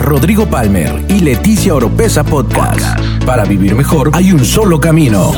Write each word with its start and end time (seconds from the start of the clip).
Rodrigo 0.00 0.46
Palmer 0.46 1.04
y 1.08 1.20
Leticia 1.20 1.74
Oropesa 1.74 2.24
Podcast. 2.24 2.98
Para 3.26 3.44
vivir 3.44 3.74
mejor 3.74 4.10
hay 4.14 4.32
un 4.32 4.44
solo 4.44 4.80
camino. 4.80 5.30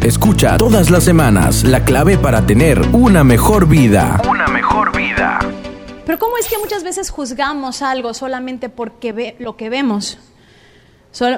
Escucha 0.00 0.56
todas 0.56 0.90
las 0.90 1.04
semanas 1.04 1.64
la 1.64 1.84
clave 1.84 2.16
para 2.16 2.46
tener 2.46 2.80
una 2.92 3.24
mejor 3.24 3.68
vida. 3.68 4.20
Una 4.28 4.48
mejor 4.48 4.96
vida. 4.96 5.38
Pero 6.06 6.18
¿cómo 6.18 6.38
es 6.38 6.48
que 6.48 6.56
muchas 6.58 6.82
veces 6.82 7.10
juzgamos 7.10 7.82
algo 7.82 8.14
solamente 8.14 8.70
porque 8.70 9.12
ve 9.12 9.36
lo 9.38 9.56
que 9.56 9.68
vemos? 9.68 10.18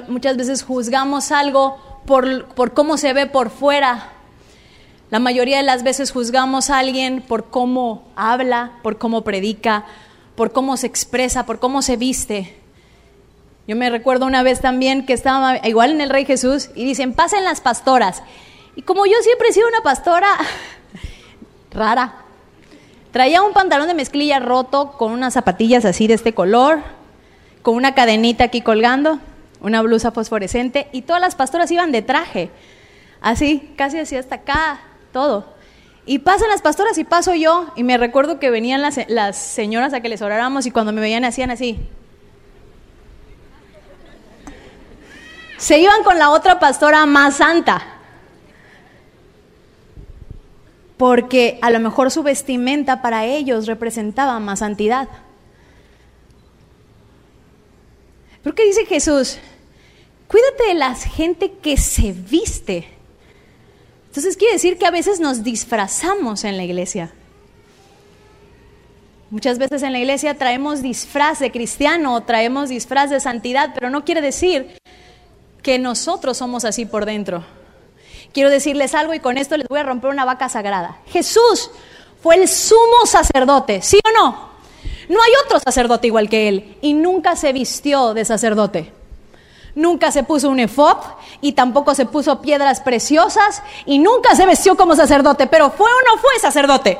muchas 0.07 0.37
veces 0.37 0.63
juzgamos 0.63 1.31
algo 1.31 1.77
por, 2.07 2.73
cómo 2.73 2.97
se 2.97 3.13
ve 3.13 3.27
por 3.27 3.51
fuera. 3.51 4.09
La 5.11 5.19
mayoría 5.19 5.57
de 5.57 5.63
las 5.63 5.83
veces 5.83 6.11
juzgamos 6.11 6.71
a 6.71 6.79
alguien 6.79 7.21
por 7.21 7.49
cómo 7.49 8.07
habla, 8.15 8.71
por 8.81 8.97
cómo 8.97 9.23
predica, 9.23 9.85
por 10.35 10.51
cómo 10.51 10.77
se 10.77 10.87
expresa, 10.87 11.45
por 11.45 11.59
cómo 11.59 11.81
se 11.83 11.97
viste. 11.97 12.57
Yo 13.67 13.75
me 13.75 13.89
recuerdo 13.89 14.25
una 14.25 14.41
vez 14.41 14.61
también 14.61 15.05
que 15.05 15.13
estaba 15.13 15.57
igual 15.67 15.91
en 15.91 16.01
el 16.01 16.09
Rey 16.09 16.25
Jesús 16.25 16.69
y 16.73 16.85
dicen, 16.85 17.13
pasen 17.13 17.43
las 17.43 17.61
pastoras. 17.61 18.23
Y 18.75 18.81
como 18.81 19.05
yo 19.05 19.15
siempre 19.21 19.49
he 19.49 19.53
sido 19.53 19.67
una 19.67 19.81
pastora 19.81 20.29
rara, 21.71 22.15
traía 23.11 23.41
un 23.41 23.51
pantalón 23.53 23.87
de 23.87 23.93
mezclilla 23.93 24.39
roto 24.39 24.93
con 24.93 25.11
unas 25.11 25.33
zapatillas 25.33 25.83
así 25.83 26.07
de 26.07 26.13
este 26.13 26.33
color, 26.33 26.79
con 27.61 27.75
una 27.75 27.93
cadenita 27.93 28.45
aquí 28.45 28.61
colgando, 28.61 29.19
una 29.61 29.81
blusa 29.81 30.11
fosforescente 30.11 30.87
y 30.91 31.03
todas 31.03 31.21
las 31.21 31.35
pastoras 31.35 31.71
iban 31.71 31.91
de 31.91 32.01
traje, 32.01 32.49
así, 33.21 33.73
casi 33.77 33.99
así 33.99 34.15
hasta 34.15 34.35
acá, 34.35 34.79
todo. 35.11 35.55
Y 36.05 36.19
pasan 36.19 36.49
las 36.49 36.61
pastoras 36.61 36.97
y 36.97 37.03
paso 37.03 37.33
yo 37.33 37.71
y 37.75 37.83
me 37.83 37.97
recuerdo 37.97 38.39
que 38.39 38.49
venían 38.49 38.81
las, 38.81 38.97
las 39.09 39.37
señoras 39.37 39.93
a 39.93 40.01
que 40.01 40.09
les 40.09 40.21
oráramos 40.21 40.65
y 40.65 40.71
cuando 40.71 40.93
me 40.93 41.01
veían 41.01 41.25
hacían 41.25 41.51
así. 41.51 41.79
Se 45.57 45.79
iban 45.79 46.03
con 46.03 46.17
la 46.17 46.29
otra 46.29 46.59
pastora 46.59 47.05
más 47.05 47.37
santa 47.37 47.97
porque 50.97 51.59
a 51.61 51.69
lo 51.69 51.79
mejor 51.79 52.09
su 52.11 52.23
vestimenta 52.23 53.01
para 53.01 53.25
ellos 53.25 53.67
representaba 53.67 54.39
más 54.39 54.59
santidad. 54.59 55.07
¿Pero 58.43 58.55
qué 58.55 58.65
dice 58.65 58.85
Jesús? 58.85 59.37
Cuídate 60.27 60.67
de 60.67 60.73
la 60.73 60.95
gente 60.95 61.51
que 61.51 61.77
se 61.77 62.11
viste. 62.11 62.87
Entonces 64.07 64.35
quiere 64.35 64.53
decir 64.53 64.77
que 64.77 64.85
a 64.85 64.91
veces 64.91 65.19
nos 65.19 65.43
disfrazamos 65.43 66.43
en 66.43 66.57
la 66.57 66.63
iglesia. 66.63 67.11
Muchas 69.29 69.57
veces 69.57 69.83
en 69.83 69.91
la 69.91 69.99
iglesia 69.99 70.37
traemos 70.37 70.81
disfraz 70.81 71.39
de 71.39 71.51
cristiano, 71.51 72.23
traemos 72.23 72.69
disfraz 72.69 73.09
de 73.09 73.19
santidad, 73.19 73.71
pero 73.73 73.89
no 73.89 74.05
quiere 74.05 74.21
decir 74.21 74.77
que 75.61 75.79
nosotros 75.79 76.37
somos 76.37 76.65
así 76.65 76.85
por 76.85 77.05
dentro. 77.05 77.43
Quiero 78.33 78.49
decirles 78.49 78.95
algo 78.95 79.13
y 79.13 79.19
con 79.19 79.37
esto 79.37 79.57
les 79.57 79.67
voy 79.67 79.79
a 79.79 79.83
romper 79.83 80.09
una 80.09 80.25
vaca 80.25 80.47
sagrada. 80.49 80.99
Jesús 81.07 81.69
fue 82.21 82.35
el 82.35 82.47
sumo 82.47 83.05
sacerdote, 83.05 83.81
¿sí 83.81 83.99
o 84.03 84.11
no? 84.11 84.49
No 85.09 85.21
hay 85.21 85.31
otro 85.45 85.59
sacerdote 85.59 86.07
igual 86.07 86.29
que 86.29 86.47
él 86.47 86.77
y 86.81 86.93
nunca 86.93 87.35
se 87.35 87.53
vistió 87.53 88.13
de 88.13 88.25
sacerdote. 88.25 88.96
Nunca 89.77 90.11
se 90.11 90.23
puso 90.23 90.49
un 90.49 90.59
efod 90.59 90.97
y 91.39 91.51
tampoco 91.51 91.93
se 91.93 92.07
puso 92.07 92.41
piedras 92.41 92.81
preciosas 92.81 93.61
y 93.85 93.99
nunca 93.99 94.35
se 94.35 94.47
vestió 94.47 94.75
como 94.75 94.95
sacerdote, 94.95 95.45
pero 95.45 95.69
fue 95.69 95.87
o 95.87 96.09
no 96.09 96.19
fue 96.19 96.31
sacerdote. 96.41 96.97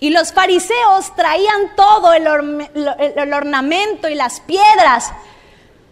Y 0.00 0.10
los 0.10 0.32
fariseos 0.32 1.14
traían 1.14 1.76
todo 1.76 2.12
el 2.12 3.32
ornamento 3.32 4.08
y 4.08 4.16
las 4.16 4.40
piedras, 4.40 5.12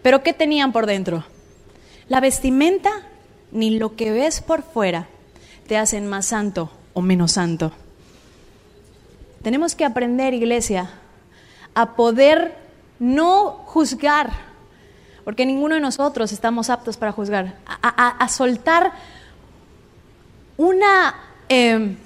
pero 0.02 0.24
¿qué 0.24 0.32
tenían 0.32 0.72
por 0.72 0.86
dentro? 0.86 1.24
La 2.08 2.18
vestimenta 2.18 2.90
ni 3.52 3.78
lo 3.78 3.94
que 3.94 4.10
ves 4.10 4.40
por 4.40 4.64
fuera 4.64 5.06
te 5.68 5.78
hacen 5.78 6.08
más 6.08 6.26
santo 6.26 6.70
o 6.92 7.02
menos 7.02 7.30
santo. 7.30 7.70
Tenemos 9.42 9.76
que 9.76 9.84
aprender, 9.84 10.34
iglesia, 10.34 10.90
a 11.76 11.94
poder 11.94 12.58
no 12.98 13.62
juzgar, 13.66 14.43
porque 15.24 15.46
ninguno 15.46 15.74
de 15.74 15.80
nosotros 15.80 16.32
estamos 16.32 16.70
aptos 16.70 16.96
para 16.96 17.12
juzgar, 17.12 17.56
a, 17.66 18.28
soltar 18.28 18.92
una, 20.56 21.14
em, 21.48 21.96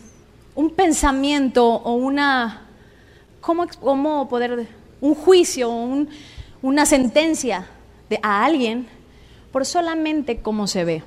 un 0.55 0.71
pensamiento 0.71 1.67
o 1.67 1.95
una, 1.95 2.63
¿cómo, 3.41 3.67
cómo 3.81 4.29
poder, 4.29 4.69
un 5.01 5.15
juicio, 5.15 5.69
un, 5.69 6.09
una 6.63 6.87
sentencia 6.87 7.67
de, 8.09 8.19
a 8.23 8.45
alguien 8.45 8.89
por 9.53 9.67
solamente 9.67 10.39
cómo 10.39 10.67
se 10.67 10.85
ve. 10.85 11.03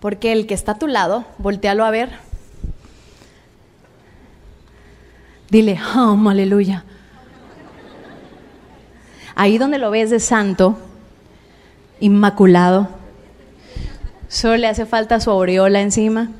Porque 0.00 0.32
el 0.32 0.46
que 0.46 0.54
está 0.54 0.72
a 0.72 0.78
tu 0.78 0.86
lado, 0.86 1.24
voltealo 1.38 1.84
a 1.84 1.90
ver. 1.90 2.10
Dile, 5.50 5.78
oh, 5.96 6.16
aleluya. 6.28 6.84
Ahí 9.34 9.58
donde 9.58 9.78
lo 9.78 9.90
ves 9.90 10.10
de 10.10 10.20
santo, 10.20 10.78
inmaculado, 12.00 12.88
solo 14.28 14.56
le 14.56 14.66
hace 14.66 14.86
falta 14.86 15.20
su 15.20 15.30
aureola 15.30 15.80
encima. 15.80 16.30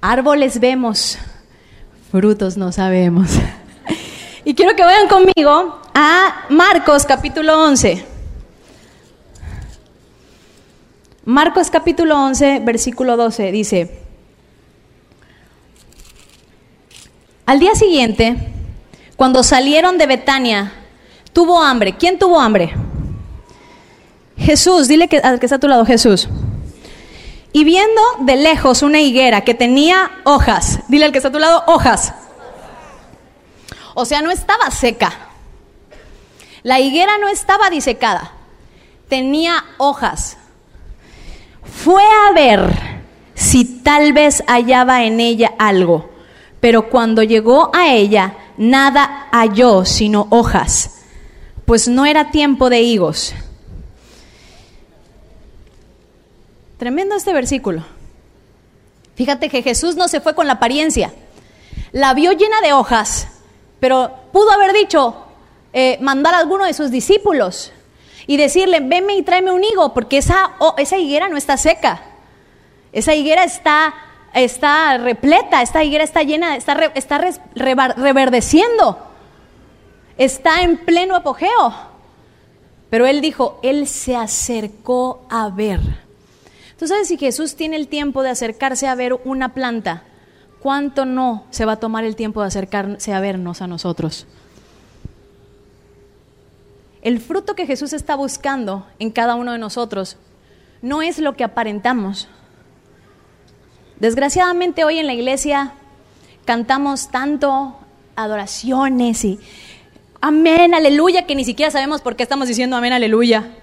Árboles 0.00 0.60
vemos, 0.60 1.18
frutos 2.10 2.56
no 2.56 2.72
sabemos. 2.72 3.30
Y 4.44 4.54
quiero 4.54 4.74
que 4.74 4.82
vayan 4.82 5.08
conmigo 5.08 5.78
a 5.92 6.46
Marcos 6.48 7.04
capítulo 7.04 7.64
11. 7.64 8.02
Marcos 11.26 11.68
capítulo 11.68 12.18
11, 12.18 12.60
versículo 12.64 13.18
12 13.18 13.52
dice, 13.52 14.07
al 17.48 17.58
día 17.58 17.74
siguiente, 17.74 18.36
cuando 19.16 19.42
salieron 19.42 19.98
de 19.98 20.06
Betania, 20.06 20.72
tuvo 21.32 21.60
hambre. 21.60 21.96
¿Quién 21.96 22.18
tuvo 22.18 22.38
hambre? 22.38 22.72
Jesús, 24.36 24.86
dile 24.86 25.08
que, 25.08 25.18
al 25.18 25.40
que 25.40 25.46
está 25.46 25.56
a 25.56 25.58
tu 25.58 25.66
lado, 25.66 25.84
Jesús. 25.84 26.28
Y 27.52 27.64
viendo 27.64 28.00
de 28.20 28.36
lejos 28.36 28.82
una 28.82 29.00
higuera 29.00 29.40
que 29.40 29.54
tenía 29.54 30.12
hojas, 30.24 30.80
dile 30.88 31.06
al 31.06 31.12
que 31.12 31.18
está 31.18 31.30
a 31.30 31.32
tu 31.32 31.38
lado, 31.40 31.64
hojas. 31.66 32.12
O 33.94 34.04
sea, 34.04 34.22
no 34.22 34.30
estaba 34.30 34.70
seca. 34.70 35.12
La 36.62 36.78
higuera 36.78 37.18
no 37.18 37.28
estaba 37.28 37.70
disecada, 37.70 38.30
tenía 39.08 39.64
hojas 39.78 40.36
fue 41.78 42.02
a 42.02 42.32
ver 42.32 42.60
si 43.34 43.64
tal 43.64 44.12
vez 44.12 44.42
hallaba 44.46 45.04
en 45.04 45.20
ella 45.20 45.52
algo, 45.58 46.10
pero 46.60 46.88
cuando 46.88 47.22
llegó 47.22 47.70
a 47.74 47.92
ella, 47.92 48.36
nada 48.56 49.28
halló 49.30 49.84
sino 49.84 50.26
hojas, 50.30 51.02
pues 51.64 51.88
no 51.88 52.06
era 52.06 52.30
tiempo 52.30 52.70
de 52.70 52.80
higos. 52.80 53.34
Tremendo 56.78 57.16
este 57.16 57.32
versículo. 57.32 57.84
Fíjate 59.16 59.48
que 59.48 59.62
Jesús 59.62 59.96
no 59.96 60.06
se 60.06 60.20
fue 60.20 60.34
con 60.34 60.46
la 60.46 60.54
apariencia. 60.54 61.12
La 61.90 62.14
vio 62.14 62.32
llena 62.32 62.60
de 62.60 62.72
hojas, 62.72 63.28
pero 63.80 64.12
pudo 64.32 64.52
haber 64.52 64.72
dicho, 64.72 65.16
eh, 65.72 65.98
mandar 66.00 66.34
a 66.34 66.38
alguno 66.38 66.64
de 66.64 66.74
sus 66.74 66.90
discípulos 66.90 67.72
y 68.28 68.36
decirle, 68.36 68.80
venme 68.80 69.16
y 69.16 69.22
tráeme 69.22 69.50
un 69.50 69.64
higo, 69.64 69.92
porque 69.92 70.18
esa, 70.18 70.52
esa 70.76 70.98
higuera 70.98 71.28
no 71.28 71.36
está 71.36 71.56
seca. 71.56 72.02
Esa 72.92 73.14
higuera 73.14 73.42
está, 73.44 73.94
está 74.34 74.98
repleta, 74.98 75.62
esta 75.62 75.84
higuera 75.84 76.04
está 76.04 76.22
llena, 76.22 76.56
está, 76.56 76.74
está 76.94 77.18
reverdeciendo, 77.54 78.98
está 80.16 80.62
en 80.62 80.78
pleno 80.78 81.16
apogeo. 81.16 81.74
Pero 82.90 83.06
él 83.06 83.20
dijo, 83.20 83.58
él 83.62 83.86
se 83.86 84.16
acercó 84.16 85.26
a 85.28 85.50
ver. 85.50 85.80
Tú 86.78 86.86
sabes, 86.86 87.08
si 87.08 87.18
Jesús 87.18 87.54
tiene 87.54 87.76
el 87.76 87.88
tiempo 87.88 88.22
de 88.22 88.30
acercarse 88.30 88.86
a 88.86 88.94
ver 88.94 89.12
una 89.24 89.52
planta, 89.52 90.04
¿cuánto 90.60 91.04
no 91.04 91.44
se 91.50 91.64
va 91.64 91.72
a 91.72 91.80
tomar 91.80 92.04
el 92.04 92.16
tiempo 92.16 92.40
de 92.40 92.46
acercarse 92.46 93.12
a 93.12 93.20
vernos 93.20 93.60
a 93.60 93.66
nosotros? 93.66 94.26
El 97.02 97.20
fruto 97.20 97.54
que 97.54 97.66
Jesús 97.66 97.92
está 97.92 98.16
buscando 98.16 98.86
en 98.98 99.10
cada 99.10 99.34
uno 99.34 99.52
de 99.52 99.58
nosotros 99.58 100.16
no 100.82 101.02
es 101.02 101.18
lo 101.18 101.34
que 101.34 101.44
aparentamos. 101.44 102.28
Desgraciadamente 104.00 104.84
hoy 104.84 104.98
en 104.98 105.06
la 105.06 105.14
iglesia 105.14 105.72
cantamos 106.44 107.10
tanto 107.10 107.76
adoraciones 108.16 109.24
y 109.24 109.38
Amén, 110.20 110.74
aleluya, 110.74 111.26
que 111.26 111.36
ni 111.36 111.44
siquiera 111.44 111.70
sabemos 111.70 112.00
por 112.00 112.16
qué 112.16 112.24
estamos 112.24 112.48
diciendo 112.48 112.76
amén, 112.76 112.92
aleluya. 112.92 113.54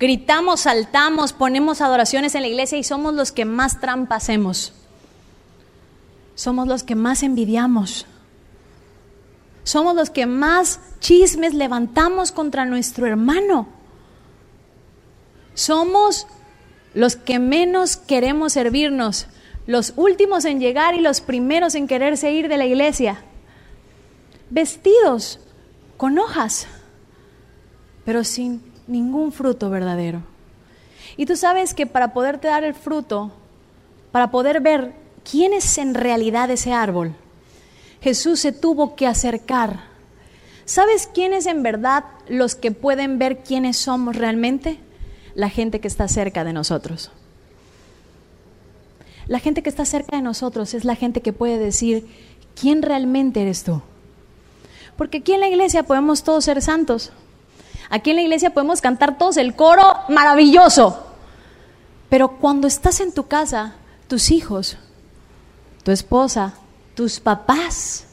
Gritamos, 0.00 0.62
saltamos, 0.62 1.32
ponemos 1.32 1.80
adoraciones 1.80 2.34
en 2.34 2.42
la 2.42 2.48
iglesia 2.48 2.76
y 2.76 2.82
somos 2.82 3.14
los 3.14 3.30
que 3.30 3.44
más 3.44 3.80
trampa 3.80 4.16
hacemos. 4.16 4.72
Somos 6.34 6.66
los 6.66 6.82
que 6.82 6.96
más 6.96 7.22
envidiamos. 7.22 8.06
Somos 9.62 9.94
los 9.94 10.10
que 10.10 10.26
más 10.26 10.80
chismes 10.98 11.54
levantamos 11.54 12.32
contra 12.32 12.64
nuestro 12.64 13.06
hermano. 13.06 13.68
Somos 15.54 16.26
los 16.94 17.14
que 17.14 17.38
menos 17.38 17.96
queremos 17.96 18.54
servirnos, 18.54 19.28
los 19.66 19.94
últimos 19.96 20.44
en 20.44 20.60
llegar 20.60 20.94
y 20.94 21.00
los 21.00 21.20
primeros 21.20 21.74
en 21.74 21.86
quererse 21.86 22.32
ir 22.32 22.48
de 22.48 22.56
la 22.56 22.66
iglesia. 22.66 23.22
Vestidos 24.50 25.38
con 25.96 26.18
hojas, 26.18 26.66
pero 28.04 28.24
sin 28.24 28.62
ningún 28.86 29.32
fruto 29.32 29.70
verdadero. 29.70 30.22
Y 31.16 31.26
tú 31.26 31.36
sabes 31.36 31.74
que 31.74 31.86
para 31.86 32.12
poderte 32.12 32.48
dar 32.48 32.64
el 32.64 32.74
fruto, 32.74 33.32
para 34.10 34.30
poder 34.30 34.60
ver 34.60 34.94
quién 35.28 35.52
es 35.52 35.78
en 35.78 35.94
realidad 35.94 36.50
ese 36.50 36.72
árbol, 36.72 37.14
Jesús 38.00 38.40
se 38.40 38.52
tuvo 38.52 38.96
que 38.96 39.06
acercar. 39.06 39.84
¿Sabes 40.64 41.08
quiénes 41.12 41.46
en 41.46 41.62
verdad 41.62 42.04
los 42.28 42.54
que 42.54 42.72
pueden 42.72 43.18
ver 43.18 43.42
quiénes 43.42 43.76
somos 43.76 44.16
realmente? 44.16 44.80
La 45.34 45.48
gente 45.48 45.80
que 45.80 45.88
está 45.88 46.08
cerca 46.08 46.44
de 46.44 46.52
nosotros. 46.52 47.10
La 49.32 49.38
gente 49.38 49.62
que 49.62 49.70
está 49.70 49.86
cerca 49.86 50.16
de 50.16 50.20
nosotros 50.20 50.74
es 50.74 50.84
la 50.84 50.94
gente 50.94 51.22
que 51.22 51.32
puede 51.32 51.56
decir, 51.56 52.06
¿quién 52.54 52.82
realmente 52.82 53.40
eres 53.40 53.64
tú? 53.64 53.80
Porque 54.98 55.16
aquí 55.16 55.32
en 55.32 55.40
la 55.40 55.48
iglesia 55.48 55.84
podemos 55.84 56.22
todos 56.22 56.44
ser 56.44 56.60
santos. 56.60 57.12
Aquí 57.88 58.10
en 58.10 58.16
la 58.16 58.22
iglesia 58.22 58.52
podemos 58.52 58.82
cantar 58.82 59.16
todos 59.16 59.38
el 59.38 59.56
coro 59.56 60.00
maravilloso. 60.10 61.06
Pero 62.10 62.36
cuando 62.36 62.68
estás 62.68 63.00
en 63.00 63.10
tu 63.10 63.26
casa, 63.26 63.76
tus 64.06 64.30
hijos, 64.30 64.76
tu 65.82 65.92
esposa, 65.92 66.52
tus 66.94 67.18
papás, 67.18 68.04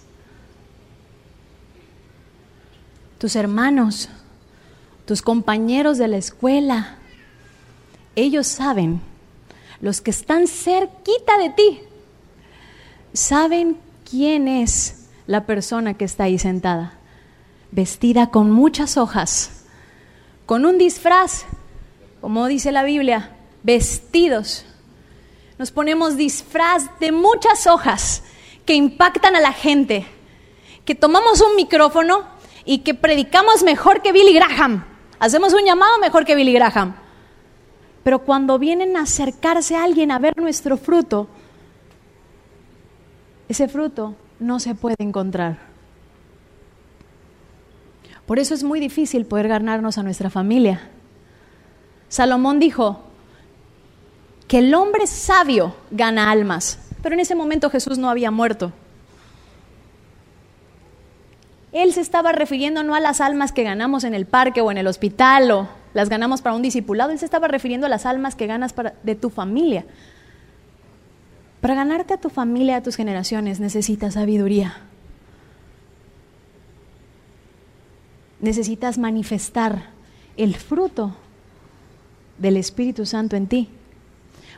tus 3.18 3.36
hermanos, 3.36 4.08
tus 5.04 5.22
compañeros 5.22 5.98
de 5.98 6.08
la 6.08 6.16
escuela, 6.16 6.96
ellos 8.16 8.48
saben, 8.48 9.02
los 9.82 10.02
que 10.02 10.12
están 10.12 10.48
cerquita 10.48 11.38
de 11.38 11.50
ti, 11.50 11.82
saben 13.14 13.78
quién 14.10 14.48
es 14.48 15.08
la 15.28 15.46
persona 15.46 15.94
que 15.94 16.06
está 16.06 16.26
ahí 16.26 16.40
sentada, 16.40 16.94
vestida 17.72 18.32
con 18.32 18.52
muchas 18.52 18.98
hojas 18.98 19.60
con 20.50 20.66
un 20.66 20.80
disfraz, 20.80 21.46
como 22.22 22.48
dice 22.48 22.72
la 22.72 22.82
Biblia, 22.82 23.36
vestidos. 23.62 24.66
Nos 25.60 25.70
ponemos 25.70 26.18
disfraz 26.18 26.90
de 27.00 27.12
muchas 27.12 27.68
hojas 27.68 28.24
que 28.66 28.74
impactan 28.74 29.36
a 29.36 29.42
la 29.42 29.54
gente, 29.54 30.08
que 30.86 30.96
tomamos 30.96 31.42
un 31.42 31.56
micrófono 31.56 32.24
y 32.66 32.80
que 32.80 32.96
predicamos 32.96 33.62
mejor 33.62 34.02
que 34.02 34.12
Billy 34.12 34.34
Graham. 34.34 34.86
Hacemos 35.20 35.54
un 35.54 35.64
llamado 35.64 36.00
mejor 36.00 36.26
que 36.26 36.34
Billy 36.34 36.54
Graham. 36.54 36.96
Pero 38.10 38.26
cuando 38.26 38.58
vienen 38.58 38.98
a 38.98 39.02
acercarse 39.02 39.76
a 39.76 39.84
alguien 39.84 40.10
a 40.10 40.18
ver 40.18 40.36
nuestro 40.36 40.78
fruto, 40.78 41.28
ese 43.48 43.68
fruto 43.68 44.16
no 44.40 44.60
se 44.60 44.74
puede 44.74 44.96
encontrar. 44.98 45.60
Por 48.26 48.40
eso 48.40 48.56
es 48.56 48.64
muy 48.64 48.80
difícil 48.80 49.28
poder 49.28 49.48
ganarnos 49.48 50.00
a 50.00 50.02
nuestra 50.02 50.32
familia. 50.32 50.90
Salomón 52.08 52.60
dijo 52.60 53.04
que 54.48 54.58
el 54.58 54.74
hombre 54.74 55.06
sabio 55.06 55.76
gana 55.92 56.32
almas, 56.32 56.80
pero 57.04 57.14
en 57.14 57.20
ese 57.20 57.36
momento 57.36 57.70
Jesús 57.70 58.00
no 58.00 58.10
había 58.10 58.32
muerto. 58.32 58.72
Él 61.72 61.94
se 61.94 62.02
estaba 62.02 62.32
refiriendo 62.32 62.82
no 62.82 62.96
a 62.96 63.00
las 63.00 63.22
almas 63.22 63.52
que 63.52 63.62
ganamos 63.62 64.04
en 64.04 64.16
el 64.16 64.26
parque 64.26 64.62
o 64.62 64.72
en 64.72 64.80
el 64.80 64.88
hospital 64.88 65.52
o 65.52 65.79
las 66.00 66.10
ganamos 66.10 66.42
para 66.42 66.56
un 66.56 66.62
discipulado, 66.62 67.12
él 67.12 67.20
se 67.20 67.26
estaba 67.26 67.48
refiriendo 67.48 67.86
a 67.86 67.90
las 67.90 68.06
almas 68.06 68.36
que 68.36 68.48
ganas 68.48 68.74
de 69.04 69.16
tu 69.16 69.30
familia. 69.30 69.86
Para 71.62 71.76
ganarte 71.76 72.14
a 72.14 72.22
tu 72.22 72.30
familia, 72.30 72.78
a 72.78 72.84
tus 72.84 72.96
generaciones, 72.96 73.60
necesitas 73.60 74.14
sabiduría. 74.14 74.90
necesitas 78.40 78.98
manifestar 78.98 79.90
el 80.38 80.56
fruto 80.56 81.16
del 82.38 82.58
Espíritu 82.58 83.06
Santo 83.06 83.36
en 83.36 83.48
ti. 83.48 83.70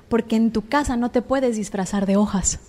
Porque 0.10 0.36
en 0.36 0.52
tu 0.52 0.68
casa 0.68 0.98
no 0.98 1.10
te 1.10 1.22
puedes 1.22 1.56
disfrazar 1.56 2.06
de 2.06 2.18
hojas. 2.18 2.60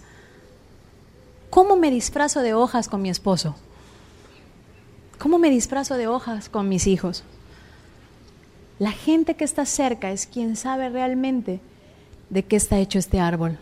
¿Cómo 1.51 1.77
me 1.77 1.91
disfrazo 1.91 2.41
de 2.41 2.55
hojas 2.55 2.89
con 2.89 3.03
mi 3.03 3.11
esposo? 3.11 3.57
¿Cómo 5.19 5.39
me 5.39 5.51
disfrazo 5.51 5.97
de 5.97 6.07
hojas 6.07 6.49
con 6.49 6.69
mis 6.69 6.87
hijos? 6.87 7.25
La 8.83 8.91
gente 8.91 9.37
que 9.37 9.45
está 9.45 9.65
cerca 9.65 10.11
es 10.11 10.27
quien 10.27 10.57
sabe 10.57 10.89
realmente 10.89 11.61
de 12.31 12.43
qué 12.43 12.57
está 12.57 12.79
hecho 12.79 12.99
este 12.99 13.21
árbol. 13.21 13.57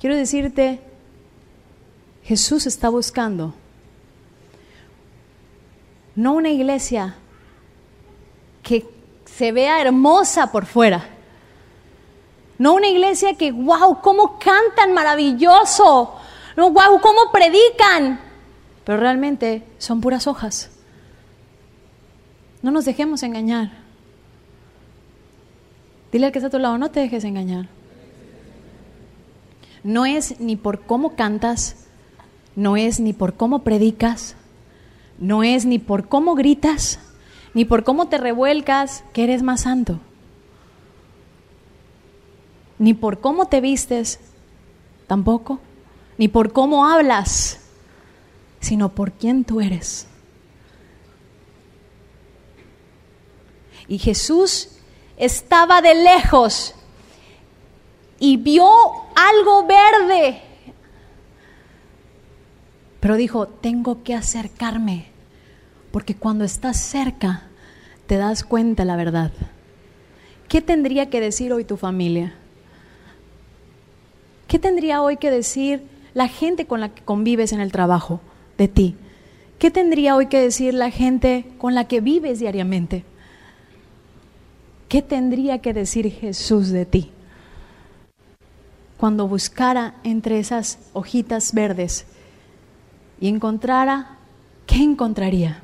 Quiero 0.00 0.16
decirte, 0.16 0.80
Jesús 2.24 2.66
está 2.66 2.88
buscando 2.88 3.54
no 6.16 6.32
una 6.32 6.50
iglesia 6.50 7.14
que 8.64 8.84
se 9.26 9.52
vea 9.52 9.80
hermosa 9.80 10.50
por 10.50 10.66
fuera. 10.66 11.10
No 12.58 12.74
una 12.74 12.88
iglesia 12.88 13.34
que, 13.34 13.52
wow, 13.52 14.00
cómo 14.02 14.40
cantan 14.40 14.92
maravilloso. 14.92 16.16
No, 16.56 16.72
wow, 16.72 17.00
cómo 17.00 17.30
predican. 17.30 18.18
Pero 18.82 18.98
realmente 18.98 19.62
son 19.78 20.00
puras 20.00 20.26
hojas. 20.26 20.68
No 22.62 22.70
nos 22.70 22.84
dejemos 22.84 23.22
engañar. 23.22 23.70
Dile 26.12 26.26
al 26.26 26.32
que 26.32 26.38
está 26.38 26.48
a 26.48 26.50
tu 26.50 26.58
lado, 26.58 26.78
no 26.78 26.90
te 26.90 27.00
dejes 27.00 27.24
engañar. 27.24 27.68
No 29.84 30.06
es 30.06 30.40
ni 30.40 30.56
por 30.56 30.80
cómo 30.80 31.14
cantas, 31.14 31.86
no 32.56 32.76
es 32.76 32.98
ni 32.98 33.12
por 33.12 33.34
cómo 33.34 33.60
predicas, 33.60 34.34
no 35.18 35.42
es 35.44 35.64
ni 35.64 35.78
por 35.78 36.08
cómo 36.08 36.34
gritas, 36.34 36.98
ni 37.54 37.64
por 37.64 37.84
cómo 37.84 38.08
te 38.08 38.18
revuelcas 38.18 39.04
que 39.12 39.24
eres 39.24 39.42
más 39.42 39.62
santo, 39.62 40.00
ni 42.78 42.94
por 42.94 43.20
cómo 43.20 43.46
te 43.46 43.60
vistes, 43.60 44.18
tampoco, 45.06 45.60
ni 46.18 46.28
por 46.28 46.52
cómo 46.52 46.86
hablas, 46.86 47.60
sino 48.60 48.88
por 48.88 49.12
quién 49.12 49.44
tú 49.44 49.60
eres. 49.60 50.08
Y 53.88 53.98
Jesús 53.98 54.68
estaba 55.16 55.80
de 55.80 55.94
lejos 55.94 56.74
y 58.20 58.36
vio 58.36 58.68
algo 59.14 59.66
verde 59.66 60.42
pero 63.00 63.16
dijo, 63.16 63.46
tengo 63.46 64.02
que 64.02 64.14
acercarme, 64.14 65.06
porque 65.90 66.14
cuando 66.14 66.44
estás 66.44 66.78
cerca 66.78 67.44
te 68.06 68.16
das 68.16 68.44
cuenta 68.44 68.84
la 68.84 68.96
verdad. 68.96 69.32
¿Qué 70.48 70.60
tendría 70.60 71.10
que 71.10 71.20
decir 71.20 71.52
hoy 71.52 71.64
tu 71.64 71.76
familia? 71.76 72.34
¿Qué 74.46 74.58
tendría 74.58 75.02
hoy 75.02 75.18
que 75.18 75.30
decir 75.30 75.82
la 76.14 76.26
gente 76.26 76.66
con 76.66 76.80
la 76.80 76.88
que 76.88 77.02
convives 77.02 77.52
en 77.52 77.60
el 77.60 77.70
trabajo 77.70 78.20
de 78.56 78.66
ti? 78.66 78.96
¿Qué 79.58 79.70
tendría 79.70 80.16
hoy 80.16 80.26
que 80.26 80.40
decir 80.40 80.72
la 80.72 80.90
gente 80.90 81.44
con 81.58 81.74
la 81.74 81.84
que 81.86 82.00
vives 82.00 82.40
diariamente? 82.40 83.04
¿Qué 84.88 85.02
tendría 85.02 85.58
que 85.58 85.74
decir 85.74 86.10
Jesús 86.10 86.70
de 86.70 86.86
ti? 86.86 87.12
Cuando 88.96 89.28
buscara 89.28 89.94
entre 90.02 90.38
esas 90.38 90.78
hojitas 90.94 91.52
verdes 91.52 92.06
y 93.20 93.28
encontrara, 93.28 94.16
¿qué 94.66 94.82
encontraría? 94.82 95.60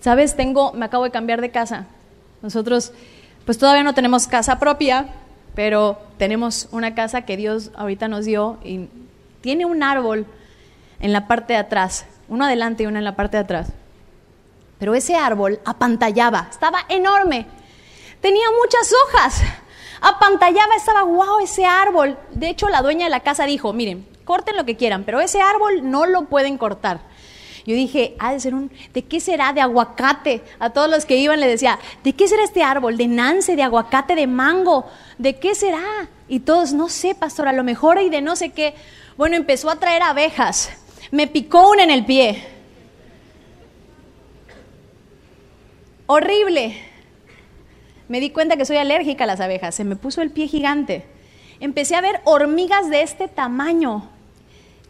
Sabes, 0.00 0.36
tengo, 0.36 0.72
me 0.72 0.84
acabo 0.84 1.04
de 1.04 1.10
cambiar 1.10 1.40
de 1.40 1.50
casa. 1.50 1.86
Nosotros, 2.42 2.92
pues 3.46 3.56
todavía 3.56 3.84
no 3.84 3.94
tenemos 3.94 4.26
casa 4.26 4.58
propia, 4.58 5.06
pero 5.54 5.98
tenemos 6.18 6.68
una 6.72 6.94
casa 6.94 7.22
que 7.22 7.36
Dios 7.36 7.70
ahorita 7.76 8.08
nos 8.08 8.24
dio 8.24 8.58
y 8.64 8.88
tiene 9.40 9.64
un 9.64 9.82
árbol 9.82 10.26
en 11.00 11.12
la 11.12 11.28
parte 11.28 11.52
de 11.52 11.60
atrás, 11.60 12.04
uno 12.28 12.44
adelante 12.44 12.82
y 12.82 12.86
uno 12.86 12.98
en 12.98 13.04
la 13.04 13.14
parte 13.14 13.36
de 13.36 13.44
atrás. 13.44 13.72
Pero 14.78 14.94
ese 14.94 15.16
árbol 15.16 15.60
apantallaba, 15.64 16.48
estaba 16.50 16.84
enorme, 16.88 17.46
tenía 18.20 18.46
muchas 18.60 18.92
hojas, 19.04 19.42
apantallaba, 20.00 20.74
estaba 20.76 21.02
wow 21.02 21.40
ese 21.40 21.64
árbol. 21.64 22.18
De 22.32 22.48
hecho, 22.48 22.68
la 22.68 22.82
dueña 22.82 23.06
de 23.06 23.10
la 23.10 23.20
casa 23.20 23.46
dijo, 23.46 23.72
miren, 23.72 24.06
corten 24.24 24.56
lo 24.56 24.64
que 24.64 24.76
quieran, 24.76 25.04
pero 25.04 25.20
ese 25.20 25.40
árbol 25.40 25.90
no 25.90 26.06
lo 26.06 26.26
pueden 26.26 26.58
cortar. 26.58 27.00
Yo 27.66 27.74
dije, 27.74 28.14
ha 28.18 28.32
de 28.32 28.40
ser 28.40 28.54
un, 28.54 28.70
¿de 28.92 29.04
qué 29.04 29.20
será? 29.20 29.54
De 29.54 29.62
aguacate. 29.62 30.42
A 30.58 30.70
todos 30.70 30.90
los 30.90 31.06
que 31.06 31.16
iban 31.16 31.40
le 31.40 31.48
decía, 31.48 31.78
¿de 32.02 32.12
qué 32.12 32.28
será 32.28 32.44
este 32.44 32.62
árbol? 32.62 32.98
De 32.98 33.06
nance, 33.06 33.56
de 33.56 33.62
aguacate, 33.62 34.14
de 34.14 34.26
mango. 34.26 34.84
¿De 35.16 35.36
qué 35.36 35.54
será? 35.54 36.08
Y 36.28 36.40
todos, 36.40 36.74
no 36.74 36.90
sé, 36.90 37.14
pastor, 37.14 37.48
a 37.48 37.54
lo 37.54 37.64
mejor 37.64 37.98
y 38.02 38.10
de 38.10 38.20
no 38.20 38.36
sé 38.36 38.50
qué. 38.52 38.74
Bueno, 39.16 39.36
empezó 39.36 39.70
a 39.70 39.76
traer 39.76 40.02
abejas. 40.02 40.70
Me 41.10 41.26
picó 41.26 41.70
una 41.70 41.84
en 41.84 41.90
el 41.90 42.04
pie. 42.04 42.53
Horrible. 46.06 46.76
Me 48.08 48.20
di 48.20 48.30
cuenta 48.30 48.56
que 48.56 48.66
soy 48.66 48.76
alérgica 48.76 49.24
a 49.24 49.26
las 49.26 49.40
abejas. 49.40 49.74
Se 49.74 49.84
me 49.84 49.96
puso 49.96 50.20
el 50.22 50.30
pie 50.30 50.46
gigante. 50.46 51.06
Empecé 51.60 51.96
a 51.96 52.00
ver 52.00 52.20
hormigas 52.24 52.90
de 52.90 53.02
este 53.02 53.28
tamaño. 53.28 54.10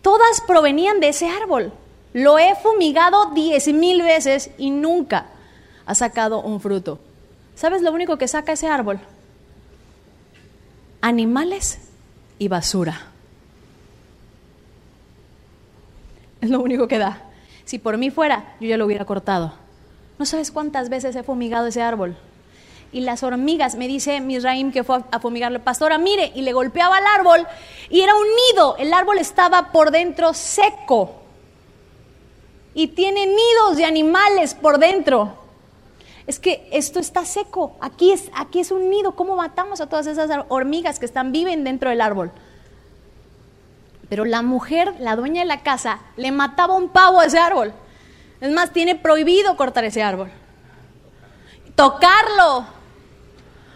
Todas 0.02 0.40
provenían 0.46 1.00
de 1.00 1.10
ese 1.10 1.28
árbol. 1.28 1.72
Lo 2.12 2.38
he 2.38 2.54
fumigado 2.56 3.30
diez 3.32 3.68
mil 3.68 4.02
veces 4.02 4.50
y 4.58 4.70
nunca 4.70 5.26
ha 5.86 5.94
sacado 5.94 6.40
un 6.40 6.60
fruto. 6.60 6.98
¿Sabes 7.54 7.82
lo 7.82 7.92
único 7.92 8.18
que 8.18 8.28
saca 8.28 8.52
ese 8.52 8.68
árbol? 8.68 8.98
Animales 11.00 11.78
y 12.38 12.48
basura. 12.48 13.08
Es 16.40 16.50
lo 16.50 16.60
único 16.60 16.88
que 16.88 16.98
da. 16.98 17.22
Si 17.64 17.78
por 17.78 17.96
mí 17.96 18.10
fuera, 18.10 18.56
yo 18.60 18.68
ya 18.68 18.76
lo 18.76 18.86
hubiera 18.86 19.04
cortado. 19.04 19.63
No 20.18 20.26
sabes 20.26 20.50
cuántas 20.50 20.88
veces 20.88 21.16
he 21.16 21.22
fumigado 21.22 21.66
ese 21.66 21.82
árbol. 21.82 22.16
Y 22.92 23.00
las 23.00 23.24
hormigas, 23.24 23.74
me 23.74 23.88
dice 23.88 24.20
Misraim 24.20 24.70
que 24.70 24.84
fue 24.84 25.02
a 25.10 25.18
fumigarle, 25.18 25.58
pastora, 25.58 25.98
mire, 25.98 26.30
y 26.34 26.42
le 26.42 26.52
golpeaba 26.52 26.98
al 26.98 27.06
árbol 27.06 27.46
y 27.90 28.02
era 28.02 28.14
un 28.14 28.26
nido. 28.52 28.76
El 28.78 28.92
árbol 28.94 29.18
estaba 29.18 29.72
por 29.72 29.90
dentro 29.90 30.32
seco. 30.32 31.16
Y 32.72 32.88
tiene 32.88 33.26
nidos 33.26 33.76
de 33.76 33.84
animales 33.84 34.54
por 34.54 34.78
dentro. 34.78 35.34
Es 36.26 36.38
que 36.38 36.68
esto 36.72 37.00
está 37.00 37.24
seco. 37.24 37.76
Aquí 37.80 38.12
es, 38.12 38.30
aquí 38.34 38.60
es 38.60 38.70
un 38.70 38.88
nido. 38.88 39.16
¿Cómo 39.16 39.36
matamos 39.36 39.80
a 39.80 39.88
todas 39.88 40.06
esas 40.06 40.30
hormigas 40.48 40.98
que 41.00 41.06
están, 41.06 41.32
viven 41.32 41.64
dentro 41.64 41.90
del 41.90 42.00
árbol? 42.00 42.30
Pero 44.08 44.24
la 44.24 44.42
mujer, 44.42 44.94
la 45.00 45.16
dueña 45.16 45.42
de 45.42 45.48
la 45.48 45.62
casa, 45.62 46.00
le 46.16 46.30
mataba 46.30 46.74
un 46.74 46.90
pavo 46.90 47.20
a 47.20 47.26
ese 47.26 47.38
árbol. 47.38 47.72
Es 48.40 48.52
más, 48.52 48.72
tiene 48.72 48.94
prohibido 48.94 49.56
cortar 49.56 49.84
ese 49.84 50.02
árbol. 50.02 50.30
Tocarlo. 51.74 52.66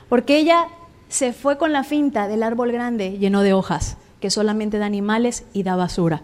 Porque 0.09 0.39
ella 0.39 0.69
se 1.09 1.33
fue 1.33 1.59
con 1.59 1.73
la 1.73 1.85
finta 1.85 2.29
del 2.29 2.43
árbol 2.43 2.73
grande 2.73 3.19
lleno 3.19 3.43
de 3.43 3.53
hojas, 3.53 3.97
que 4.21 4.31
solamente 4.31 4.79
da 4.79 4.87
animales 4.87 5.45
y 5.53 5.63
da 5.63 5.77
basura. 5.77 6.23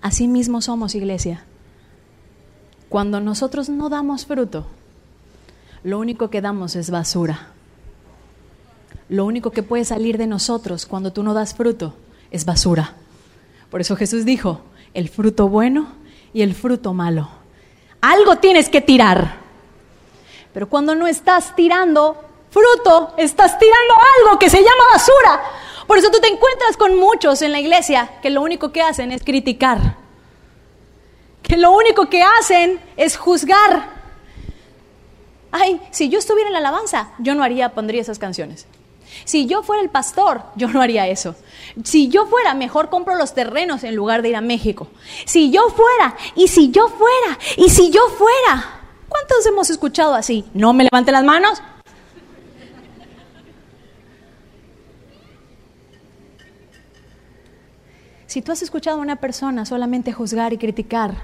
Así 0.00 0.28
mismo 0.28 0.62
somos, 0.62 0.94
iglesia. 0.94 1.44
Cuando 2.88 3.20
nosotros 3.20 3.68
no 3.68 3.88
damos 3.88 4.26
fruto, 4.26 4.66
lo 5.84 5.98
único 5.98 6.30
que 6.30 6.40
damos 6.40 6.76
es 6.76 6.90
basura. 6.90 7.48
Lo 9.08 9.24
único 9.24 9.50
que 9.50 9.62
puede 9.62 9.84
salir 9.84 10.18
de 10.18 10.26
nosotros 10.26 10.86
cuando 10.86 11.12
tú 11.12 11.22
no 11.22 11.34
das 11.34 11.54
fruto 11.54 11.94
es 12.30 12.44
basura. 12.44 12.94
Por 13.70 13.80
eso 13.80 13.96
Jesús 13.96 14.24
dijo, 14.24 14.60
el 14.94 15.08
fruto 15.08 15.48
bueno 15.48 15.88
y 16.32 16.42
el 16.42 16.54
fruto 16.54 16.92
malo. 16.92 17.28
Algo 18.00 18.36
tienes 18.36 18.68
que 18.68 18.80
tirar. 18.80 19.38
Pero 20.52 20.68
cuando 20.68 20.94
no 20.94 21.06
estás 21.06 21.54
tirando 21.54 22.16
fruto, 22.50 23.14
estás 23.16 23.58
tirando 23.58 23.94
algo 24.18 24.38
que 24.38 24.50
se 24.50 24.58
llama 24.58 24.84
basura. 24.92 25.42
Por 25.86 25.98
eso 25.98 26.10
tú 26.10 26.20
te 26.20 26.28
encuentras 26.28 26.76
con 26.76 26.96
muchos 26.96 27.42
en 27.42 27.52
la 27.52 27.60
iglesia 27.60 28.18
que 28.22 28.30
lo 28.30 28.42
único 28.42 28.72
que 28.72 28.82
hacen 28.82 29.12
es 29.12 29.22
criticar. 29.22 29.96
Que 31.42 31.56
lo 31.56 31.72
único 31.72 32.08
que 32.08 32.22
hacen 32.22 32.80
es 32.96 33.16
juzgar. 33.16 34.00
Ay, 35.52 35.80
si 35.90 36.08
yo 36.08 36.18
estuviera 36.18 36.48
en 36.48 36.52
la 36.52 36.60
alabanza, 36.60 37.10
yo 37.18 37.34
no 37.34 37.42
haría, 37.42 37.70
pondría 37.70 38.00
esas 38.00 38.18
canciones. 38.18 38.66
Si 39.24 39.46
yo 39.46 39.62
fuera 39.62 39.82
el 39.82 39.90
pastor, 39.90 40.42
yo 40.56 40.68
no 40.68 40.80
haría 40.80 41.06
eso. 41.08 41.34
Si 41.84 42.08
yo 42.08 42.26
fuera, 42.26 42.54
mejor 42.54 42.90
compro 42.90 43.16
los 43.16 43.34
terrenos 43.34 43.84
en 43.84 43.94
lugar 43.96 44.22
de 44.22 44.30
ir 44.30 44.36
a 44.36 44.40
México. 44.40 44.88
Si 45.24 45.50
yo 45.50 45.68
fuera, 45.70 46.16
y 46.34 46.48
si 46.48 46.70
yo 46.70 46.88
fuera, 46.88 47.38
y 47.56 47.68
si 47.70 47.90
yo 47.90 48.00
fuera. 48.08 48.80
¿Cuántos 49.08 49.44
hemos 49.46 49.70
escuchado 49.70 50.14
así? 50.14 50.44
No 50.54 50.72
me 50.72 50.84
levante 50.84 51.12
las 51.12 51.24
manos. 51.24 51.62
Si 58.26 58.42
tú 58.42 58.52
has 58.52 58.62
escuchado 58.62 58.98
a 58.98 59.00
una 59.00 59.16
persona 59.16 59.66
solamente 59.66 60.12
juzgar 60.12 60.52
y 60.52 60.58
criticar, 60.58 61.16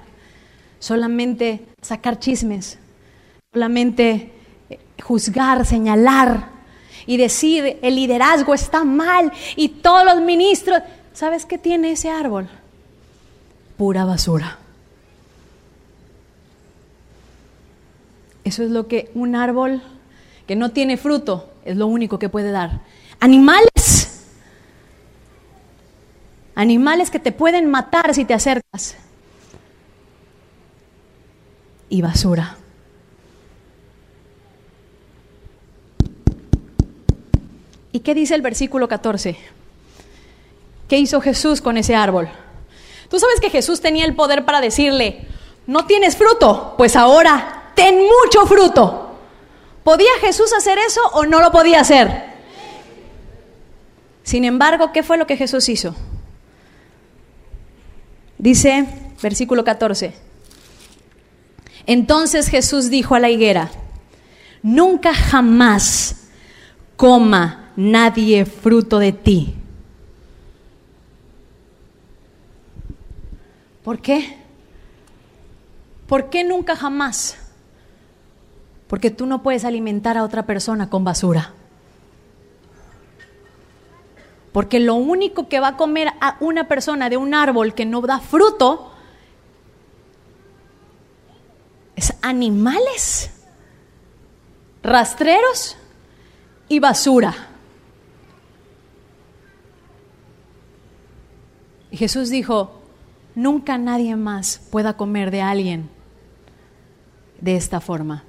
solamente 0.80 1.64
sacar 1.80 2.18
chismes, 2.18 2.80
solamente 3.52 4.32
eh, 4.68 4.80
juzgar, 5.00 5.64
señalar, 5.64 6.55
y 7.06 7.16
decir 7.16 7.78
el 7.82 7.94
liderazgo 7.94 8.54
está 8.54 8.84
mal 8.84 9.32
y 9.54 9.68
todos 9.68 10.04
los 10.04 10.20
ministros, 10.20 10.80
¿sabes 11.12 11.46
qué 11.46 11.58
tiene 11.58 11.92
ese 11.92 12.10
árbol? 12.10 12.48
Pura 13.76 14.04
basura. 14.04 14.58
Eso 18.44 18.62
es 18.62 18.70
lo 18.70 18.86
que 18.86 19.10
un 19.14 19.34
árbol 19.34 19.82
que 20.46 20.56
no 20.56 20.70
tiene 20.70 20.96
fruto 20.96 21.50
es 21.64 21.76
lo 21.76 21.86
único 21.88 22.18
que 22.18 22.28
puede 22.28 22.52
dar. 22.52 22.80
Animales. 23.18 24.22
Animales 26.54 27.10
que 27.10 27.18
te 27.18 27.32
pueden 27.32 27.68
matar 27.70 28.14
si 28.14 28.24
te 28.24 28.34
acercas. 28.34 28.96
Y 31.88 32.02
basura. 32.02 32.56
¿Y 37.96 38.00
qué 38.00 38.14
dice 38.14 38.34
el 38.34 38.42
versículo 38.42 38.88
14? 38.88 39.38
¿Qué 40.86 40.98
hizo 40.98 41.18
Jesús 41.22 41.62
con 41.62 41.78
ese 41.78 41.94
árbol? 41.94 42.28
Tú 43.08 43.18
sabes 43.18 43.40
que 43.40 43.48
Jesús 43.48 43.80
tenía 43.80 44.04
el 44.04 44.14
poder 44.14 44.44
para 44.44 44.60
decirle, 44.60 45.26
no 45.66 45.86
tienes 45.86 46.14
fruto, 46.14 46.74
pues 46.76 46.94
ahora 46.94 47.72
ten 47.74 47.94
mucho 47.96 48.44
fruto. 48.44 49.16
¿Podía 49.82 50.10
Jesús 50.20 50.52
hacer 50.52 50.76
eso 50.76 51.00
o 51.14 51.24
no 51.24 51.40
lo 51.40 51.50
podía 51.50 51.80
hacer? 51.80 52.34
Sin 54.24 54.44
embargo, 54.44 54.92
¿qué 54.92 55.02
fue 55.02 55.16
lo 55.16 55.26
que 55.26 55.38
Jesús 55.38 55.66
hizo? 55.70 55.96
Dice, 58.36 58.84
versículo 59.22 59.64
14, 59.64 60.12
entonces 61.86 62.48
Jesús 62.48 62.90
dijo 62.90 63.14
a 63.14 63.20
la 63.20 63.30
higuera, 63.30 63.70
nunca 64.62 65.14
jamás 65.14 66.26
coma 66.98 67.62
nadie 67.76 68.44
fruto 68.44 68.98
de 68.98 69.12
ti. 69.12 69.54
¿Por 73.84 74.00
qué? 74.00 74.36
¿Por 76.08 76.30
qué 76.30 76.42
nunca 76.42 76.74
jamás? 76.74 77.36
Porque 78.88 79.10
tú 79.10 79.26
no 79.26 79.42
puedes 79.42 79.64
alimentar 79.64 80.16
a 80.16 80.24
otra 80.24 80.44
persona 80.44 80.90
con 80.90 81.04
basura. 81.04 81.52
Porque 84.52 84.80
lo 84.80 84.94
único 84.94 85.48
que 85.48 85.60
va 85.60 85.68
a 85.68 85.76
comer 85.76 86.08
a 86.20 86.36
una 86.40 86.66
persona 86.66 87.10
de 87.10 87.16
un 87.16 87.34
árbol 87.34 87.74
que 87.74 87.84
no 87.84 88.00
da 88.00 88.20
fruto 88.20 88.90
es 91.94 92.14
animales, 92.22 93.30
rastreros 94.82 95.76
y 96.68 96.78
basura. 96.78 97.55
Y 101.96 101.98
Jesús 101.98 102.28
dijo, 102.28 102.72
nunca 103.34 103.78
nadie 103.78 104.16
más 104.16 104.60
pueda 104.70 104.98
comer 104.98 105.30
de 105.30 105.40
alguien 105.40 105.88
de 107.40 107.56
esta 107.56 107.80
forma, 107.80 108.22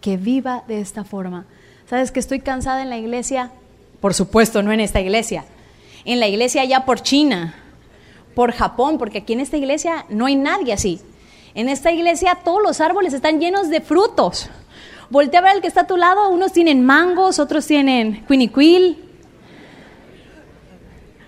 que 0.00 0.16
viva 0.16 0.62
de 0.68 0.80
esta 0.80 1.02
forma. 1.02 1.44
¿Sabes 1.90 2.12
que 2.12 2.20
estoy 2.20 2.38
cansada 2.38 2.82
en 2.82 2.90
la 2.90 2.96
iglesia? 2.96 3.50
Por 4.00 4.14
supuesto, 4.14 4.62
no 4.62 4.70
en 4.70 4.78
esta 4.78 5.00
iglesia. 5.00 5.44
En 6.04 6.20
la 6.20 6.28
iglesia 6.28 6.62
allá 6.62 6.84
por 6.84 7.00
China, 7.00 7.56
por 8.36 8.52
Japón, 8.52 8.96
porque 8.96 9.18
aquí 9.18 9.32
en 9.32 9.40
esta 9.40 9.56
iglesia 9.56 10.06
no 10.08 10.26
hay 10.26 10.36
nadie 10.36 10.72
así. 10.72 11.00
En 11.56 11.68
esta 11.68 11.90
iglesia 11.90 12.42
todos 12.44 12.62
los 12.62 12.80
árboles 12.80 13.12
están 13.12 13.40
llenos 13.40 13.70
de 13.70 13.80
frutos. 13.80 14.48
Voltea 15.10 15.40
a 15.40 15.42
ver 15.42 15.52
al 15.54 15.60
que 15.60 15.66
está 15.66 15.80
a 15.80 15.86
tu 15.88 15.96
lado, 15.96 16.28
unos 16.28 16.52
tienen 16.52 16.86
mangos, 16.86 17.40
otros 17.40 17.66
tienen 17.66 18.24
quiniquil, 18.28 19.04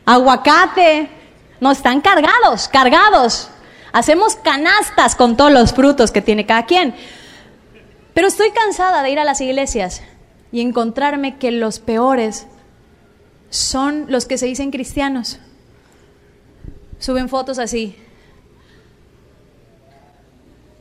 aguacate, 0.05 1.16
no, 1.61 1.71
están 1.71 2.01
cargados, 2.01 2.69
cargados. 2.69 3.51
Hacemos 3.93 4.37
canastas 4.37 5.17
con 5.17 5.37
todos 5.37 5.53
los 5.53 5.73
frutos 5.73 6.11
que 6.11 6.21
tiene 6.21 6.45
cada 6.47 6.67
quien. 6.67 6.95
Pero 8.13 8.29
estoy 8.29 8.51
cansada 8.51 9.03
de 9.03 9.11
ir 9.11 9.19
a 9.19 9.25
las 9.25 9.41
iglesias 9.41 10.03
y 10.53 10.61
encontrarme 10.61 11.39
que 11.39 11.51
los 11.51 11.79
peores 11.79 12.47
son 13.51 14.07
los 14.09 14.27
que 14.27 14.39
se 14.39 14.47
dicen 14.47 14.71
cristianos. 14.71 15.39
Suben 16.99 17.29
fotos 17.29 17.59
así. 17.59 17.97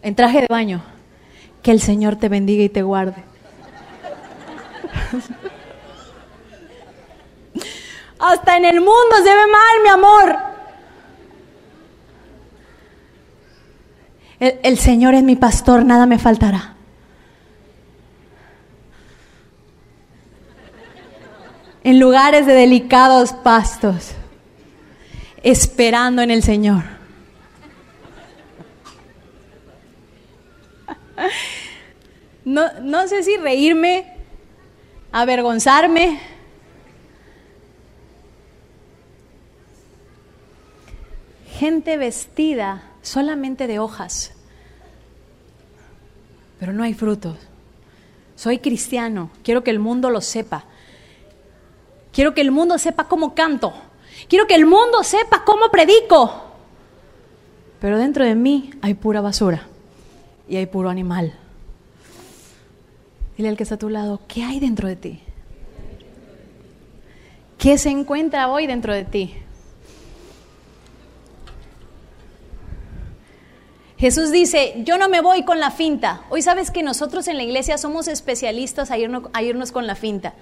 en 0.01 0.15
traje 0.15 0.41
de 0.41 0.47
baño. 0.47 0.83
Que 1.63 1.71
el 1.71 1.81
Señor 1.81 2.15
te 2.15 2.29
bendiga 2.29 2.63
y 2.63 2.69
te 2.69 2.83
guarde. 2.83 3.23
Hasta 8.19 8.57
en 8.57 8.65
el 8.65 8.81
mundo 8.81 9.15
se 9.17 9.23
ve 9.23 9.47
mal, 9.47 9.81
mi 9.83 9.89
amor. 9.89 10.54
El, 14.39 14.77
Señor 14.77 15.13
es 15.13 15.23
mi 15.23 15.35
pastor, 15.35 15.85
nada 15.85 16.05
me 16.05 16.19
faltará. 16.19 16.73
En 21.83 21.99
lugares 21.99 22.45
de 22.45 22.53
delicados 22.53 23.31
pastos, 23.31 24.11
esperando 25.43 26.21
en 26.21 26.31
el 26.31 26.43
Señor. 26.43 26.83
No, 32.43 32.79
no 32.81 33.07
sé 33.07 33.23
si 33.23 33.37
reírme, 33.37 34.05
avergonzarme. 35.11 36.19
Gente 41.57 41.97
vestida 41.97 42.83
solamente 43.05 43.67
de 43.67 43.79
hojas, 43.79 44.33
pero 46.59 46.73
no 46.73 46.83
hay 46.83 46.93
frutos. 46.93 47.37
Soy 48.35 48.59
cristiano, 48.59 49.29
quiero 49.43 49.63
que 49.63 49.71
el 49.71 49.79
mundo 49.79 50.09
lo 50.09 50.21
sepa. 50.21 50.65
Quiero 52.11 52.33
que 52.33 52.41
el 52.41 52.51
mundo 52.51 52.77
sepa 52.77 53.07
cómo 53.07 53.35
canto. 53.35 53.73
Quiero 54.27 54.47
que 54.47 54.55
el 54.55 54.65
mundo 54.65 55.03
sepa 55.03 55.43
cómo 55.45 55.69
predico. 55.69 56.43
Pero 57.79 57.97
dentro 57.97 58.25
de 58.25 58.35
mí 58.35 58.71
hay 58.81 58.93
pura 58.93 59.21
basura 59.21 59.67
y 60.47 60.55
hay 60.55 60.65
puro 60.65 60.89
animal. 60.89 61.33
Dile 63.37 63.49
al 63.49 63.57
que 63.57 63.63
está 63.63 63.75
a 63.75 63.79
tu 63.79 63.89
lado, 63.89 64.21
¿qué 64.27 64.43
hay 64.43 64.59
dentro 64.59 64.87
de 64.87 64.95
ti? 64.95 65.19
¿Qué 67.57 67.77
se 67.77 67.89
encuentra 67.89 68.47
hoy 68.47 68.65
dentro 68.65 68.93
de 68.93 69.03
ti? 69.03 69.35
Jesús 73.97 74.31
dice, 74.31 74.73
yo 74.79 74.97
no 74.97 75.07
me 75.07 75.21
voy 75.21 75.43
con 75.43 75.59
la 75.59 75.71
finta. 75.71 76.21
Hoy 76.29 76.41
sabes 76.41 76.69
que 76.69 76.83
nosotros 76.83 77.27
en 77.27 77.37
la 77.37 77.43
iglesia 77.43 77.77
somos 77.77 78.07
especialistas 78.07 78.91
a 78.91 78.97
irnos, 78.97 79.71
con 79.71 79.87
la 79.87 79.95
finta. 79.95 80.33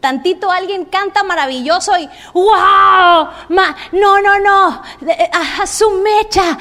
Tantito 0.00 0.50
alguien 0.50 0.86
canta 0.86 1.22
maravilloso 1.22 1.92
y 1.98 2.08
¡wow! 2.32 3.28
no, 3.50 4.20
no, 4.22 4.38
no, 4.40 4.82
a, 5.60 5.66
su 5.66 5.90
mecha, 6.02 6.58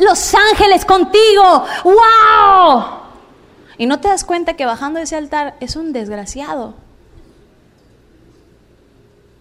los 0.00 0.34
ángeles 0.34 0.84
contigo, 0.84 1.64
¡wow! 1.84 2.84
Y 3.78 3.86
no 3.86 4.00
te 4.00 4.08
das 4.08 4.24
cuenta 4.24 4.54
que 4.54 4.66
bajando 4.66 4.98
ese 4.98 5.16
altar 5.16 5.56
es 5.60 5.76
un 5.76 5.92
desgraciado. 5.92 6.74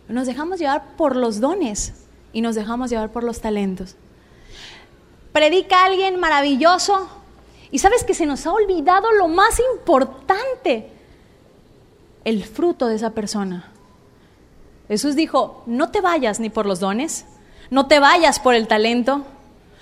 Nos 0.08 0.28
dejamos 0.28 0.60
llevar 0.60 0.96
por 0.96 1.16
los 1.16 1.42
dones 1.42 1.94
y 2.32 2.42
nos 2.42 2.56
dejamos 2.56 2.90
llevar 2.90 3.10
por 3.10 3.24
los 3.24 3.42
talentos. 3.42 3.96
Predica 5.32 5.82
a 5.82 5.86
alguien 5.86 6.20
maravilloso 6.20 7.10
y 7.72 7.80
sabes 7.80 8.04
que 8.04 8.14
se 8.14 8.26
nos 8.26 8.46
ha 8.46 8.52
olvidado 8.52 9.12
lo 9.14 9.28
más 9.28 9.62
importante 9.74 10.90
el 12.26 12.44
fruto 12.44 12.88
de 12.88 12.96
esa 12.96 13.12
persona. 13.12 13.72
Jesús 14.88 15.16
dijo, 15.16 15.64
no 15.66 15.90
te 15.90 16.02
vayas 16.02 16.40
ni 16.40 16.50
por 16.50 16.66
los 16.66 16.80
dones, 16.80 17.26
no 17.70 17.88
te 17.88 18.00
vayas 18.00 18.40
por 18.40 18.56
el 18.56 18.68
talento, 18.68 19.24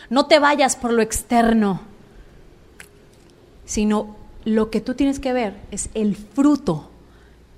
no 0.10 0.27
te 0.27 0.39
vayas 0.39 0.75
por 0.75 0.94
lo 0.94 1.01
externo, 1.01 1.82
sino 3.65 4.15
lo 4.46 4.70
que 4.70 4.82
tú 4.82 4.94
tienes 4.94 5.20
que 5.20 5.34
ver 5.34 5.56
es 5.72 5.89
el 5.96 6.16
fruto 6.16 6.90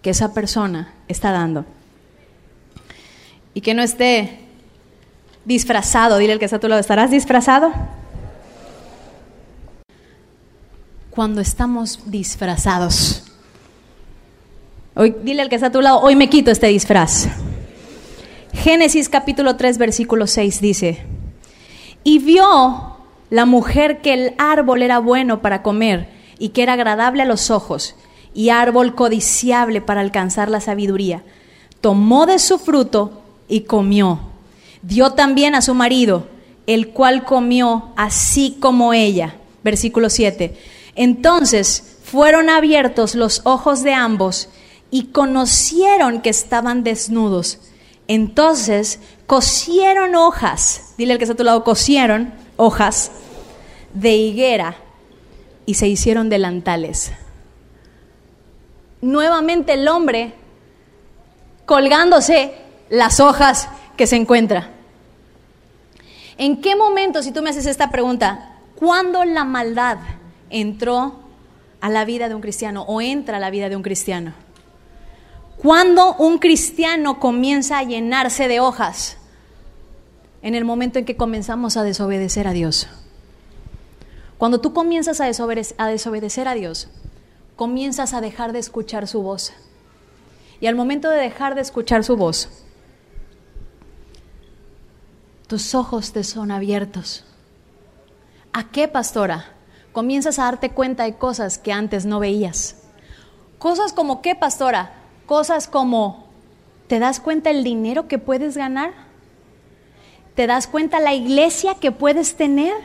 que 0.01 0.11
esa 0.11 0.33
persona 0.33 0.93
está 1.07 1.31
dando. 1.31 1.65
Y 3.53 3.61
que 3.61 3.73
no 3.73 3.83
esté 3.83 4.40
disfrazado, 5.45 6.17
dile 6.17 6.33
al 6.33 6.39
que 6.39 6.45
está 6.45 6.57
a 6.57 6.59
tu 6.59 6.67
lado, 6.67 6.79
¿estarás 6.79 7.11
disfrazado? 7.11 7.71
Cuando 11.09 11.41
estamos 11.41 11.99
disfrazados 12.05 13.23
Hoy, 14.93 15.15
dile 15.23 15.41
al 15.41 15.47
que 15.47 15.55
está 15.55 15.67
a 15.67 15.71
tu 15.71 15.81
lado, 15.81 16.01
hoy 16.01 16.17
me 16.17 16.29
quito 16.29 16.51
este 16.51 16.67
disfraz. 16.67 17.29
Génesis 18.51 19.07
capítulo 19.07 19.55
3, 19.55 19.77
versículo 19.77 20.27
6 20.27 20.59
dice, 20.59 21.05
y 22.03 22.19
vio 22.19 22.97
la 23.29 23.45
mujer 23.45 24.01
que 24.01 24.13
el 24.13 24.33
árbol 24.37 24.81
era 24.81 24.99
bueno 24.99 25.41
para 25.41 25.63
comer 25.63 26.09
y 26.39 26.49
que 26.49 26.63
era 26.63 26.73
agradable 26.73 27.21
a 27.21 27.25
los 27.25 27.51
ojos 27.51 27.95
y 28.33 28.49
árbol 28.49 28.93
codiciable 28.93 29.79
para 29.79 30.01
alcanzar 30.01 30.49
la 30.49 30.59
sabiduría. 30.59 31.23
Tomó 31.79 32.25
de 32.25 32.37
su 32.37 32.59
fruto 32.59 33.21
y 33.47 33.61
comió. 33.61 34.30
Dio 34.81 35.11
también 35.11 35.55
a 35.55 35.61
su 35.61 35.73
marido, 35.73 36.27
el 36.67 36.89
cual 36.89 37.23
comió 37.23 37.93
así 37.95 38.57
como 38.59 38.93
ella. 38.93 39.35
Versículo 39.63 40.09
7. 40.09 40.57
Entonces 40.95 41.97
fueron 42.03 42.49
abiertos 42.49 43.15
los 43.15 43.41
ojos 43.45 43.83
de 43.83 43.93
ambos 43.93 44.49
y 44.89 45.05
conocieron 45.05 46.21
que 46.21 46.29
estaban 46.29 46.83
desnudos. 46.83 47.59
Entonces 48.07 48.99
cosieron 49.27 50.15
hojas, 50.15 50.93
dile 50.97 51.13
al 51.13 51.17
que 51.17 51.23
está 51.23 51.33
a 51.33 51.37
tu 51.37 51.43
lado, 51.43 51.63
cosieron 51.63 52.33
hojas 52.57 53.11
de 53.93 54.13
higuera 54.13 54.75
y 55.65 55.75
se 55.75 55.87
hicieron 55.87 56.29
delantales. 56.29 57.11
Nuevamente 59.01 59.73
el 59.73 59.87
hombre 59.87 60.33
colgándose 61.65 62.53
las 62.89 63.21
hojas 63.21 63.69
que 63.97 64.07
se 64.07 64.15
encuentra. 64.15 64.69
¿En 66.37 66.61
qué 66.61 66.75
momento, 66.75 67.21
si 67.21 67.31
tú 67.31 67.41
me 67.41 67.49
haces 67.49 67.65
esta 67.65 67.91
pregunta, 67.91 68.57
cuándo 68.75 69.25
la 69.25 69.43
maldad 69.43 69.97
entró 70.49 71.19
a 71.81 71.89
la 71.89 72.05
vida 72.05 72.29
de 72.29 72.35
un 72.35 72.41
cristiano 72.41 72.83
o 72.87 73.01
entra 73.01 73.37
a 73.37 73.39
la 73.39 73.51
vida 73.51 73.69
de 73.69 73.75
un 73.75 73.83
cristiano? 73.83 74.33
Cuando 75.57 76.15
un 76.15 76.39
cristiano 76.39 77.19
comienza 77.19 77.77
a 77.77 77.83
llenarse 77.83 78.47
de 78.47 78.59
hojas? 78.59 79.17
En 80.41 80.55
el 80.55 80.65
momento 80.65 80.97
en 80.97 81.05
que 81.05 81.15
comenzamos 81.15 81.77
a 81.77 81.83
desobedecer 81.83 82.47
a 82.47 82.53
Dios. 82.53 82.87
Cuando 84.39 84.59
tú 84.59 84.73
comienzas 84.73 85.21
a 85.21 85.25
desobedecer, 85.25 86.47
a 86.47 86.55
Dios, 86.55 86.87
comienzas 87.55 88.15
a 88.15 88.21
dejar 88.21 88.53
de 88.53 88.57
escuchar 88.57 89.07
su 89.07 89.21
voz. 89.21 89.53
Y 90.59 90.65
al 90.65 90.73
momento 90.73 91.11
de 91.11 91.17
dejar 91.17 91.53
de 91.53 91.61
escuchar 91.61 92.03
su 92.03 92.17
voz, 92.17 92.49
tus 95.51 95.75
ojos 95.75 96.13
te 96.13 96.23
son 96.23 96.49
abiertos. 96.49 97.25
¿A 98.53 98.69
qué, 98.71 98.87
pastora? 98.87 99.51
Comienzas 99.91 100.39
a 100.39 100.45
darte 100.45 100.69
cuenta 100.69 101.03
de 101.03 101.17
cosas 101.17 101.57
que 101.57 101.73
antes 101.73 102.05
no 102.05 102.21
veías. 102.21 102.77
Cosas 103.59 103.91
como 103.91 104.21
qué, 104.21 104.33
pastora? 104.33 104.93
Cosas 105.25 105.67
como, 105.67 106.29
¿te 106.87 106.99
das 106.99 107.19
cuenta 107.19 107.49
el 107.49 107.65
dinero 107.65 108.07
que 108.07 108.17
puedes 108.17 108.55
ganar? 108.55 108.93
¿Te 110.35 110.47
das 110.47 110.67
cuenta 110.67 111.01
la 111.01 111.13
iglesia 111.13 111.75
que 111.75 111.91
puedes 111.91 112.37
tener? 112.37 112.75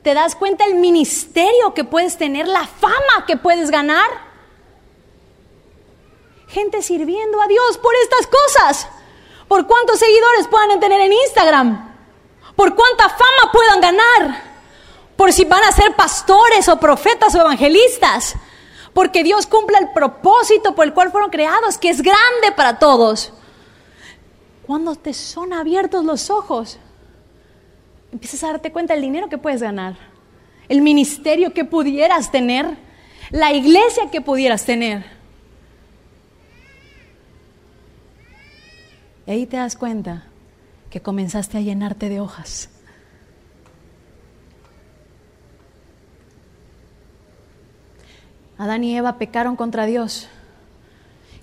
¿Te 0.00 0.14
das 0.14 0.36
cuenta 0.36 0.64
el 0.64 0.76
ministerio 0.76 1.74
que 1.74 1.84
puedes 1.84 2.16
tener, 2.16 2.48
la 2.48 2.66
fama 2.66 3.26
que 3.26 3.36
puedes 3.36 3.70
ganar? 3.70 4.08
Gente 6.46 6.80
sirviendo 6.80 7.42
a 7.42 7.46
Dios 7.46 7.76
por 7.76 7.92
estas 7.94 8.26
cosas. 8.26 8.88
¿Por 9.48 9.66
cuántos 9.66 9.98
seguidores 9.98 10.46
puedan 10.48 10.78
tener 10.78 11.00
en 11.00 11.12
Instagram? 11.12 11.94
¿Por 12.54 12.74
cuánta 12.74 13.08
fama 13.08 13.52
puedan 13.52 13.80
ganar? 13.80 14.42
¿Por 15.16 15.32
si 15.32 15.44
van 15.44 15.64
a 15.64 15.72
ser 15.72 15.96
pastores 15.96 16.68
o 16.68 16.78
profetas 16.78 17.34
o 17.34 17.40
evangelistas? 17.40 18.36
porque 18.98 19.22
Dios 19.22 19.46
cumple 19.46 19.78
el 19.78 19.90
propósito 19.90 20.74
por 20.74 20.84
el 20.84 20.92
cual 20.92 21.12
fueron 21.12 21.30
creados, 21.30 21.78
que 21.78 21.88
es 21.88 22.02
grande 22.02 22.50
para 22.56 22.80
todos. 22.80 23.32
Cuando 24.66 24.96
te 24.96 25.14
son 25.14 25.52
abiertos 25.52 26.04
los 26.04 26.30
ojos, 26.30 26.80
empiezas 28.10 28.42
a 28.42 28.48
darte 28.48 28.72
cuenta 28.72 28.94
del 28.94 29.02
dinero 29.04 29.28
que 29.28 29.38
puedes 29.38 29.62
ganar, 29.62 29.96
el 30.68 30.80
ministerio 30.82 31.54
que 31.54 31.64
pudieras 31.64 32.32
tener, 32.32 32.76
la 33.30 33.52
iglesia 33.52 34.10
que 34.10 34.20
pudieras 34.20 34.64
tener. 34.64 35.17
Y 39.28 39.30
ahí 39.30 39.46
te 39.46 39.58
das 39.58 39.76
cuenta 39.76 40.24
que 40.90 41.00
comenzaste 41.00 41.58
a 41.58 41.60
llenarte 41.60 42.08
de 42.08 42.18
hojas 42.18 42.70
Adán 48.56 48.82
y 48.82 48.96
Eva 48.96 49.18
pecaron 49.18 49.54
contra 49.54 49.86
Dios 49.86 50.28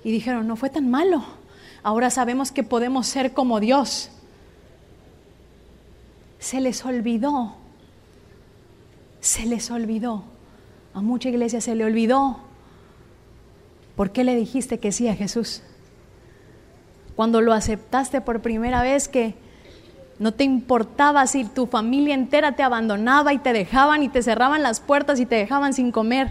y 0.03 0.11
dijeron, 0.11 0.47
no 0.47 0.57
fue 0.57 0.69
tan 0.69 0.91
malo, 0.91 1.23
ahora 1.81 2.09
sabemos 2.09 2.51
que 2.51 2.61
podemos 2.61 3.07
ser 3.07 3.33
como 3.33 3.61
Dios. 3.61 4.11
Se 6.39 6.59
les 6.59 6.83
olvidó 6.83 7.55
se 9.25 9.45
les 9.47 9.71
olvidó. 9.71 10.23
A 10.93 11.01
mucha 11.01 11.29
iglesia 11.29 11.59
se 11.59 11.73
le 11.73 11.83
olvidó. 11.83 12.37
¿Por 13.95 14.11
qué 14.11 14.23
le 14.23 14.35
dijiste 14.35 14.79
que 14.79 14.91
sí 14.91 15.07
a 15.07 15.15
Jesús? 15.15 15.63
Cuando 17.15 17.41
lo 17.41 17.53
aceptaste 17.53 18.21
por 18.21 18.41
primera 18.41 18.81
vez 18.81 19.07
que 19.07 19.35
no 20.17 20.33
te 20.33 20.43
importaba 20.43 21.27
si 21.27 21.43
tu 21.43 21.67
familia 21.67 22.13
entera 22.13 22.53
te 22.53 22.63
abandonaba 22.63 23.33
y 23.33 23.39
te 23.39 23.53
dejaban 23.53 24.03
y 24.03 24.09
te 24.09 24.23
cerraban 24.23 24.63
las 24.63 24.79
puertas 24.79 25.19
y 25.19 25.25
te 25.25 25.35
dejaban 25.35 25.73
sin 25.73 25.91
comer. 25.91 26.29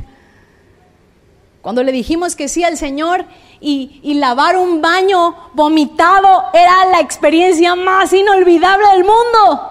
Cuando 1.60 1.82
le 1.82 1.92
dijimos 1.92 2.36
que 2.36 2.48
sí 2.48 2.64
al 2.64 2.76
Señor 2.76 3.24
y, 3.60 4.00
y, 4.02 4.14
lavar 4.14 4.58
un 4.58 4.82
baño 4.82 5.34
vomitado 5.54 6.44
era 6.52 6.84
la 6.86 7.00
experiencia 7.00 7.74
más 7.74 8.12
inolvidable 8.12 8.86
del 8.88 9.04
mundo. 9.04 9.70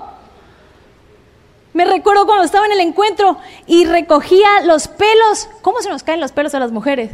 Me 1.73 1.86
recuerdo 1.86 2.26
cuando 2.26 2.45
estaba 2.45 2.65
en 2.65 2.71
el 2.71 2.80
encuentro 2.80 3.38
y 3.67 3.86
recogía 3.86 4.62
los 4.63 4.88
pelos. 4.88 5.49
¿Cómo 5.62 5.82
se 5.82 5.89
nos 5.89 6.02
caen 6.02 6.19
los 6.19 6.32
pelos 6.32 6.56
a 6.56 6.60
las 6.60 6.71
mujeres? 6.71 7.12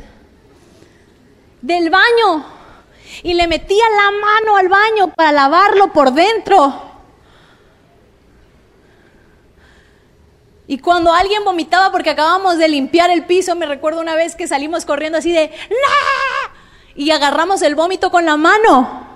Del 1.61 1.89
baño. 1.89 2.58
Y 3.23 3.33
le 3.33 3.47
metía 3.47 3.83
la 3.89 4.11
mano 4.11 4.57
al 4.57 4.67
baño 4.69 5.13
para 5.15 5.31
lavarlo 5.31 5.91
por 5.93 6.13
dentro. 6.13 6.89
Y 10.67 10.77
cuando 10.77 11.11
alguien 11.13 11.43
vomitaba 11.43 11.91
porque 11.91 12.11
acabamos 12.11 12.57
de 12.57 12.67
limpiar 12.67 13.09
el 13.09 13.25
piso, 13.25 13.55
me 13.55 13.65
recuerdo 13.65 14.01
una 14.01 14.15
vez 14.15 14.35
que 14.35 14.47
salimos 14.47 14.85
corriendo 14.85 15.17
así 15.17 15.31
de 15.31 15.51
¡No! 15.69 16.53
Y 16.95 17.11
agarramos 17.11 17.61
el 17.61 17.75
vómito 17.75 18.11
con 18.11 18.25
la 18.25 18.37
mano 18.37 19.07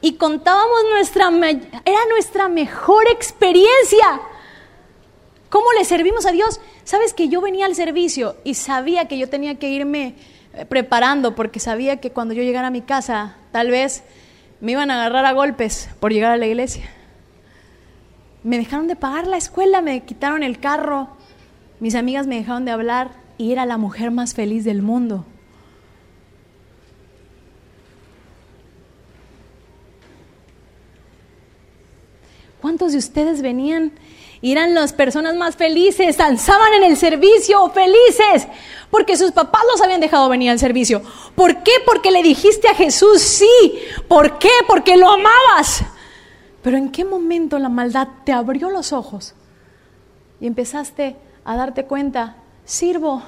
y 0.00 0.14
contábamos 0.14 0.84
nuestra, 0.90 1.28
era 1.84 1.98
nuestra 2.10 2.48
mejor 2.48 3.08
experiencia. 3.08 4.20
¿Cómo 5.48 5.72
le 5.72 5.84
servimos 5.84 6.26
a 6.26 6.32
Dios? 6.32 6.60
Sabes 6.84 7.14
que 7.14 7.28
yo 7.28 7.40
venía 7.40 7.66
al 7.66 7.74
servicio 7.74 8.36
y 8.44 8.54
sabía 8.54 9.08
que 9.08 9.18
yo 9.18 9.28
tenía 9.28 9.58
que 9.58 9.68
irme 9.68 10.14
preparando 10.68 11.34
porque 11.34 11.60
sabía 11.60 11.98
que 11.98 12.10
cuando 12.10 12.34
yo 12.34 12.42
llegara 12.42 12.68
a 12.68 12.70
mi 12.70 12.80
casa 12.80 13.36
tal 13.52 13.70
vez 13.70 14.02
me 14.60 14.72
iban 14.72 14.90
a 14.90 14.94
agarrar 14.94 15.26
a 15.26 15.32
golpes 15.32 15.88
por 16.00 16.12
llegar 16.12 16.32
a 16.32 16.36
la 16.36 16.46
iglesia. 16.46 16.88
Me 18.42 18.58
dejaron 18.58 18.86
de 18.86 18.96
pagar 18.96 19.26
la 19.26 19.36
escuela, 19.36 19.82
me 19.82 20.04
quitaron 20.04 20.42
el 20.42 20.58
carro, 20.58 21.08
mis 21.80 21.94
amigas 21.94 22.26
me 22.26 22.36
dejaron 22.36 22.64
de 22.64 22.70
hablar 22.70 23.10
y 23.38 23.52
era 23.52 23.66
la 23.66 23.76
mujer 23.76 24.10
más 24.10 24.34
feliz 24.34 24.64
del 24.64 24.82
mundo. 24.82 25.26
¿Cuántos 32.60 32.92
de 32.92 32.98
ustedes 32.98 33.42
venían 33.42 33.92
y 34.40 34.52
eran 34.52 34.74
las 34.74 34.92
personas 34.92 35.34
más 35.36 35.56
felices, 35.56 36.16
danzaban 36.16 36.72
en 36.74 36.84
el 36.84 36.96
servicio, 36.96 37.70
felices, 37.70 38.46
porque 38.90 39.16
sus 39.16 39.32
papás 39.32 39.62
los 39.70 39.80
habían 39.80 40.00
dejado 40.00 40.28
venir 40.28 40.50
al 40.50 40.58
servicio? 40.58 41.02
¿Por 41.34 41.62
qué? 41.62 41.72
Porque 41.84 42.10
le 42.10 42.22
dijiste 42.22 42.68
a 42.68 42.74
Jesús 42.74 43.22
sí. 43.22 43.48
¿Por 44.08 44.38
qué? 44.38 44.50
Porque 44.66 44.96
lo 44.96 45.10
amabas. 45.10 45.84
Pero 46.62 46.76
¿en 46.76 46.90
qué 46.90 47.04
momento 47.04 47.58
la 47.58 47.68
maldad 47.68 48.08
te 48.24 48.32
abrió 48.32 48.70
los 48.70 48.92
ojos 48.92 49.34
y 50.40 50.46
empezaste 50.46 51.16
a 51.44 51.56
darte 51.56 51.86
cuenta, 51.86 52.36
sirvo, 52.64 53.22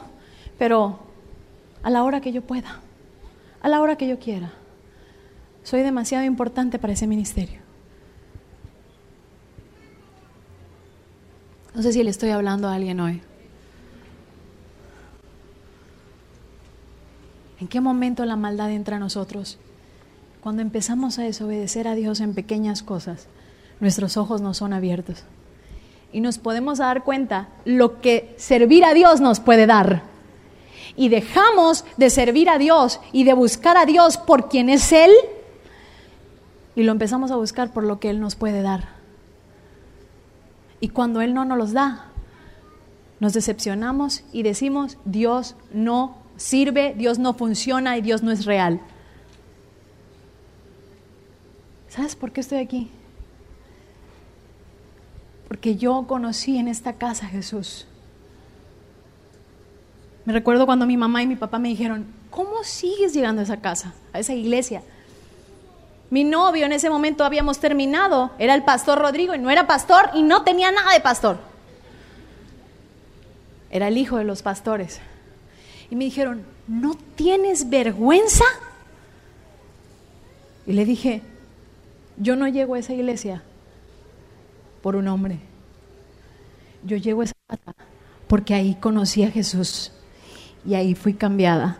pero 0.58 0.98
a 1.82 1.90
la 1.90 2.02
hora 2.02 2.20
que 2.20 2.32
yo 2.32 2.42
pueda, 2.42 2.80
a 3.60 3.68
la 3.68 3.80
hora 3.80 3.96
que 3.96 4.08
yo 4.08 4.18
quiera? 4.18 4.52
Soy 5.62 5.82
demasiado 5.82 6.24
importante 6.24 6.78
para 6.78 6.94
ese 6.94 7.06
ministerio. 7.06 7.67
No 11.78 11.84
sé 11.84 11.92
si 11.92 12.02
le 12.02 12.10
estoy 12.10 12.30
hablando 12.30 12.66
a 12.66 12.74
alguien 12.74 12.98
hoy. 12.98 13.20
¿En 17.60 17.68
qué 17.68 17.80
momento 17.80 18.24
la 18.24 18.34
maldad 18.34 18.72
entra 18.72 18.96
a 18.96 18.98
nosotros? 18.98 19.58
Cuando 20.40 20.60
empezamos 20.60 21.20
a 21.20 21.22
desobedecer 21.22 21.86
a 21.86 21.94
Dios 21.94 22.18
en 22.18 22.34
pequeñas 22.34 22.82
cosas, 22.82 23.28
nuestros 23.78 24.16
ojos 24.16 24.40
no 24.40 24.54
son 24.54 24.72
abiertos. 24.72 25.22
Y 26.12 26.20
nos 26.20 26.38
podemos 26.38 26.78
dar 26.78 27.04
cuenta 27.04 27.48
lo 27.64 28.00
que 28.00 28.34
servir 28.38 28.84
a 28.84 28.92
Dios 28.92 29.20
nos 29.20 29.38
puede 29.38 29.66
dar. 29.66 30.02
Y 30.96 31.10
dejamos 31.10 31.84
de 31.96 32.10
servir 32.10 32.50
a 32.50 32.58
Dios 32.58 32.98
y 33.12 33.22
de 33.22 33.34
buscar 33.34 33.76
a 33.76 33.86
Dios 33.86 34.16
por 34.16 34.48
quien 34.48 34.68
es 34.68 34.90
Él. 34.90 35.12
Y 36.74 36.82
lo 36.82 36.90
empezamos 36.90 37.30
a 37.30 37.36
buscar 37.36 37.72
por 37.72 37.84
lo 37.84 38.00
que 38.00 38.10
Él 38.10 38.18
nos 38.18 38.34
puede 38.34 38.62
dar. 38.62 38.97
Y 40.80 40.88
cuando 40.88 41.20
Él 41.20 41.34
no 41.34 41.44
nos 41.44 41.58
los 41.58 41.72
da, 41.72 42.06
nos 43.20 43.32
decepcionamos 43.32 44.22
y 44.32 44.42
decimos, 44.42 44.98
Dios 45.04 45.56
no 45.72 46.18
sirve, 46.36 46.94
Dios 46.96 47.18
no 47.18 47.34
funciona 47.34 47.96
y 47.96 48.02
Dios 48.02 48.22
no 48.22 48.30
es 48.30 48.44
real. 48.44 48.80
¿Sabes 51.88 52.14
por 52.14 52.32
qué 52.32 52.40
estoy 52.40 52.58
aquí? 52.58 52.90
Porque 55.48 55.76
yo 55.76 56.06
conocí 56.06 56.58
en 56.58 56.68
esta 56.68 56.92
casa 56.92 57.26
a 57.26 57.30
Jesús. 57.30 57.86
Me 60.24 60.32
recuerdo 60.32 60.66
cuando 60.66 60.86
mi 60.86 60.96
mamá 60.96 61.22
y 61.22 61.26
mi 61.26 61.36
papá 61.36 61.58
me 61.58 61.70
dijeron, 61.70 62.06
¿cómo 62.30 62.62
sigues 62.62 63.14
llegando 63.14 63.40
a 63.40 63.44
esa 63.44 63.60
casa, 63.60 63.94
a 64.12 64.18
esa 64.18 64.34
iglesia? 64.34 64.82
Mi 66.10 66.24
novio 66.24 66.64
en 66.64 66.72
ese 66.72 66.88
momento 66.88 67.24
habíamos 67.24 67.58
terminado, 67.58 68.30
era 68.38 68.54
el 68.54 68.64
pastor 68.64 68.98
Rodrigo 68.98 69.34
y 69.34 69.38
no 69.38 69.50
era 69.50 69.66
pastor 69.66 70.10
y 70.14 70.22
no 70.22 70.42
tenía 70.42 70.72
nada 70.72 70.92
de 70.92 71.00
pastor. 71.00 71.38
Era 73.70 73.88
el 73.88 73.98
hijo 73.98 74.16
de 74.16 74.24
los 74.24 74.42
pastores. 74.42 75.00
Y 75.90 75.96
me 75.96 76.04
dijeron, 76.04 76.46
¿no 76.66 76.94
tienes 77.14 77.68
vergüenza? 77.68 78.44
Y 80.66 80.72
le 80.72 80.84
dije, 80.84 81.22
yo 82.16 82.36
no 82.36 82.48
llego 82.48 82.74
a 82.74 82.78
esa 82.78 82.94
iglesia 82.94 83.42
por 84.82 84.96
un 84.96 85.08
hombre. 85.08 85.40
Yo 86.84 86.96
llego 86.96 87.20
a 87.20 87.24
esa 87.24 87.34
casa 87.46 87.74
porque 88.28 88.54
ahí 88.54 88.76
conocí 88.76 89.24
a 89.24 89.30
Jesús 89.30 89.92
y 90.64 90.74
ahí 90.74 90.94
fui 90.94 91.14
cambiada. 91.14 91.78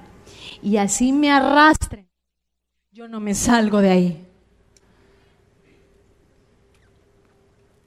Y 0.62 0.76
así 0.76 1.12
me 1.12 1.30
arrastre 1.30 2.07
yo 2.98 3.06
no 3.06 3.20
me 3.20 3.32
salgo 3.32 3.80
de 3.80 3.90
ahí. 3.90 4.26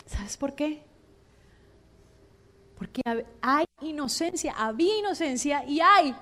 ¿Sabes 0.05 0.37
por 0.37 0.55
qué? 0.55 0.83
Porque 2.77 3.01
hay 3.41 3.65
inocencia, 3.81 4.53
había 4.57 4.99
inocencia 4.99 5.65
y 5.67 5.81
hay. 5.81 6.15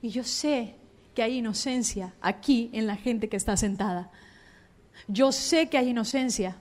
Y 0.00 0.08
yo 0.08 0.24
sé 0.24 0.76
que 1.14 1.22
hay 1.22 1.36
inocencia 1.36 2.14
aquí 2.22 2.70
en 2.72 2.86
la 2.86 2.96
gente 2.96 3.28
que 3.28 3.36
está 3.36 3.54
sentada. 3.58 4.10
Yo 5.08 5.30
sé 5.30 5.68
que 5.68 5.76
hay 5.76 5.90
inocencia. 5.90 6.56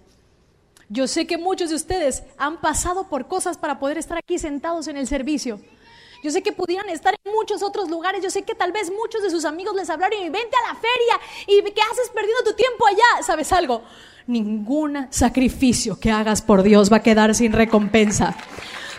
Yo 0.89 1.07
sé 1.07 1.25
que 1.25 1.37
muchos 1.37 1.69
de 1.69 1.77
ustedes 1.77 2.23
han 2.37 2.59
pasado 2.59 3.07
por 3.07 3.29
cosas 3.29 3.57
para 3.57 3.79
poder 3.79 3.97
estar 3.97 4.17
aquí 4.17 4.37
sentados 4.39 4.89
en 4.89 4.97
el 4.97 5.07
servicio. 5.07 5.61
Yo 6.21 6.31
sé 6.31 6.43
que 6.43 6.51
pudieran 6.51 6.87
estar 6.89 7.15
en 7.23 7.31
muchos 7.31 7.63
otros 7.63 7.89
lugares. 7.89 8.23
Yo 8.23 8.29
sé 8.29 8.43
que 8.43 8.53
tal 8.55 8.71
vez 8.71 8.91
muchos 8.91 9.23
de 9.23 9.29
sus 9.29 9.45
amigos 9.45 9.75
les 9.75 9.89
hablaron 9.89 10.19
y 10.19 10.29
vente 10.29 10.55
a 10.55 10.73
la 10.73 10.79
feria 10.79 11.19
y 11.47 11.61
¿qué 11.71 11.81
haces 11.91 12.09
perdiendo 12.13 12.43
tu 12.43 12.53
tiempo 12.53 12.85
allá? 12.85 13.23
¿Sabes 13.23 13.51
algo? 13.51 13.83
Ningún 14.27 15.07
sacrificio 15.09 15.99
que 15.99 16.11
hagas 16.11 16.41
por 16.41 16.63
Dios 16.63 16.91
va 16.91 16.97
a 16.97 17.03
quedar 17.03 17.33
sin 17.33 17.53
recompensa. 17.53 18.35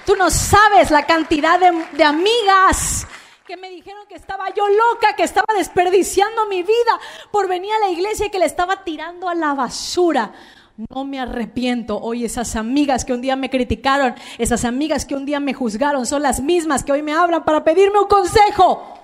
Tú 0.05 0.17
no 0.17 0.31
sabes 0.31 0.91
la 0.91 1.07
cantidad 1.07 1.61
de, 1.61 1.71
de 1.97 2.05
amigas 2.05 3.07
que 3.47 3.57
me 3.57 3.71
dijeron 3.71 4.05
que 4.09 4.15
estaba 4.15 4.53
yo 4.55 4.67
loca, 4.69 5.15
que 5.17 5.23
estaba 5.23 5.55
desperdiciando 5.57 6.47
mi 6.47 6.63
vida 6.63 7.01
por 7.31 7.49
venir 7.49 7.73
a 7.73 7.79
la 7.81 7.91
iglesia 7.91 8.27
y 8.27 8.31
que 8.31 8.39
le 8.39 8.47
estaba 8.47 8.83
tirando 8.83 9.29
a 9.29 9.35
la 9.35 9.55
basura 9.55 10.33
no 10.77 11.05
me 11.05 11.21
arrepiento. 11.21 11.99
Hoy 11.99 12.25
esas 12.25 12.57
amigas 12.57 13.05
que 13.05 13.13
un 13.13 13.21
día 13.21 13.37
me 13.37 13.51
criticaron, 13.51 14.15
esas 14.39 14.65
amigas 14.65 15.05
que 15.05 15.15
un 15.15 15.25
día 15.25 15.41
me 15.41 15.55
juzgaron, 15.55 16.07
son 16.07 16.23
las 16.23 16.41
mismas 16.41 16.85
que 16.85 16.93
hoy 16.93 17.03
me 17.03 17.13
hablan 17.13 17.45
para 17.45 17.65
pedirme 17.65 17.99
un 17.99 18.09
consejo. 18.09 18.95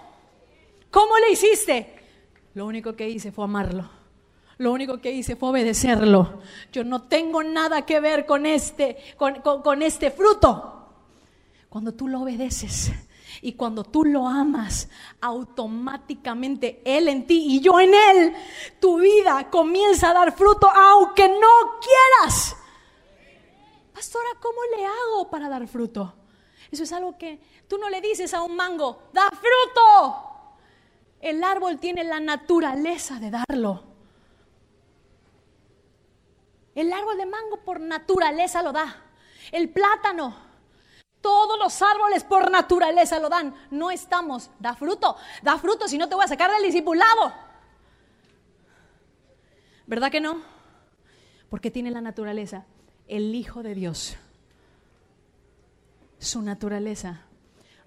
¿Cómo 0.91 1.19
le 1.19 1.33
hiciste? 1.33 1.95
Lo 2.55 2.67
único 2.67 2.97
que 2.97 3.09
hice 3.09 3.33
fue 3.33 3.45
amarlo. 3.45 3.89
Lo 4.59 4.73
único 4.73 5.01
que 5.01 5.13
hice 5.13 5.37
fue 5.37 5.51
obedecerlo. 5.51 6.41
Yo 6.73 6.83
no 6.83 7.03
tengo 7.03 7.45
nada 7.45 7.87
que 7.87 8.01
ver 8.01 8.27
con 8.27 8.47
este, 8.47 8.97
con, 9.17 9.41
con 9.41 9.83
este 9.83 10.11
fruto. 10.11 10.75
Cuando 11.69 11.93
tú 11.93 12.09
lo 12.09 12.23
obedeces, 12.23 12.91
y 13.41 13.53
cuando 13.53 13.85
tú 13.85 14.05
lo 14.05 14.27
amas, 14.27 14.89
automáticamente 15.21 16.83
Él 16.85 17.09
en 17.09 17.27
ti 17.27 17.57
y 17.57 17.61
yo 17.61 17.79
en 17.79 17.95
Él, 17.95 18.35
tu 18.81 18.99
vida 18.99 19.49
comienza 19.51 20.11
a 20.11 20.15
dar 20.15 20.37
fruto 20.37 20.69
aunque 20.69 21.29
no 21.29 21.79
quieras. 21.81 22.57
Pastora, 23.93 24.29
¿cómo 24.41 24.59
le 24.77 24.85
hago 24.85 25.31
para 25.31 25.49
dar 25.49 25.67
fruto? 25.67 26.15
Eso 26.71 26.83
es 26.83 26.93
algo 26.93 27.17
que 27.17 27.41
tú 27.69 27.79
no 27.79 27.89
le 27.89 28.01
dices 28.01 28.35
a 28.35 28.43
un 28.43 28.55
mango, 28.57 29.03
da 29.13 29.29
fruto. 29.31 30.25
El 31.21 31.43
árbol 31.43 31.79
tiene 31.79 32.05
la 32.05 32.21
naturaleza 32.21 33.19
de 33.19 33.31
darlo. 33.31 33.85
El 36.75 36.93
árbol 36.93 37.17
de 37.17 37.27
mango 37.27 37.57
por 37.65 37.81
naturaleza 37.81 38.63
lo 38.63 38.73
da. 38.73 39.05
El 39.51 39.69
plátano 39.71 40.48
los 41.59 41.83
árboles 41.83 42.25
por 42.25 42.51
naturaleza 42.51 43.19
lo 43.19 43.29
dan. 43.29 43.55
No 43.71 43.91
estamos. 43.91 44.51
Da 44.59 44.75
fruto. 44.75 45.17
Da 45.43 45.59
fruto 45.59 45.89
si 45.89 45.99
no 45.99 46.09
te 46.09 46.15
voy 46.15 46.25
a 46.25 46.29
sacar 46.29 46.51
del 46.51 46.63
discipulado. 46.63 47.33
¿Verdad 49.87 50.11
que 50.11 50.21
no? 50.21 50.41
Porque 51.51 51.71
tiene 51.71 51.91
la 51.91 52.01
naturaleza. 52.01 52.65
El 53.07 53.35
Hijo 53.35 53.63
de 53.63 53.75
Dios. 53.75 54.17
Su 56.19 56.43
naturaleza 56.43 57.23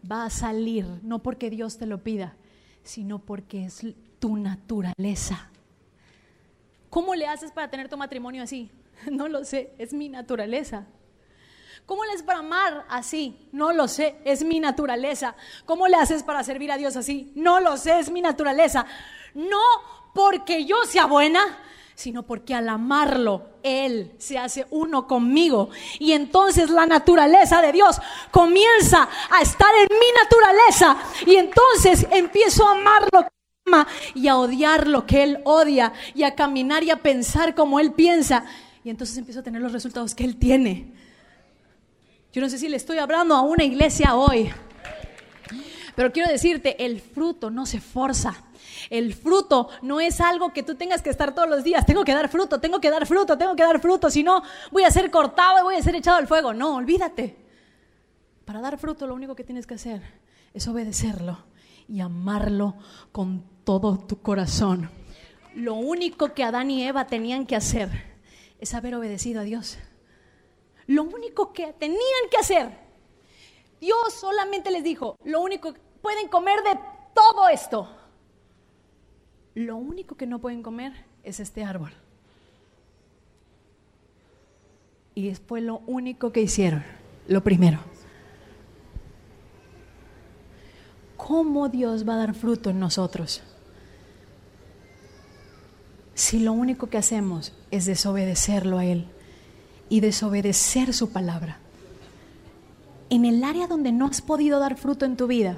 va 0.09 0.25
a 0.25 0.29
salir 0.29 0.85
no 1.03 1.19
porque 1.19 1.49
Dios 1.49 1.77
te 1.77 1.85
lo 1.85 2.03
pida, 2.03 2.35
sino 2.83 3.19
porque 3.19 3.65
es 3.65 3.85
tu 4.19 4.37
naturaleza. 4.37 5.49
¿Cómo 6.89 7.13
le 7.13 7.27
haces 7.27 7.51
para 7.51 7.69
tener 7.69 7.89
tu 7.89 7.97
matrimonio 7.97 8.43
así? 8.43 8.69
No 9.11 9.27
lo 9.27 9.43
sé, 9.45 9.73
es 9.79 9.93
mi 9.93 10.09
naturaleza. 10.09 10.85
¿Cómo 11.85 12.05
le 12.05 12.11
haces 12.11 12.23
para 12.23 12.39
amar 12.39 12.85
así? 12.89 13.37
No 13.51 13.73
lo 13.73 13.87
sé, 13.87 14.15
es 14.23 14.43
mi 14.43 14.59
naturaleza. 14.59 15.35
¿Cómo 15.65 15.87
le 15.87 15.97
haces 15.97 16.23
para 16.23 16.43
servir 16.43 16.71
a 16.71 16.77
Dios 16.77 16.95
así? 16.95 17.31
No 17.35 17.59
lo 17.59 17.77
sé, 17.77 17.99
es 17.99 18.09
mi 18.09 18.21
naturaleza. 18.21 18.85
No 19.33 19.59
porque 20.13 20.65
yo 20.65 20.77
sea 20.85 21.05
buena, 21.05 21.59
sino 21.95 22.23
porque 22.23 22.55
al 22.55 22.69
amarlo, 22.69 23.49
Él 23.63 24.13
se 24.17 24.37
hace 24.37 24.65
uno 24.71 25.07
conmigo. 25.07 25.69
Y 25.99 26.13
entonces 26.13 26.69
la 26.69 26.85
naturaleza 26.85 27.61
de 27.61 27.71
Dios 27.71 27.99
comienza 28.31 29.07
a 29.29 29.41
estar 29.41 29.73
en 29.75 29.97
mi 29.99 30.05
naturaleza. 30.23 30.97
Y 31.25 31.35
entonces 31.35 32.07
empiezo 32.11 32.67
a 32.67 32.71
amarlo 32.71 33.27
y 34.15 34.27
a 34.27 34.37
odiar 34.37 34.87
lo 34.87 35.05
que 35.05 35.23
Él 35.23 35.41
odia 35.45 35.93
y 36.15 36.23
a 36.23 36.35
caminar 36.35 36.83
y 36.83 36.89
a 36.89 36.97
pensar 36.97 37.55
como 37.55 37.79
Él 37.79 37.93
piensa. 37.93 38.45
Y 38.83 38.89
entonces 38.89 39.17
empiezo 39.17 39.41
a 39.41 39.43
tener 39.43 39.61
los 39.61 39.71
resultados 39.71 40.15
que 40.15 40.23
Él 40.23 40.37
tiene. 40.37 40.91
Yo 42.33 42.41
no 42.41 42.49
sé 42.49 42.57
si 42.57 42.69
le 42.69 42.77
estoy 42.77 42.97
hablando 42.97 43.35
a 43.35 43.41
una 43.41 43.63
iglesia 43.63 44.15
hoy, 44.15 44.51
pero 45.95 46.11
quiero 46.11 46.29
decirte, 46.29 46.85
el 46.85 47.01
fruto 47.01 47.49
no 47.49 47.65
se 47.65 47.81
forza. 47.81 48.43
El 48.89 49.13
fruto 49.13 49.69
no 49.81 49.99
es 49.99 50.21
algo 50.21 50.53
que 50.53 50.63
tú 50.63 50.75
tengas 50.75 51.01
que 51.01 51.09
estar 51.09 51.35
todos 51.35 51.49
los 51.49 51.63
días. 51.63 51.85
Tengo 51.85 52.03
que 52.03 52.13
dar 52.13 52.29
fruto, 52.29 52.59
tengo 52.59 52.79
que 52.79 52.89
dar 52.89 53.05
fruto, 53.05 53.37
tengo 53.37 53.55
que 53.55 53.63
dar 53.63 53.79
fruto. 53.79 54.09
Si 54.09 54.23
no, 54.23 54.41
voy 54.71 54.83
a 54.83 54.91
ser 54.91 55.11
cortado 55.11 55.59
y 55.59 55.63
voy 55.63 55.75
a 55.75 55.83
ser 55.83 55.95
echado 55.95 56.17
al 56.17 56.27
fuego. 56.27 56.53
No, 56.53 56.75
olvídate. 56.75 57.35
Para 58.45 58.61
dar 58.61 58.77
fruto 58.77 59.07
lo 59.07 59.13
único 59.13 59.35
que 59.35 59.43
tienes 59.43 59.67
que 59.67 59.75
hacer 59.75 60.01
es 60.53 60.67
obedecerlo 60.67 61.37
y 61.87 61.99
amarlo 61.99 62.75
con 63.11 63.43
todo 63.63 63.97
tu 63.97 64.21
corazón. 64.21 64.89
Lo 65.53 65.75
único 65.75 66.33
que 66.33 66.43
Adán 66.43 66.71
y 66.71 66.83
Eva 66.83 67.07
tenían 67.07 67.45
que 67.45 67.55
hacer 67.55 67.89
es 68.59 68.73
haber 68.73 68.95
obedecido 68.95 69.41
a 69.41 69.43
Dios. 69.43 69.77
Lo 70.91 71.03
único 71.03 71.53
que 71.53 71.71
tenían 71.71 72.23
que 72.29 72.35
hacer. 72.37 72.69
Dios 73.79 74.13
solamente 74.13 74.71
les 74.71 74.83
dijo, 74.83 75.15
lo 75.23 75.39
único, 75.39 75.73
pueden 76.01 76.27
comer 76.27 76.61
de 76.63 76.77
todo 77.15 77.47
esto. 77.47 77.89
Lo 79.55 79.77
único 79.77 80.15
que 80.15 80.27
no 80.27 80.39
pueden 80.39 80.61
comer 80.61 80.91
es 81.23 81.39
este 81.39 81.63
árbol. 81.63 81.93
Y 85.15 85.29
después 85.29 85.63
lo 85.63 85.77
único 85.87 86.33
que 86.33 86.41
hicieron, 86.41 86.83
lo 87.25 87.41
primero. 87.41 87.79
¿Cómo 91.15 91.69
Dios 91.69 92.05
va 92.05 92.15
a 92.15 92.17
dar 92.17 92.33
fruto 92.33 92.69
en 92.69 92.81
nosotros? 92.81 93.41
Si 96.15 96.41
lo 96.41 96.51
único 96.51 96.87
que 96.87 96.97
hacemos 96.97 97.53
es 97.71 97.85
desobedecerlo 97.85 98.77
a 98.77 98.83
Él 98.83 99.07
y 99.91 99.99
desobedecer 99.99 100.93
su 100.93 101.11
palabra. 101.11 101.57
En 103.09 103.25
el 103.25 103.43
área 103.43 103.67
donde 103.67 103.91
no 103.91 104.07
has 104.07 104.21
podido 104.21 104.57
dar 104.57 104.77
fruto 104.77 105.03
en 105.03 105.17
tu 105.17 105.27
vida, 105.27 105.57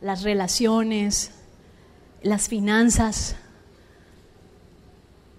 las 0.00 0.22
relaciones, 0.22 1.32
las 2.22 2.48
finanzas, 2.48 3.34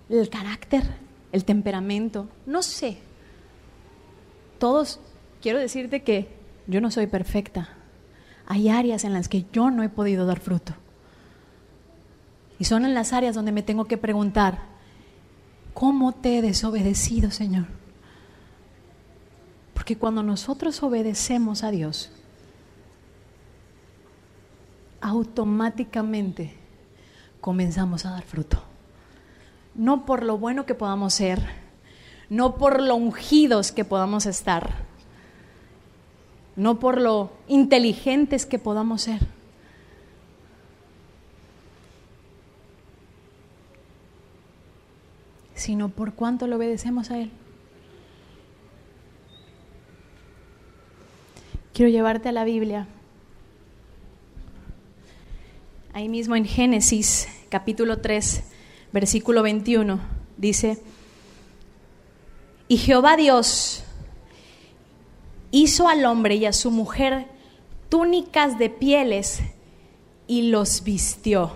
el 0.10 0.29
carácter, 0.29 0.84
el 1.31 1.45
temperamento, 1.45 2.27
no 2.45 2.63
sé. 2.63 2.97
Todos, 4.60 4.99
quiero 5.41 5.60
decirte 5.60 6.03
que 6.03 6.36
yo 6.67 6.81
no 6.81 6.91
soy 6.91 7.08
perfecta. 7.08 7.69
Hay 8.45 8.67
áreas 8.67 9.05
en 9.05 9.13
las 9.13 9.29
que 9.29 9.45
yo 9.53 9.71
no 9.71 9.84
he 9.84 9.89
podido 9.89 10.25
dar 10.25 10.41
fruto. 10.41 10.73
Y 12.60 12.65
son 12.65 12.84
en 12.84 12.93
las 12.93 13.13
áreas 13.13 13.36
donde 13.36 13.53
me 13.53 13.63
tengo 13.63 13.86
que 13.86 13.97
preguntar, 13.97 14.60
¿cómo 15.73 16.12
te 16.12 16.39
he 16.39 16.41
desobedecido, 16.41 17.31
Señor? 17.31 17.85
Porque 19.86 20.00
cuando 20.00 20.24
nosotros 20.24 20.82
obedecemos 20.82 21.63
a 21.63 21.69
Dios, 21.69 22.10
automáticamente 25.00 26.56
comenzamos 27.39 28.04
a 28.04 28.10
dar 28.10 28.24
fruto. 28.24 28.63
No 29.76 30.08
por 30.08 30.24
lo 30.24 30.39
bueno 30.39 30.65
que 30.65 30.74
podamos 30.74 31.13
ser, 31.13 31.39
no 32.32 32.56
por 32.56 32.82
lo 32.82 32.95
ungidos 32.95 33.71
que 33.71 33.86
podamos 33.86 34.26
estar, 34.26 34.74
no 36.56 36.80
por 36.80 37.00
lo 37.00 37.30
inteligentes 37.48 38.48
que 38.48 38.58
podamos 38.58 39.04
ser. 39.04 39.21
sino 45.54 45.89
por 45.89 46.13
cuánto 46.13 46.48
le 46.48 46.56
obedecemos 46.56 47.12
a 47.12 47.19
Él. 47.19 47.32
Quiero 51.76 51.92
llevarte 51.92 52.30
a 52.30 52.32
la 52.32 52.46
Biblia. 52.46 52.88
Ahí 55.92 56.08
mismo 56.08 56.38
en 56.38 56.46
Génesis 56.46 57.28
capítulo 57.50 57.98
3, 57.98 58.44
versículo 58.94 59.44
21, 59.44 60.00
dice, 60.38 60.82
y 62.70 62.78
Jehová 62.78 63.18
Dios 63.18 63.84
hizo 65.52 65.90
al 65.90 66.06
hombre 66.06 66.36
y 66.36 66.46
a 66.46 66.54
su 66.54 66.72
mujer 66.72 67.28
túnicas 67.90 68.58
de 68.58 68.70
pieles 68.70 69.42
y 70.28 70.44
los 70.44 70.82
vistió. 70.82 71.52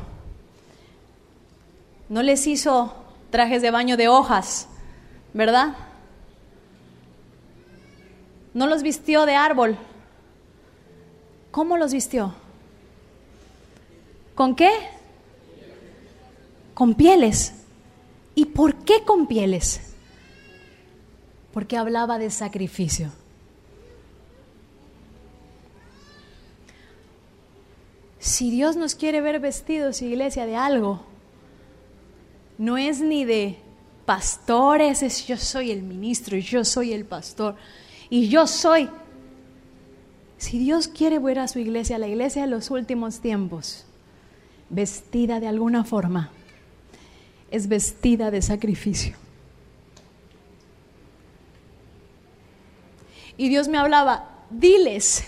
No 2.10 2.24
les 2.24 2.46
hizo 2.46 2.94
trajes 3.30 3.62
de 3.62 3.72
baño 3.72 3.96
de 3.96 4.10
hojas, 4.10 4.68
¿verdad? 5.34 5.78
No 8.54 8.68
los 8.68 8.84
vistió 8.84 9.26
de 9.26 9.36
árbol. 9.36 9.78
¿Cómo 11.52 11.78
los 11.78 11.94
vistió? 11.94 12.34
¿Con 14.36 14.56
qué? 14.56 14.72
Con 16.74 16.94
pieles. 16.94 17.54
¿Y 18.36 18.46
por 18.46 18.76
qué 18.76 19.04
con 19.04 19.28
pieles? 19.28 19.82
Porque 21.52 21.76
hablaba 21.78 22.18
de 22.20 22.30
sacrificio. 22.30 23.12
Si 28.20 28.52
Dios 28.52 28.76
nos 28.76 28.96
quiere 28.96 29.22
ver 29.22 29.40
vestidos, 29.40 30.02
iglesia, 30.02 30.46
de 30.46 30.56
algo, 30.56 31.02
no 32.58 32.78
es 32.78 33.02
ni 33.02 33.26
de 33.26 33.58
pastores, 34.06 35.04
es 35.04 35.26
yo 35.26 35.38
soy 35.38 35.72
el 35.72 35.82
ministro, 35.82 36.38
yo 36.38 36.64
soy 36.64 36.94
el 36.94 37.06
pastor, 37.06 37.56
y 38.10 38.30
yo 38.30 38.48
soy. 38.48 38.90
Si 40.40 40.58
Dios 40.58 40.88
quiere 40.88 41.20
ver 41.20 41.38
a 41.38 41.50
su 41.50 41.60
iglesia, 41.60 41.98
la 41.98 42.08
iglesia 42.08 42.44
de 42.44 42.48
los 42.48 42.72
últimos 42.72 43.20
tiempos, 43.20 43.86
vestida 44.70 45.42
de 45.42 45.48
alguna 45.48 45.84
forma, 45.84 46.32
es 47.52 47.68
vestida 47.68 48.32
de 48.32 48.42
sacrificio. 48.42 49.18
Y 53.36 53.50
Dios 53.50 53.68
me 53.68 53.78
hablaba, 53.78 54.30
diles, 54.50 55.26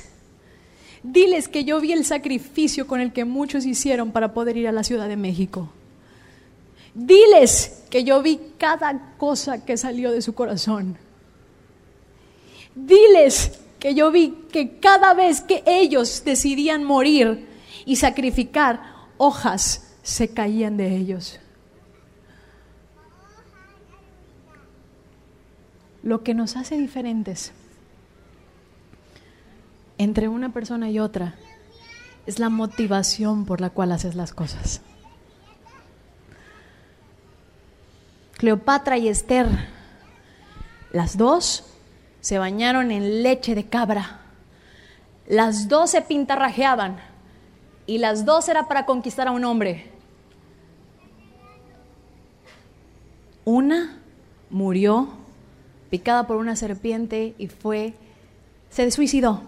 diles 1.03 1.49
que 1.49 1.65
yo 1.65 1.81
vi 1.81 1.91
el 1.91 2.05
sacrificio 2.05 2.87
con 2.87 3.01
el 3.01 3.11
que 3.11 3.25
muchos 3.25 3.65
hicieron 3.65 4.13
para 4.13 4.33
poder 4.33 4.55
ir 4.55 4.69
a 4.69 4.71
la 4.71 4.85
Ciudad 4.85 5.09
de 5.09 5.17
México. 5.17 5.69
Diles 6.93 7.83
que 7.89 8.05
yo 8.05 8.21
vi 8.21 8.39
cada 8.57 9.13
cosa 9.17 9.65
que 9.65 9.75
salió 9.75 10.13
de 10.13 10.21
su 10.21 10.33
corazón. 10.33 10.97
Diles 12.75 13.59
que 13.81 13.95
yo 13.95 14.11
vi 14.11 14.45
que 14.51 14.77
cada 14.77 15.15
vez 15.15 15.41
que 15.41 15.63
ellos 15.65 16.23
decidían 16.23 16.83
morir 16.83 17.49
y 17.83 17.95
sacrificar, 17.95 18.79
hojas 19.17 19.95
se 20.03 20.31
caían 20.31 20.77
de 20.77 20.95
ellos. 20.95 21.39
Lo 26.03 26.21
que 26.21 26.35
nos 26.35 26.57
hace 26.57 26.77
diferentes 26.77 27.53
entre 29.97 30.27
una 30.27 30.53
persona 30.53 30.91
y 30.91 30.99
otra 30.99 31.33
es 32.27 32.37
la 32.37 32.49
motivación 32.49 33.45
por 33.45 33.61
la 33.61 33.71
cual 33.71 33.93
haces 33.93 34.13
las 34.13 34.31
cosas. 34.31 34.81
Cleopatra 38.37 38.99
y 38.99 39.07
Esther, 39.07 39.47
las 40.91 41.17
dos 41.17 41.70
se 42.21 42.37
bañaron 42.37 42.91
en 42.91 43.23
leche 43.23 43.55
de 43.55 43.65
cabra. 43.65 44.21
Las 45.27 45.67
dos 45.67 45.91
se 45.91 46.01
pintarrajeaban 46.01 46.97
y 47.87 47.97
las 47.97 48.25
dos 48.25 48.47
era 48.47 48.67
para 48.67 48.85
conquistar 48.85 49.27
a 49.27 49.31
un 49.31 49.43
hombre. 49.43 49.91
Una 53.43 53.97
murió 54.49 55.09
picada 55.89 56.27
por 56.27 56.37
una 56.37 56.55
serpiente 56.55 57.33
y 57.37 57.47
fue, 57.47 57.95
se 58.69 58.89
suicidó. 58.91 59.41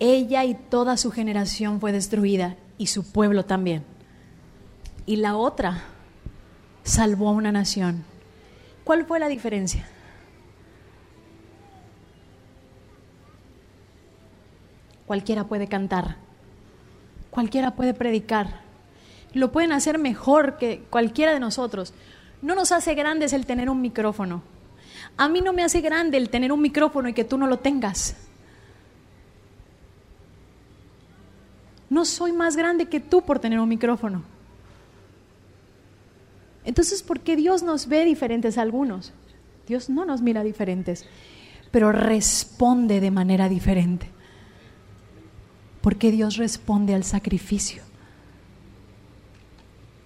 Ella 0.00 0.44
y 0.44 0.54
toda 0.54 0.96
su 0.96 1.12
generación 1.12 1.80
fue 1.80 1.92
destruida 1.92 2.56
y 2.78 2.88
su 2.88 3.04
pueblo 3.10 3.44
también. 3.44 3.84
Y 5.06 5.16
la 5.16 5.36
otra 5.36 5.84
salvó 6.82 7.28
a 7.28 7.32
una 7.32 7.52
nación. 7.52 8.04
¿Cuál 8.82 9.06
fue 9.06 9.20
la 9.20 9.28
diferencia? 9.28 9.88
Cualquiera 15.06 15.44
puede 15.44 15.68
cantar, 15.68 16.16
cualquiera 17.30 17.72
puede 17.72 17.94
predicar, 17.94 18.62
lo 19.34 19.52
pueden 19.52 19.72
hacer 19.72 19.98
mejor 19.98 20.56
que 20.56 20.84
cualquiera 20.90 21.32
de 21.32 21.40
nosotros. 21.40 21.92
No 22.40 22.54
nos 22.54 22.72
hace 22.72 22.94
grandes 22.94 23.32
el 23.32 23.46
tener 23.46 23.68
un 23.68 23.80
micrófono. 23.80 24.42
A 25.16 25.28
mí 25.28 25.40
no 25.40 25.52
me 25.52 25.64
hace 25.64 25.80
grande 25.80 26.16
el 26.16 26.30
tener 26.30 26.52
un 26.52 26.60
micrófono 26.60 27.08
y 27.08 27.12
que 27.12 27.24
tú 27.24 27.36
no 27.36 27.46
lo 27.46 27.58
tengas. 27.58 28.16
No 31.90 32.04
soy 32.04 32.32
más 32.32 32.56
grande 32.56 32.86
que 32.86 33.00
tú 33.00 33.22
por 33.22 33.38
tener 33.38 33.60
un 33.60 33.68
micrófono. 33.68 34.22
Entonces, 36.64 37.02
¿por 37.02 37.20
qué 37.20 37.36
Dios 37.36 37.62
nos 37.62 37.88
ve 37.88 38.04
diferentes 38.04 38.56
a 38.56 38.62
algunos? 38.62 39.12
Dios 39.66 39.90
no 39.90 40.04
nos 40.04 40.22
mira 40.22 40.42
diferentes, 40.42 41.06
pero 41.70 41.92
responde 41.92 43.00
de 43.00 43.10
manera 43.10 43.48
diferente. 43.48 44.13
¿Por 45.84 45.96
qué 45.96 46.10
Dios 46.10 46.38
responde 46.38 46.94
al 46.94 47.04
sacrificio? 47.04 47.82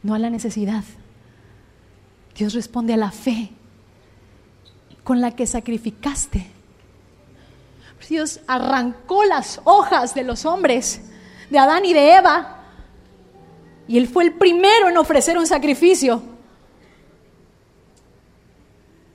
No 0.02 0.12
a 0.12 0.18
la 0.18 0.28
necesidad. 0.28 0.82
Dios 2.34 2.52
responde 2.52 2.94
a 2.94 2.96
la 2.96 3.12
fe 3.12 3.50
con 5.04 5.20
la 5.20 5.36
que 5.36 5.46
sacrificaste. 5.46 6.48
Dios 8.08 8.40
arrancó 8.48 9.22
las 9.22 9.60
hojas 9.62 10.16
de 10.16 10.24
los 10.24 10.46
hombres, 10.46 11.00
de 11.48 11.58
Adán 11.60 11.84
y 11.84 11.92
de 11.92 12.16
Eva, 12.16 12.64
y 13.86 13.98
Él 13.98 14.08
fue 14.08 14.24
el 14.24 14.32
primero 14.32 14.88
en 14.88 14.96
ofrecer 14.96 15.38
un 15.38 15.46
sacrificio. 15.46 16.20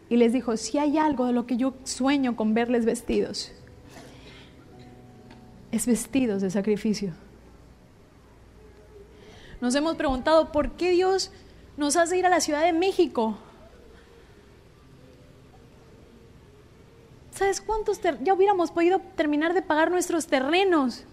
Y 0.10 0.16
les 0.16 0.32
dijo, 0.32 0.56
si 0.56 0.78
hay 0.78 0.98
algo 0.98 1.26
de 1.26 1.34
lo 1.34 1.46
que 1.46 1.58
yo 1.58 1.74
sueño 1.84 2.38
con 2.38 2.54
verles 2.54 2.86
vestidos, 2.86 3.52
es 5.74 5.88
vestidos 5.88 6.44
de 6.44 6.52
sacrificio. 6.52 7.14
Nos 9.60 9.74
hemos 9.74 9.96
preguntado 9.96 10.52
por 10.52 10.74
qué 10.74 10.92
Dios 10.92 11.32
nos 11.78 11.96
hace 11.96 12.16
ir 12.16 12.28
a 12.28 12.30
la 12.30 12.42
Ciudad 12.42 12.62
de 12.62 12.74
México. 12.74 13.36
¿Sabes 17.32 17.60
cuántos? 17.60 18.00
Ya 18.22 18.36
hubiéramos 18.36 18.70
podido 18.70 19.00
terminar 19.16 19.56
de 19.56 19.64
pagar 19.64 19.90
nuestros 19.90 20.28
terrenos. 20.28 21.06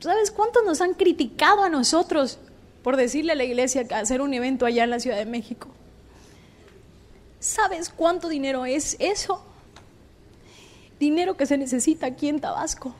¿Sabes 0.00 0.30
cuántos 0.30 0.62
nos 0.66 0.82
han 0.82 0.92
criticado 0.92 1.62
a 1.62 1.70
nosotros 1.70 2.38
por 2.82 2.98
decirle 2.98 3.32
a 3.32 3.36
la 3.36 3.44
iglesia 3.44 3.88
que 3.88 3.94
hacer 3.94 4.20
un 4.20 4.34
evento 4.34 4.66
allá 4.66 4.84
en 4.84 4.90
la 4.90 5.00
Ciudad 5.00 5.16
de 5.16 5.24
México? 5.24 5.68
¿Sabes 7.40 7.88
cuánto 7.88 8.28
dinero 8.28 8.66
es 8.66 8.96
eso? 8.98 9.42
Dinero 10.98 11.36
que 11.36 11.46
se 11.46 11.56
necesita 11.56 12.06
aquí 12.06 12.28
en 12.28 12.40
Tabasco, 12.40 12.94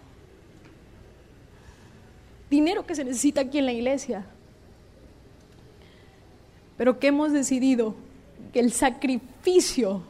dinero 2.50 2.86
que 2.86 2.94
se 2.94 3.04
necesita 3.04 3.42
aquí 3.42 3.58
en 3.58 3.66
la 3.66 3.72
iglesia, 3.72 4.24
pero 6.76 6.98
que 6.98 7.08
hemos 7.08 7.32
decidido 7.32 7.94
que 8.52 8.60
el 8.60 8.72
sacrificio 8.72 10.02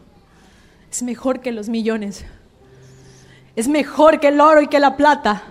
es 0.90 1.02
mejor 1.02 1.40
que 1.40 1.52
los 1.52 1.68
millones, 1.68 2.24
es 3.56 3.68
mejor 3.68 4.20
que 4.20 4.28
el 4.28 4.40
oro 4.40 4.62
y 4.62 4.68
que 4.68 4.80
la 4.80 4.96
plata, 4.96 5.42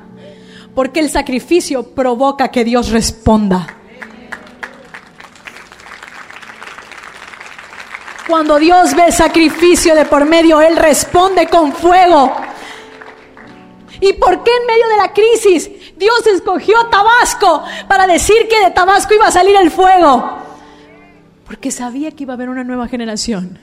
porque 0.75 0.99
el 0.99 1.09
sacrificio 1.09 1.93
provoca 1.93 2.49
que 2.49 2.63
Dios 2.63 2.89
responda. 2.89 3.77
Cuando 8.33 8.57
Dios 8.57 8.95
ve 8.95 9.11
sacrificio 9.11 9.93
de 9.93 10.05
por 10.05 10.25
medio, 10.25 10.59
Él 10.59 10.75
responde 10.75 11.45
con 11.45 11.71
fuego. 11.71 12.33
¿Y 14.01 14.13
por 14.13 14.43
qué 14.43 14.49
en 14.59 14.65
medio 14.65 14.87
de 14.87 14.97
la 14.97 15.13
crisis 15.13 15.69
Dios 15.95 16.25
escogió 16.25 16.73
Tabasco 16.89 17.63
para 17.87 18.07
decir 18.07 18.47
que 18.49 18.59
de 18.59 18.71
Tabasco 18.71 19.13
iba 19.13 19.27
a 19.27 19.31
salir 19.31 19.55
el 19.55 19.69
fuego? 19.69 20.39
Porque 21.45 21.69
sabía 21.69 22.09
que 22.09 22.23
iba 22.23 22.33
a 22.33 22.35
haber 22.35 22.49
una 22.49 22.63
nueva 22.63 22.87
generación, 22.87 23.59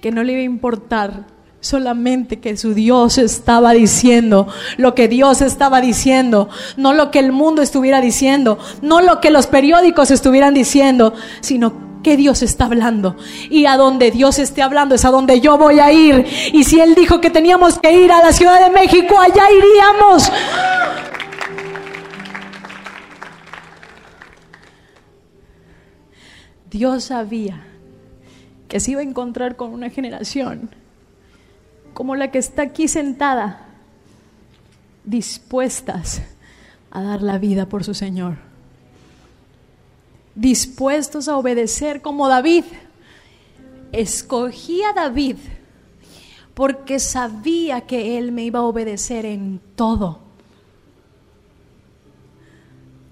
que 0.00 0.10
no 0.10 0.22
le 0.22 0.32
iba 0.32 0.40
a 0.40 0.44
importar 0.44 1.26
solamente 1.60 2.40
que 2.40 2.56
su 2.56 2.72
Dios 2.72 3.18
estaba 3.18 3.72
diciendo, 3.72 4.48
lo 4.78 4.94
que 4.94 5.08
Dios 5.08 5.42
estaba 5.42 5.82
diciendo, 5.82 6.48
no 6.78 6.94
lo 6.94 7.10
que 7.10 7.18
el 7.18 7.32
mundo 7.32 7.60
estuviera 7.60 8.00
diciendo, 8.00 8.58
no 8.80 9.02
lo 9.02 9.20
que 9.20 9.28
los 9.28 9.46
periódicos 9.46 10.10
estuvieran 10.10 10.54
diciendo, 10.54 11.12
sino 11.42 11.89
que 12.02 12.16
Dios 12.16 12.42
está 12.42 12.66
hablando. 12.66 13.16
Y 13.50 13.66
a 13.66 13.76
donde 13.76 14.10
Dios 14.10 14.38
esté 14.38 14.62
hablando 14.62 14.94
es 14.94 15.04
a 15.04 15.10
donde 15.10 15.40
yo 15.40 15.58
voy 15.58 15.80
a 15.80 15.92
ir. 15.92 16.26
Y 16.52 16.64
si 16.64 16.80
Él 16.80 16.94
dijo 16.94 17.20
que 17.20 17.30
teníamos 17.30 17.78
que 17.78 17.92
ir 17.92 18.12
a 18.12 18.22
la 18.22 18.32
Ciudad 18.32 18.60
de 18.64 18.70
México, 18.70 19.18
allá 19.18 19.44
iríamos. 19.50 20.32
Dios 26.70 27.04
sabía 27.04 27.64
que 28.68 28.78
se 28.78 28.92
iba 28.92 29.00
a 29.00 29.04
encontrar 29.04 29.56
con 29.56 29.72
una 29.72 29.90
generación 29.90 30.70
como 31.92 32.14
la 32.14 32.30
que 32.30 32.38
está 32.38 32.62
aquí 32.62 32.86
sentada, 32.86 33.66
dispuestas 35.04 36.22
a 36.90 37.02
dar 37.02 37.22
la 37.22 37.38
vida 37.38 37.66
por 37.66 37.82
su 37.82 37.94
Señor 37.94 38.49
dispuestos 40.34 41.28
a 41.28 41.36
obedecer 41.36 42.02
como 42.02 42.28
David. 42.28 42.64
Escogí 43.92 44.82
a 44.82 44.92
David 44.92 45.36
porque 46.54 46.98
sabía 46.98 47.82
que 47.82 48.18
él 48.18 48.32
me 48.32 48.44
iba 48.44 48.60
a 48.60 48.64
obedecer 48.64 49.24
en 49.24 49.60
todo. 49.76 50.20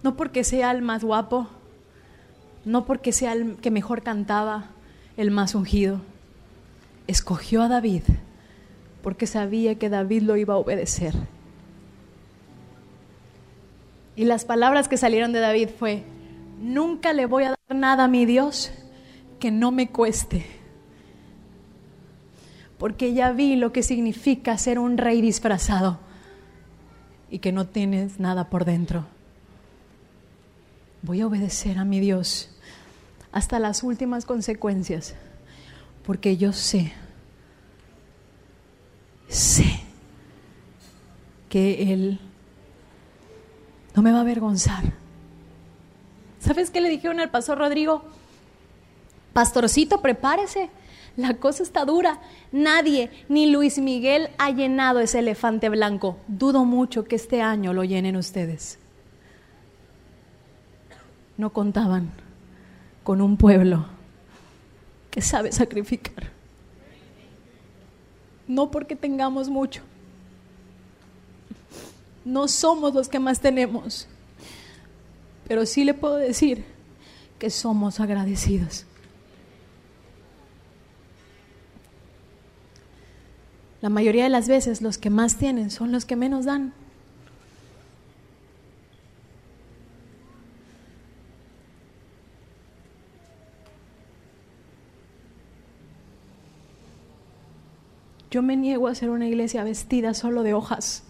No 0.03 0.17
porque 0.17 0.45
sea 0.45 0.71
el 0.71 0.83
más 0.83 1.03
guapo, 1.03 1.49
no 2.65 2.85
porque 2.85 3.13
sea 3.13 3.33
el 3.33 3.57
que 3.57 3.71
mejor 3.71 4.03
cantaba, 4.03 4.67
el 5.17 5.31
más 5.31 5.55
ungido. 5.55 6.01
Escogió 7.07 7.63
a 7.63 7.69
David 7.69 8.03
porque 9.03 9.27
sabía 9.27 9.77
que 9.77 9.89
David 9.89 10.23
lo 10.23 10.37
iba 10.37 10.55
a 10.55 10.59
obedecer. 10.59 11.15
Y 14.17 14.25
las 14.25 14.45
palabras 14.45 14.89
que 14.89 14.97
salieron 14.97 15.33
de 15.33 15.41
David 15.41 15.69
fue, 15.79 16.03
Nunca 16.61 17.13
le 17.13 17.27
voy 17.27 17.45
a 17.45 17.51
dar 17.51 17.77
nada 17.77 18.05
a 18.05 18.09
mi 18.09 18.27
Dios 18.27 18.73
que 19.39 19.51
no 19.51 19.71
me 19.71 19.91
cueste. 19.91 20.45
Porque 22.79 23.15
ya 23.15 23.33
vi 23.33 23.57
lo 23.57 23.73
que 23.73 23.83
significa 23.83 24.59
ser 24.59 24.79
un 24.79 24.99
rey 24.99 25.21
disfrazado 25.21 25.99
y 27.31 27.39
que 27.39 27.53
no 27.53 27.67
tienes 27.67 28.19
nada 28.19 28.51
por 28.51 28.65
dentro. 28.65 29.07
Voy 31.03 31.21
a 31.21 31.27
obedecer 31.27 31.79
a 31.79 31.85
mi 31.85 32.01
Dios 32.01 32.51
hasta 33.31 33.59
las 33.59 33.83
últimas 33.83 34.25
consecuencias, 34.25 35.15
porque 36.05 36.37
yo 36.37 36.53
sé, 36.53 36.93
sé 39.29 39.81
que 41.49 41.93
Él 41.93 42.21
no 43.95 44.03
me 44.03 44.11
va 44.11 44.19
a 44.19 44.23
avergonzar 44.23 44.93
¿Sabes 46.49 46.71
qué 46.71 46.81
le 46.81 46.89
dijeron 46.89 47.21
al 47.21 47.29
pastor 47.29 47.59
Rodrigo? 47.59 48.03
Pastorcito, 49.35 50.01
prepárese. 50.01 50.71
La 51.15 51.35
cosa 51.35 51.63
está 51.63 51.85
dura. 51.85 52.23
Nadie, 52.53 53.11
ni 53.29 53.51
Luis 53.51 53.77
Miguel, 53.77 54.31
ha 54.39 54.51
llenado 54.51 55.01
ese 55.01 55.19
elefante 55.19 55.69
blanco. 55.69 56.17
Dudo 56.27 56.65
mucho 56.65 57.05
que 57.05 57.17
este 57.17 57.43
año 57.43 57.75
lo 57.75 57.85
llenen 57.85 58.17
ustedes. 58.17 58.79
No 61.37 61.51
contaban 61.51 62.13
con 63.05 63.21
un 63.21 63.37
pueblo 63.37 63.85
que 65.11 65.21
sabe 65.21 65.53
sacrificar. 65.53 66.31
No 68.47 68.71
porque 68.71 68.97
tengamos 68.97 69.51
mucho. 69.51 69.83
No 72.25 72.49
somos 72.49 72.95
los 72.95 73.11
que 73.11 73.19
más 73.19 73.39
tenemos 73.39 74.09
pero 75.49 75.65
sí 75.65 75.85
le 75.85 75.95
puedo 75.95 76.17
decir 76.17 76.65
que 77.39 77.49
somos 77.49 77.99
agradecidos. 78.01 78.85
La 83.81 83.89
mayoría 83.89 84.25
de 84.25 84.29
las 84.29 84.49
veces 84.49 84.83
los 84.83 84.99
que 84.99 85.09
más 85.09 85.37
tienen 85.39 85.71
son 85.71 85.91
los 85.91 86.05
que 86.05 86.17
menos 86.17 86.45
dan. 86.45 86.75
Yo 98.31 98.43
me 98.43 98.57
niego 98.57 98.89
a 98.89 98.91
hacer 98.91 99.09
una 99.09 99.27
iglesia 99.27 99.65
vestida 99.65 100.13
solo 100.13 100.43
de 100.43 100.53
hojas, 100.53 101.03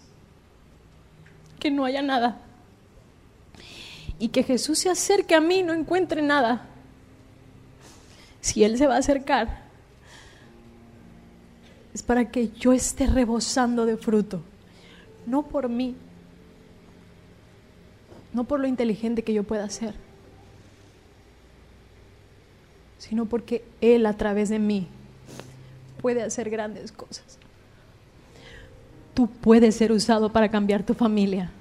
que 1.59 1.69
no 1.69 1.83
haya 1.83 2.01
nada. 2.01 2.48
Y 4.19 4.29
que 4.29 4.43
Jesús 4.43 4.79
se 4.79 4.89
acerque 4.89 5.33
a 5.33 5.41
mí 5.41 5.59
y 5.59 5.63
no 5.63 5.73
encuentre 5.73 6.21
nada. 6.21 6.65
Si 8.41 8.63
Él 8.63 8.77
se 8.77 8.85
va 8.85 8.95
a 8.95 8.99
acercar, 8.99 9.63
es 11.93 12.03
para 12.03 12.29
que 12.29 12.49
yo 12.49 12.73
esté 12.73 13.07
rebosando 13.07 13.85
de 13.85 13.97
fruto, 13.97 14.41
no 15.25 15.43
por 15.43 15.69
mí, 15.69 15.95
no 18.33 18.43
por 18.43 18.59
lo 18.59 18.67
inteligente 18.67 19.23
que 19.23 19.33
yo 19.33 19.43
pueda 19.43 19.69
ser, 19.69 19.95
sino 22.97 23.25
porque 23.25 23.63
Él 23.81 24.05
a 24.05 24.13
través 24.13 24.49
de 24.49 24.59
mí 24.59 24.87
puede 26.01 26.21
hacer 26.21 26.49
grandes 26.49 26.91
cosas. 26.91 27.37
Tú 29.13 29.27
puedes 29.27 29.75
ser 29.75 29.91
usado 29.91 30.31
para 30.31 30.49
cambiar 30.49 30.83
tu 30.83 30.93
familia. 30.93 31.51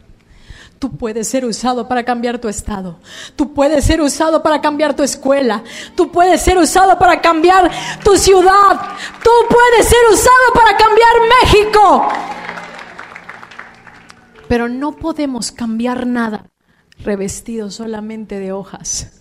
Tú 0.79 0.97
puedes 0.97 1.27
ser 1.27 1.45
usado 1.45 1.89
para 1.89 2.05
cambiar 2.05 2.39
tu 2.39 2.49
estado. 2.49 3.01
Tú 3.35 3.53
puedes 3.53 3.85
ser 3.85 4.01
usado 4.01 4.43
para 4.43 4.61
cambiar 4.61 4.95
tu 4.95 5.03
escuela. 5.03 5.65
Tú 5.97 6.13
puedes 6.13 6.41
ser 6.41 6.57
usado 6.57 6.97
para 6.99 7.21
cambiar 7.21 7.69
tu 8.05 8.17
ciudad. 8.17 8.81
Tú 9.23 9.31
puedes 9.51 9.89
ser 9.89 9.99
usado 10.13 10.53
para 10.55 10.77
cambiar 10.77 11.11
México. 11.43 12.09
Pero 14.47 14.69
no 14.69 14.93
podemos 14.93 15.51
cambiar 15.51 16.07
nada 16.07 16.47
revestido 17.01 17.71
solamente 17.71 18.39
de 18.39 18.53
hojas. 18.53 19.15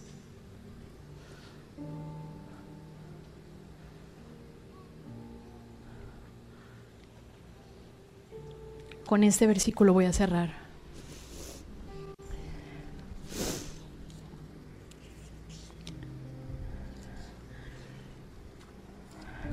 Con 9.08 9.24
este 9.24 9.48
versículo 9.48 9.94
voy 9.94 10.06
a 10.06 10.14
cerrar. 10.14 10.67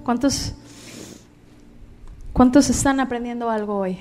¿Cuántos, 0.05 0.53
¿Cuántos 2.33 2.71
están 2.71 3.01
aprendiendo 3.01 3.51
algo 3.51 3.79
hoy? 3.79 3.99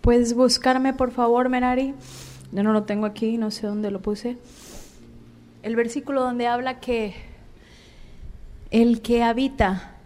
¿Puedes 0.00 0.34
buscarme, 0.34 0.94
por 0.94 1.12
favor, 1.12 1.48
Merari? 1.48 1.94
Yo 2.50 2.62
no 2.62 2.72
lo 2.72 2.82
tengo 2.82 3.06
aquí, 3.06 3.38
no 3.38 3.50
sé 3.50 3.66
dónde 3.66 3.90
lo 3.90 4.00
puse 4.00 4.38
el 5.62 5.76
versículo 5.76 6.22
donde 6.22 6.46
habla 6.46 6.80
que 6.80 7.14
el 8.70 9.00
que 9.00 9.22
habita, 9.22 9.96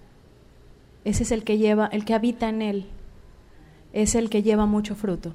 ese 1.04 1.24
es 1.24 1.32
el 1.32 1.44
que 1.44 1.58
lleva, 1.58 1.86
el 1.86 2.04
que 2.04 2.14
habita 2.14 2.48
en 2.48 2.62
él, 2.62 2.86
es 3.92 4.14
el 4.14 4.30
que 4.30 4.42
lleva 4.42 4.66
mucho 4.66 4.94
fruto. 4.94 5.34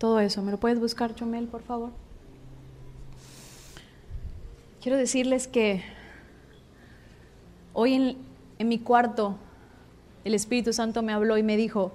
Todo 0.00 0.18
eso, 0.18 0.40
¿me 0.40 0.50
lo 0.50 0.58
puedes 0.58 0.80
buscar, 0.80 1.14
Chomel, 1.14 1.46
por 1.46 1.60
favor? 1.60 1.90
Quiero 4.80 4.96
decirles 4.96 5.46
que 5.46 5.84
hoy 7.74 8.16
en, 8.58 8.68
mi 8.68 8.78
cuarto 8.78 9.36
el 10.24 10.34
Espíritu 10.34 10.72
Santo 10.72 11.02
me 11.02 11.12
habló 11.12 11.36
y 11.36 11.42
me 11.42 11.58
dijo, 11.58 11.92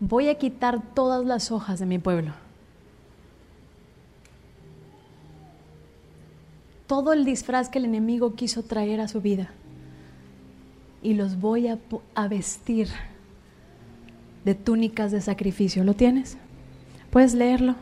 voy 0.00 0.28
a 0.28 0.34
quitar 0.34 0.82
todas 0.94 1.24
las 1.24 1.50
hojas 1.50 1.80
de 1.80 1.86
mi 1.86 1.98
pueblo. 1.98 2.34
todo 6.88 7.12
el 7.12 7.26
disfraz 7.26 7.68
que 7.68 7.78
el 7.78 7.84
enemigo 7.84 8.34
quiso 8.34 8.62
traer 8.62 9.00
a 9.00 9.08
su 9.08 9.20
vida 9.20 9.50
y 11.02 11.12
los 11.14 11.38
voy 11.38 11.68
a, 11.68 11.78
vestir 12.28 12.88
de 14.44 14.54
túnicas 14.54 15.12
de 15.12 15.20
sacrificio. 15.20 15.84
¿Lo 15.84 15.92
tienes? 15.92 16.38
¿Puedes 17.10 17.34
leerlo? 17.34 17.74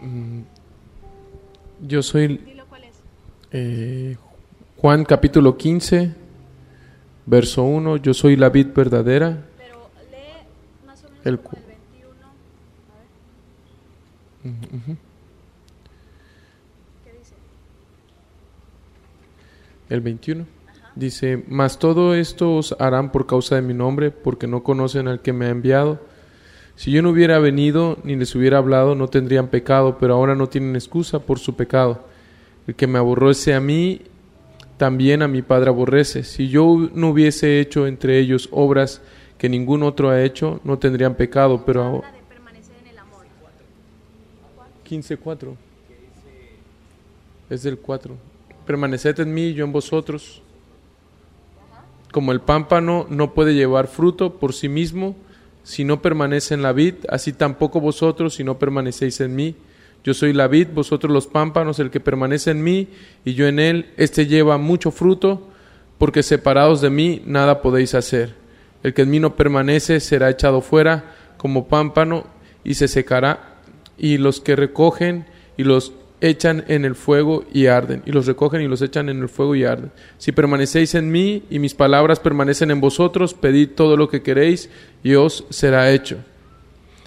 Mm, 0.00 0.40
yo 1.86 2.02
soy 2.02 2.40
eh, 3.52 4.16
Juan 4.76 5.04
capítulo 5.04 5.56
15, 5.56 6.14
verso 7.26 7.62
1, 7.64 7.96
yo 7.96 8.14
soy 8.14 8.36
la 8.36 8.48
vid 8.48 8.68
verdadera. 8.74 9.46
Pero 9.58 9.90
lee 10.10 10.16
más 10.86 11.02
o 11.04 11.08
menos 11.10 11.26
el, 11.26 11.36
21. 14.42 14.98
el 19.88 20.00
21. 20.00 20.46
Dice, 20.94 21.44
mas 21.48 21.78
todo 21.78 22.14
esto 22.14 22.56
os 22.56 22.76
harán 22.78 23.10
por 23.10 23.26
causa 23.26 23.54
de 23.56 23.62
mi 23.62 23.74
nombre, 23.74 24.10
porque 24.10 24.46
no 24.46 24.62
conocen 24.62 25.08
al 25.08 25.22
que 25.22 25.32
me 25.32 25.46
ha 25.46 25.50
enviado. 25.50 26.09
Si 26.80 26.90
yo 26.90 27.02
no 27.02 27.10
hubiera 27.10 27.38
venido 27.38 27.98
ni 28.04 28.16
les 28.16 28.34
hubiera 28.34 28.56
hablado, 28.56 28.94
no 28.94 29.08
tendrían 29.08 29.48
pecado, 29.48 29.98
pero 30.00 30.14
ahora 30.14 30.34
no 30.34 30.48
tienen 30.48 30.76
excusa 30.76 31.18
por 31.18 31.38
su 31.38 31.54
pecado. 31.54 32.06
El 32.66 32.74
que 32.74 32.86
me 32.86 32.98
aborrece 32.98 33.52
a 33.52 33.60
mí, 33.60 34.00
también 34.78 35.20
a 35.20 35.28
mi 35.28 35.42
Padre 35.42 35.68
aborrece. 35.68 36.24
Si 36.24 36.48
yo 36.48 36.88
no 36.94 37.10
hubiese 37.10 37.60
hecho 37.60 37.86
entre 37.86 38.18
ellos 38.18 38.48
obras 38.50 39.02
que 39.36 39.50
ningún 39.50 39.82
otro 39.82 40.08
ha 40.08 40.22
hecho, 40.22 40.62
no 40.64 40.78
tendrían 40.78 41.16
pecado, 41.16 41.64
pero 41.66 41.82
ahora... 41.82 42.14
15.4. 44.88 45.56
Es 47.50 47.62
del 47.62 47.76
4 47.76 48.16
permaneced 48.64 49.20
en 49.20 49.34
mí 49.34 49.48
y 49.48 49.52
yo 49.52 49.66
en 49.66 49.72
vosotros. 49.72 50.40
Como 52.10 52.32
el 52.32 52.40
pámpano 52.40 53.06
no 53.10 53.34
puede 53.34 53.52
llevar 53.52 53.86
fruto 53.86 54.38
por 54.38 54.54
sí 54.54 54.70
mismo 54.70 55.14
si 55.62 55.84
no 55.84 56.02
permanece 56.02 56.54
en 56.54 56.62
la 56.62 56.72
vid, 56.72 56.94
así 57.08 57.32
tampoco 57.32 57.80
vosotros 57.80 58.34
si 58.34 58.44
no 58.44 58.58
permanecéis 58.58 59.20
en 59.20 59.34
mí. 59.34 59.56
Yo 60.02 60.14
soy 60.14 60.32
la 60.32 60.48
vid, 60.48 60.68
vosotros 60.72 61.12
los 61.12 61.26
pámpanos, 61.26 61.78
el 61.78 61.90
que 61.90 62.00
permanece 62.00 62.50
en 62.50 62.62
mí 62.62 62.88
y 63.24 63.34
yo 63.34 63.46
en 63.46 63.58
él, 63.58 63.92
éste 63.96 64.26
lleva 64.26 64.56
mucho 64.56 64.90
fruto, 64.90 65.48
porque 65.98 66.22
separados 66.22 66.80
de 66.80 66.88
mí 66.90 67.22
nada 67.26 67.60
podéis 67.60 67.94
hacer. 67.94 68.34
El 68.82 68.94
que 68.94 69.02
en 69.02 69.10
mí 69.10 69.20
no 69.20 69.36
permanece 69.36 70.00
será 70.00 70.30
echado 70.30 70.62
fuera 70.62 71.14
como 71.36 71.68
pámpano 71.68 72.24
y 72.64 72.74
se 72.74 72.88
secará, 72.88 73.58
y 73.98 74.16
los 74.16 74.40
que 74.40 74.56
recogen 74.56 75.26
y 75.58 75.64
los 75.64 75.92
echan 76.20 76.64
en 76.68 76.84
el 76.84 76.94
fuego 76.94 77.44
y 77.52 77.66
arden, 77.66 78.02
y 78.06 78.12
los 78.12 78.26
recogen 78.26 78.60
y 78.62 78.68
los 78.68 78.82
echan 78.82 79.08
en 79.08 79.20
el 79.22 79.28
fuego 79.28 79.54
y 79.54 79.64
arden. 79.64 79.90
Si 80.18 80.32
permanecéis 80.32 80.94
en 80.94 81.10
mí 81.10 81.44
y 81.50 81.58
mis 81.58 81.74
palabras 81.74 82.20
permanecen 82.20 82.70
en 82.70 82.80
vosotros, 82.80 83.34
pedid 83.34 83.70
todo 83.70 83.96
lo 83.96 84.08
que 84.08 84.22
queréis 84.22 84.70
y 85.02 85.14
os 85.14 85.44
será 85.50 85.90
hecho. 85.90 86.18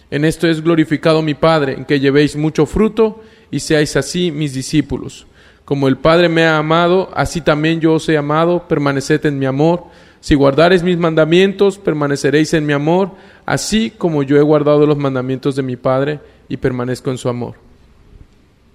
En 0.09 0.25
esto 0.25 0.47
es 0.47 0.61
glorificado 0.61 1.21
mi 1.21 1.33
Padre, 1.33 1.73
en 1.73 1.85
que 1.85 1.99
llevéis 1.99 2.35
mucho 2.35 2.65
fruto 2.65 3.21
y 3.49 3.59
seáis 3.59 3.95
así 3.95 4.31
mis 4.31 4.53
discípulos. 4.53 5.27
Como 5.65 5.87
el 5.87 5.97
Padre 5.97 6.29
me 6.29 6.43
ha 6.43 6.57
amado, 6.57 7.09
así 7.15 7.41
también 7.41 7.79
yo 7.79 7.93
os 7.93 8.09
he 8.09 8.17
amado, 8.17 8.67
permaneced 8.67 9.25
en 9.25 9.39
mi 9.39 9.45
amor. 9.45 9.85
Si 10.19 10.35
guardareis 10.35 10.83
mis 10.83 10.97
mandamientos, 10.97 11.77
permaneceréis 11.77 12.53
en 12.53 12.65
mi 12.65 12.73
amor, 12.73 13.11
así 13.45 13.89
como 13.89 14.23
yo 14.23 14.37
he 14.37 14.41
guardado 14.41 14.85
los 14.85 14.97
mandamientos 14.97 15.55
de 15.55 15.63
mi 15.63 15.77
Padre 15.77 16.19
y 16.49 16.57
permanezco 16.57 17.11
en 17.11 17.17
su 17.17 17.29
amor. 17.29 17.55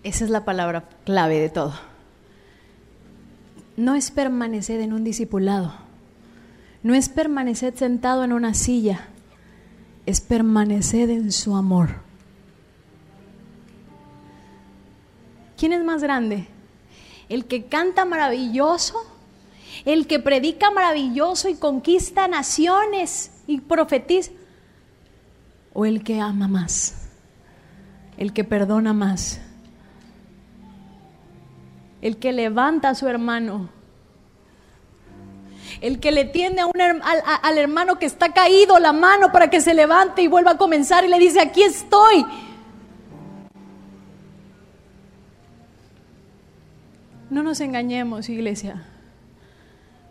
Esa 0.02 0.24
es 0.24 0.30
la 0.30 0.44
palabra 0.44 0.88
clave 1.04 1.40
de 1.40 1.48
todo. 1.48 1.74
No 3.76 3.94
es 3.94 4.10
permanecer 4.10 4.80
en 4.80 4.92
un 4.92 5.04
discipulado. 5.04 5.72
No 6.82 6.94
es 6.94 7.08
permanecer 7.08 7.76
sentado 7.76 8.24
en 8.24 8.32
una 8.32 8.54
silla. 8.54 9.08
Es 10.06 10.20
permanecer 10.20 11.10
en 11.10 11.32
su 11.32 11.56
amor. 11.56 11.88
¿Quién 15.56 15.72
es 15.72 15.82
más 15.84 16.02
grande? 16.02 16.46
¿El 17.28 17.46
que 17.46 17.66
canta 17.66 18.04
maravilloso? 18.04 18.96
¿El 19.84 20.06
que 20.06 20.18
predica 20.18 20.70
maravilloso 20.70 21.48
y 21.48 21.54
conquista 21.54 22.28
naciones 22.28 23.32
y 23.46 23.60
profetiza? 23.60 24.30
¿O 25.74 25.84
el 25.84 26.02
que 26.02 26.20
ama 26.20 26.48
más? 26.48 27.08
¿El 28.16 28.32
que 28.32 28.44
perdona 28.44 28.92
más? 28.92 29.40
El 32.02 32.16
que 32.18 32.32
levanta 32.32 32.90
a 32.90 32.94
su 32.94 33.08
hermano, 33.08 33.68
el 35.80 36.00
que 36.00 36.12
le 36.12 36.24
tiende 36.24 36.60
a 36.60 36.66
un, 36.66 36.80
al, 36.80 37.02
al, 37.42 37.58
hermano 37.58 37.98
que 37.98 38.06
está 38.06 38.32
caído 38.32 38.78
la 38.78 38.92
mano 38.92 39.30
para 39.32 39.50
que 39.50 39.60
se 39.60 39.74
levante 39.74 40.22
y 40.22 40.28
vuelva 40.28 40.52
a 40.52 40.58
comenzar 40.58 41.04
y 41.04 41.08
le 41.08 41.18
dice, 41.18 41.40
aquí 41.40 41.62
estoy. 41.62 42.24
No 47.30 47.42
nos 47.42 47.60
engañemos, 47.60 48.28
iglesia. 48.28 48.86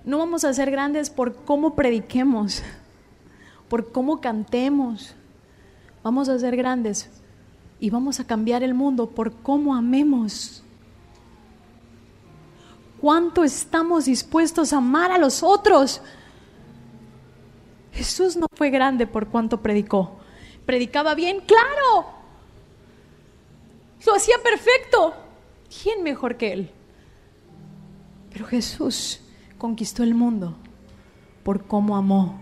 No 0.06 0.20
vamos 0.20 0.46
a 0.46 0.54
ser 0.54 0.72
grandes 0.72 1.10
por 1.10 1.36
cómo 1.44 1.76
prediquemos, 1.76 2.62
por 3.68 3.92
cómo 3.92 4.22
cantemos. 4.22 5.16
Vamos 6.04 6.30
a 6.30 6.38
ser 6.40 6.56
grandes 6.56 7.10
y 7.80 7.90
vamos 7.90 8.20
a 8.20 8.28
cambiar 8.28 8.64
el 8.64 8.74
mundo 8.74 9.10
por 9.10 9.34
cómo 9.34 9.76
amemos. 9.76 10.64
¿Cuánto 13.00 13.44
estamos 13.44 14.06
dispuestos 14.06 14.74
a 14.74 14.78
amar 14.78 15.12
a 15.12 15.18
los 15.18 15.44
otros? 15.44 16.02
Jesús 17.92 18.36
no 18.36 18.48
fue 18.54 18.70
grande 18.70 19.08
por 19.08 19.28
cuánto 19.28 19.62
predicó. 19.62 20.20
¿Predicaba 20.66 21.16
bien? 21.16 21.42
Claro. 21.42 22.08
Lo 24.06 24.16
hacía 24.16 24.36
perfecto. 24.44 25.14
¿Quién 25.84 26.04
mejor 26.04 26.38
que 26.38 26.54
él? 26.54 26.72
Pero 28.32 28.46
Jesús 28.46 29.20
conquistó 29.58 30.04
el 30.04 30.14
mundo 30.14 30.56
por 31.44 31.66
cómo 31.66 31.98
amó. 31.98 32.40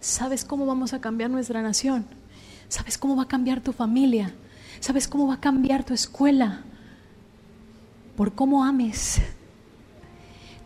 ¿Sabes 0.00 0.44
cómo 0.44 0.66
vamos 0.66 0.94
a 0.94 1.00
cambiar 1.00 1.30
nuestra 1.30 1.60
nación? 1.60 2.06
¿Sabes 2.68 2.96
cómo 2.96 3.16
va 3.16 3.24
a 3.24 3.28
cambiar 3.28 3.60
tu 3.60 3.72
familia? 3.72 4.34
¿Sabes 4.80 5.06
cómo 5.06 5.28
va 5.28 5.34
a 5.34 5.40
cambiar 5.40 5.84
tu 5.84 5.92
escuela? 5.92 6.62
Por 8.16 8.34
cómo 8.34 8.64
ames. 8.64 9.20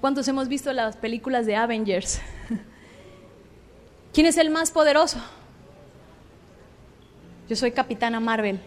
¿Cuántos 0.01 0.29
hemos 0.29 0.49
visto 0.49 0.73
las 0.73 0.97
películas 0.97 1.47
de 1.47 1.57
Avengers? 1.57 2.21
¿Quién 4.13 4.27
es 4.27 4.37
el 4.39 4.51
más 4.51 4.71
poderoso? 4.71 5.19
Yo 7.49 7.57
soy 7.57 7.73
capitana 7.73 8.21
Marvel. 8.21 8.61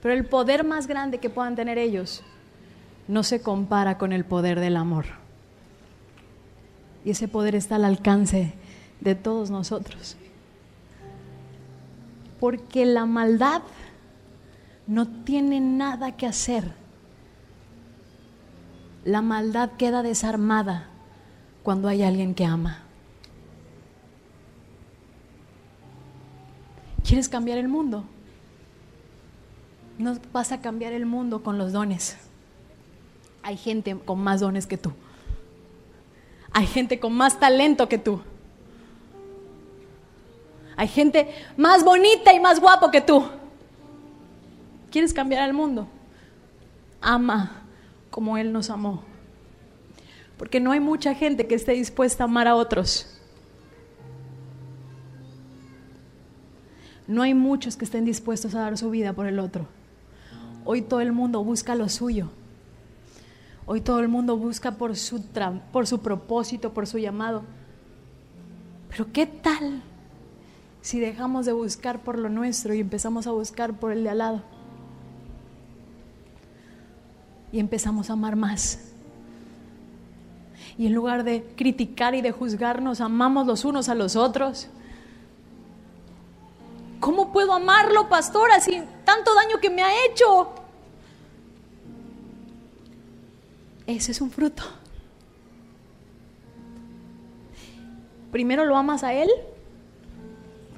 Pero 0.00 0.14
el 0.14 0.24
poder 0.24 0.64
más 0.64 0.86
grande 0.86 1.18
que 1.18 1.30
puedan 1.30 1.56
tener 1.56 1.76
ellos 1.76 2.22
no 3.06 3.22
se 3.22 3.42
compara 3.42 3.98
con 3.98 4.12
el 4.12 4.24
poder 4.24 4.60
del 4.60 4.76
amor. 4.76 5.04
Y 7.04 7.10
ese 7.10 7.28
poder 7.28 7.54
está 7.54 7.76
al 7.76 7.84
alcance 7.84 8.54
de 9.00 9.14
todos 9.14 9.50
nosotros. 9.50 10.16
Porque 12.44 12.84
la 12.84 13.06
maldad 13.06 13.62
no 14.86 15.08
tiene 15.24 15.60
nada 15.60 16.14
que 16.14 16.26
hacer. 16.26 16.74
La 19.02 19.22
maldad 19.22 19.70
queda 19.78 20.02
desarmada 20.02 20.90
cuando 21.62 21.88
hay 21.88 22.02
alguien 22.02 22.34
que 22.34 22.44
ama. 22.44 22.82
¿Quieres 27.02 27.30
cambiar 27.30 27.56
el 27.56 27.68
mundo? 27.68 28.04
No 29.96 30.18
vas 30.30 30.52
a 30.52 30.60
cambiar 30.60 30.92
el 30.92 31.06
mundo 31.06 31.42
con 31.42 31.56
los 31.56 31.72
dones. 31.72 32.18
Hay 33.42 33.56
gente 33.56 33.98
con 33.98 34.20
más 34.20 34.40
dones 34.40 34.66
que 34.66 34.76
tú. 34.76 34.92
Hay 36.52 36.66
gente 36.66 37.00
con 37.00 37.14
más 37.14 37.40
talento 37.40 37.88
que 37.88 37.96
tú. 37.96 38.20
Hay 40.76 40.88
gente 40.88 41.28
más 41.56 41.84
bonita 41.84 42.32
y 42.32 42.40
más 42.40 42.60
guapo 42.60 42.90
que 42.90 43.00
tú. 43.00 43.24
¿Quieres 44.90 45.12
cambiar 45.12 45.48
el 45.48 45.54
mundo? 45.54 45.88
Ama 47.00 47.62
como 48.10 48.38
Él 48.38 48.52
nos 48.52 48.70
amó. 48.70 49.02
Porque 50.38 50.60
no 50.60 50.72
hay 50.72 50.80
mucha 50.80 51.14
gente 51.14 51.46
que 51.46 51.54
esté 51.54 51.72
dispuesta 51.72 52.24
a 52.24 52.26
amar 52.26 52.48
a 52.48 52.56
otros. 52.56 53.20
No 57.06 57.22
hay 57.22 57.34
muchos 57.34 57.76
que 57.76 57.84
estén 57.84 58.04
dispuestos 58.04 58.54
a 58.54 58.60
dar 58.60 58.78
su 58.78 58.90
vida 58.90 59.12
por 59.12 59.26
el 59.26 59.38
otro. 59.38 59.66
Hoy 60.64 60.82
todo 60.82 61.00
el 61.00 61.12
mundo 61.12 61.44
busca 61.44 61.74
lo 61.74 61.88
suyo. 61.88 62.30
Hoy 63.66 63.80
todo 63.80 64.00
el 64.00 64.08
mundo 64.08 64.36
busca 64.36 64.72
por 64.72 64.96
su, 64.96 65.22
por 65.72 65.86
su 65.86 66.00
propósito, 66.00 66.72
por 66.72 66.86
su 66.86 66.98
llamado. 66.98 67.42
Pero 68.88 69.12
¿qué 69.12 69.26
tal 69.26 69.82
si 70.84 71.00
dejamos 71.00 71.46
de 71.46 71.52
buscar 71.52 72.00
por 72.00 72.18
lo 72.18 72.28
nuestro 72.28 72.74
y 72.74 72.80
empezamos 72.80 73.26
a 73.26 73.30
buscar 73.30 73.72
por 73.72 73.90
el 73.90 74.04
de 74.04 74.10
al 74.10 74.18
lado? 74.18 74.42
Y 77.50 77.58
empezamos 77.58 78.10
a 78.10 78.12
amar 78.12 78.36
más. 78.36 78.92
Y 80.76 80.86
en 80.86 80.92
lugar 80.92 81.24
de 81.24 81.42
criticar 81.56 82.14
y 82.14 82.20
de 82.20 82.32
juzgarnos, 82.32 83.00
amamos 83.00 83.46
los 83.46 83.64
unos 83.64 83.88
a 83.88 83.94
los 83.94 84.14
otros. 84.14 84.68
¿Cómo 87.00 87.32
puedo 87.32 87.54
amarlo, 87.54 88.10
pastora, 88.10 88.60
sin 88.60 88.84
tanto 89.06 89.34
daño 89.34 89.60
que 89.62 89.70
me 89.70 89.82
ha 89.82 90.04
hecho? 90.04 90.52
Ese 93.86 94.12
es 94.12 94.20
un 94.20 94.30
fruto. 94.30 94.64
Primero 98.30 98.66
lo 98.66 98.76
amas 98.76 99.02
a 99.02 99.14
Él, 99.14 99.30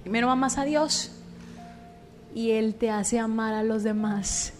primero 0.06 0.30
amas 0.30 0.56
a 0.56 0.64
Dios 0.64 1.10
y 2.32 2.52
Él 2.52 2.76
te 2.76 2.90
hace 2.90 3.18
amar 3.18 3.54
a 3.54 3.64
los 3.64 3.82
demás. 3.82 4.52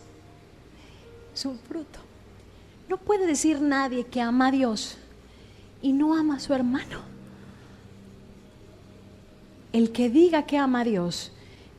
Es 1.32 1.47
un 1.47 1.57
fruto. 1.57 2.01
No 2.88 2.97
puede 2.97 3.28
decir 3.28 3.61
nadie 3.61 4.07
que 4.07 4.20
ama 4.20 4.49
a 4.49 4.51
Dios 4.51 4.99
y 5.82 5.92
no 5.92 6.18
ama 6.18 6.34
a 6.34 6.40
su 6.40 6.53
hermano. 6.53 6.99
El 9.72 9.92
que 9.92 10.11
diga 10.11 10.47
que 10.47 10.59
ama 10.59 10.80
a 10.80 10.84
Dios 10.84 11.30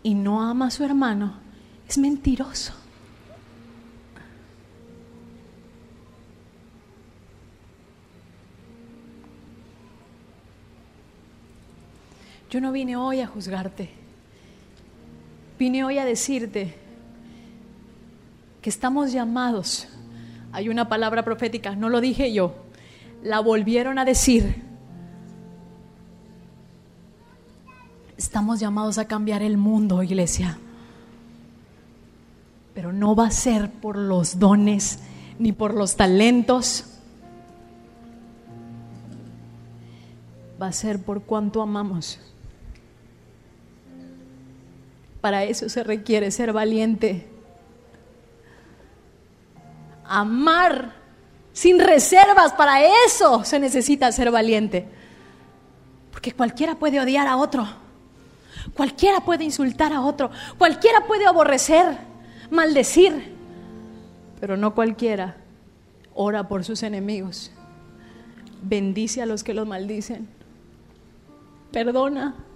y 0.02 0.16
no 0.16 0.42
ama 0.42 0.68
a 0.68 0.72
su 0.72 0.86
hermano 0.86 1.34
es 1.90 1.98
mentiroso. 1.98 2.72
Yo 12.50 12.62
no 12.62 12.72
vine 12.72 12.96
hoy 12.96 13.20
a 13.20 13.28
juzgarte. 13.28 13.90
Vine 15.60 15.84
hoy 15.84 15.98
a 15.98 16.06
decirte 16.06 16.76
que 18.62 18.70
estamos 18.70 19.12
llamados. 19.12 19.88
Hay 20.54 20.70
una 20.70 20.88
palabra 20.88 21.26
profética, 21.26 21.76
no 21.76 21.90
lo 21.90 22.00
dije 22.00 22.32
yo, 22.32 22.56
la 23.22 23.42
volvieron 23.42 24.00
a 24.00 24.06
decir. 24.06 24.64
Estamos 28.18 28.60
llamados 28.60 28.98
a 28.98 29.06
cambiar 29.06 29.42
el 29.42 29.58
mundo, 29.58 30.02
iglesia. 30.02 30.58
Pero 32.74 32.94
no 32.94 33.16
va 33.16 33.28
a 33.28 33.32
ser 33.32 33.72
por 33.72 33.98
los 33.98 34.40
dones 34.40 35.00
ni 35.38 35.52
por 35.52 35.74
los 35.74 35.96
talentos. 35.96 36.86
Va 40.62 40.68
a 40.68 40.72
ser 40.72 41.04
por 41.04 41.24
cuánto 41.24 41.62
amamos. 41.62 42.20
Para 45.28 45.44
eso 45.44 45.68
se 45.68 45.84
requiere 45.84 46.32
ser 46.32 46.54
valiente. 46.54 47.28
Amar 50.06 50.94
sin 51.52 51.80
reservas, 51.80 52.54
para 52.54 52.82
eso 53.06 53.44
se 53.44 53.60
necesita 53.60 54.10
ser 54.14 54.32
valiente. 54.32 54.88
Porque 56.12 56.32
cualquiera 56.32 56.76
puede 56.76 57.02
odiar 57.02 57.28
a 57.28 57.36
otro. 57.36 57.68
Cualquiera 58.74 59.20
puede 59.20 59.44
insultar 59.44 59.92
a 59.92 60.00
otro. 60.00 60.32
Cualquiera 60.58 61.06
puede 61.06 61.26
aborrecer, 61.26 61.98
maldecir. 62.50 63.36
Pero 64.40 64.56
no 64.56 64.74
cualquiera 64.74 65.36
ora 66.14 66.48
por 66.48 66.64
sus 66.64 66.84
enemigos. 66.84 67.52
Bendice 68.62 69.22
a 69.22 69.26
los 69.26 69.44
que 69.44 69.54
los 69.54 69.68
maldicen. 69.68 70.30
Perdona 71.74 72.47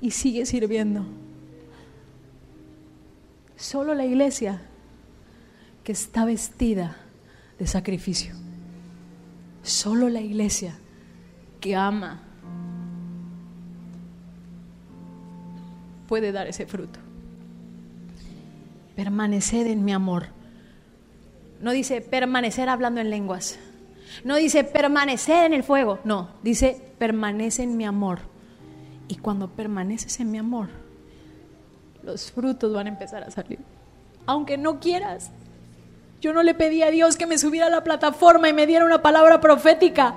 y 0.00 0.10
sigue 0.10 0.46
sirviendo. 0.46 1.04
Solo 3.56 3.94
la 3.94 4.04
iglesia 4.04 4.62
que 5.84 5.92
está 5.92 6.24
vestida 6.24 6.96
de 7.58 7.66
sacrificio. 7.66 8.34
Solo 9.62 10.08
la 10.08 10.20
iglesia 10.20 10.78
que 11.60 11.76
ama 11.76 12.22
puede 16.08 16.32
dar 16.32 16.46
ese 16.46 16.66
fruto. 16.66 16.98
Permanecer 18.96 19.66
en 19.66 19.84
mi 19.84 19.92
amor. 19.92 20.28
No 21.60 21.72
dice 21.72 22.00
permanecer 22.00 22.68
hablando 22.68 23.00
en 23.00 23.10
lenguas. 23.10 23.58
No 24.24 24.36
dice 24.36 24.64
permanecer 24.64 25.44
en 25.46 25.52
el 25.52 25.62
fuego. 25.62 26.00
No, 26.04 26.30
dice 26.42 26.94
permanece 26.98 27.62
en 27.62 27.76
mi 27.76 27.84
amor. 27.84 28.29
Y 29.10 29.16
cuando 29.16 29.48
permaneces 29.48 30.20
en 30.20 30.30
mi 30.30 30.38
amor, 30.38 30.68
los 32.04 32.30
frutos 32.30 32.72
van 32.72 32.86
a 32.86 32.90
empezar 32.90 33.24
a 33.24 33.30
salir. 33.32 33.58
Aunque 34.24 34.56
no 34.56 34.78
quieras. 34.78 35.32
Yo 36.20 36.32
no 36.32 36.44
le 36.44 36.54
pedí 36.54 36.84
a 36.84 36.92
Dios 36.92 37.16
que 37.16 37.26
me 37.26 37.36
subiera 37.36 37.66
a 37.66 37.70
la 37.70 37.82
plataforma 37.82 38.48
y 38.48 38.52
me 38.52 38.68
diera 38.68 38.84
una 38.84 39.02
palabra 39.02 39.40
profética. 39.40 40.14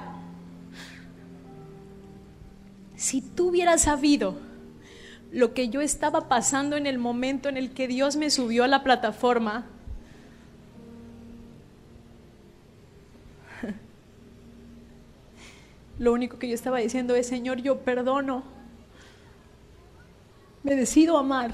Si 2.95 3.21
tú 3.21 3.47
hubieras 3.47 3.81
sabido 3.81 4.35
lo 5.31 5.55
que 5.55 5.69
yo 5.69 5.81
estaba 5.81 6.29
pasando 6.29 6.77
en 6.77 6.85
el 6.85 6.99
momento 6.99 7.49
en 7.49 7.57
el 7.57 7.71
que 7.73 7.87
Dios 7.87 8.15
me 8.15 8.29
subió 8.29 8.63
a 8.63 8.67
la 8.67 8.83
plataforma, 8.83 9.65
lo 15.97 16.13
único 16.13 16.37
que 16.37 16.47
yo 16.47 16.53
estaba 16.53 16.77
diciendo 16.77 17.15
es, 17.15 17.25
Señor, 17.25 17.57
yo 17.57 17.79
perdono, 17.79 18.61
me 20.63 20.75
decido 20.75 21.17
amar. 21.17 21.51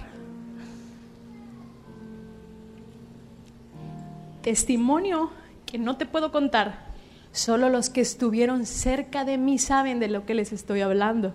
Testimonio 4.41 5.31
que 5.65 5.77
no 5.77 5.97
te 5.97 6.05
puedo 6.05 6.31
contar, 6.31 6.87
solo 7.31 7.69
los 7.69 7.89
que 7.89 8.01
estuvieron 8.01 8.65
cerca 8.65 9.25
de 9.25 9.37
mí 9.37 9.59
saben 9.59 9.99
de 9.99 10.07
lo 10.07 10.25
que 10.25 10.33
les 10.33 10.53
estoy 10.53 10.81
hablando. 10.81 11.33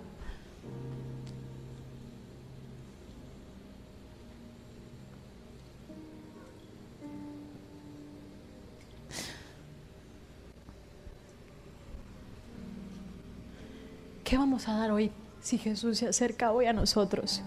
¿Qué 14.23 14.37
vamos 14.37 14.67
a 14.67 14.73
dar 14.73 14.91
hoy 14.91 15.11
si 15.39 15.59
Jesús 15.59 15.99
se 15.99 16.07
acerca 16.07 16.51
hoy 16.51 16.65
a 16.65 16.73
nosotros? 16.73 17.43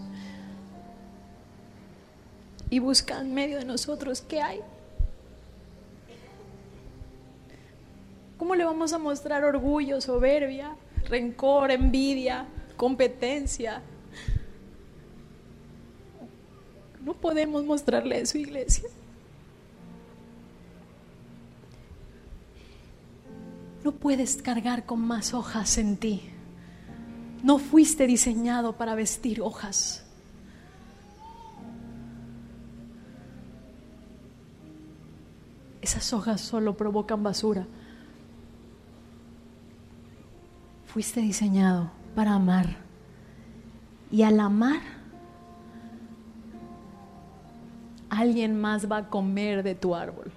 Y 2.71 2.79
busca 2.79 3.21
en 3.21 3.35
medio 3.35 3.59
de 3.59 3.65
nosotros 3.65 4.21
qué 4.21 4.41
hay. 4.41 4.61
¿Cómo 8.39 8.55
le 8.55 8.65
vamos 8.65 8.93
a 8.93 8.99
mostrar 8.99 9.45
orgullo, 9.45 10.01
soberbia, 10.01 10.77
rencor, 11.09 11.71
envidia, 11.71 12.47
competencia? 12.77 13.83
No 17.05 17.15
podemos 17.15 17.65
mostrarle 17.65 18.21
eso, 18.21 18.39
iglesia. 18.39 18.89
No 23.83 23.93
puedes 23.93 24.37
cargar 24.43 24.85
con 24.87 25.01
más 25.01 25.35
hojas 25.35 25.79
en 25.79 25.97
ti. 25.97 26.23
No 27.43 27.59
fuiste 27.59 28.07
diseñado 28.07 28.77
para 28.77 28.95
vestir 28.95 29.41
hojas. 29.41 30.05
Esas 35.89 36.13
hojas 36.13 36.43
solo 36.43 36.77
provocan 36.77 37.23
basura. 37.23 37.67
Fuiste 40.85 41.23
diseñado 41.23 41.91
para 42.15 42.35
amar. 42.35 42.77
Y 44.11 44.23
al 44.23 44.39
amar, 44.39 44.83
alguien 48.11 48.61
más 48.61 48.93
va 48.93 48.99
a 48.99 49.09
comer 49.09 49.63
de 49.63 49.75
tu 49.75 49.95
árbol. 49.95 50.31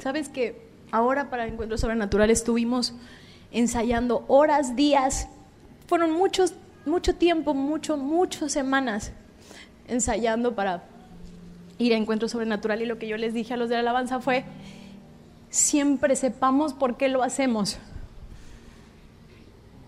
Sabes 0.00 0.28
que 0.28 0.66
ahora 0.90 1.30
para 1.30 1.46
Encuentro 1.46 1.78
Sobrenatural 1.78 2.30
estuvimos 2.30 2.94
ensayando 3.52 4.24
horas, 4.26 4.74
días, 4.74 5.28
fueron 5.86 6.10
muchos, 6.10 6.54
mucho 6.86 7.14
tiempo, 7.14 7.54
mucho, 7.54 7.96
muchas 7.96 8.52
semanas 8.52 9.12
ensayando 9.88 10.54
para 10.54 10.84
ir 11.78 11.92
a 11.92 11.96
Encuentro 11.96 12.28
Sobrenatural 12.28 12.82
y 12.82 12.86
lo 12.86 12.98
que 12.98 13.08
yo 13.08 13.16
les 13.16 13.34
dije 13.34 13.54
a 13.54 13.56
los 13.56 13.68
de 13.68 13.74
la 13.76 13.80
alabanza 13.80 14.20
fue, 14.20 14.44
siempre 15.50 16.16
sepamos 16.16 16.74
por 16.74 16.96
qué 16.96 17.08
lo 17.08 17.22
hacemos. 17.22 17.78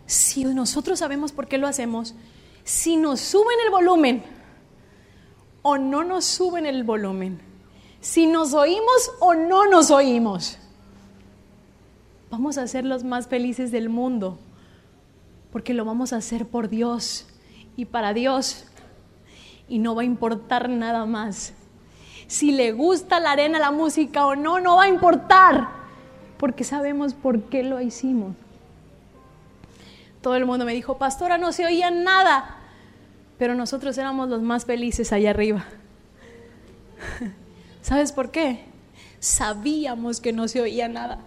Si 0.06 0.44
nosotros 0.44 1.00
sabemos 1.00 1.32
por 1.32 1.48
qué 1.48 1.58
lo 1.58 1.66
hacemos, 1.66 2.14
si 2.64 2.96
nos 2.96 3.20
suben 3.20 3.56
el 3.64 3.70
volumen 3.70 4.22
o 5.62 5.78
no 5.78 6.04
nos 6.04 6.24
suben 6.24 6.66
el 6.66 6.84
volumen, 6.84 7.40
si 8.00 8.26
nos 8.26 8.54
oímos 8.54 9.10
o 9.18 9.34
no 9.34 9.66
nos 9.66 9.90
oímos. 9.90 10.58
Vamos 12.30 12.58
a 12.58 12.66
ser 12.66 12.84
los 12.84 13.02
más 13.02 13.26
felices 13.26 13.72
del 13.72 13.88
mundo, 13.88 14.38
porque 15.56 15.72
lo 15.72 15.86
vamos 15.86 16.12
a 16.12 16.16
hacer 16.16 16.46
por 16.46 16.68
Dios 16.68 17.24
y 17.78 17.86
para 17.86 18.12
Dios, 18.12 18.66
y 19.70 19.78
no 19.78 19.94
va 19.94 20.02
a 20.02 20.04
importar 20.04 20.68
nada 20.68 21.06
más. 21.06 21.54
Si 22.26 22.52
le 22.52 22.72
gusta 22.72 23.20
la 23.20 23.30
arena, 23.30 23.58
la 23.58 23.70
música 23.70 24.26
o 24.26 24.36
no, 24.36 24.60
no 24.60 24.76
va 24.76 24.82
a 24.82 24.88
importar, 24.88 25.68
porque 26.36 26.62
sabemos 26.62 27.14
por 27.14 27.44
qué 27.44 27.62
lo 27.62 27.80
hicimos. 27.80 28.36
Todo 30.20 30.36
el 30.36 30.44
mundo 30.44 30.66
me 30.66 30.74
dijo, 30.74 30.98
pastora, 30.98 31.38
no 31.38 31.52
se 31.52 31.64
oía 31.64 31.90
nada, 31.90 32.58
pero 33.38 33.54
nosotros 33.54 33.96
éramos 33.96 34.28
los 34.28 34.42
más 34.42 34.66
felices 34.66 35.10
allá 35.10 35.30
arriba. 35.30 35.64
¿Sabes 37.80 38.12
por 38.12 38.30
qué? 38.30 38.66
Sabíamos 39.20 40.20
que 40.20 40.34
no 40.34 40.48
se 40.48 40.60
oía 40.60 40.86
nada. 40.88 41.20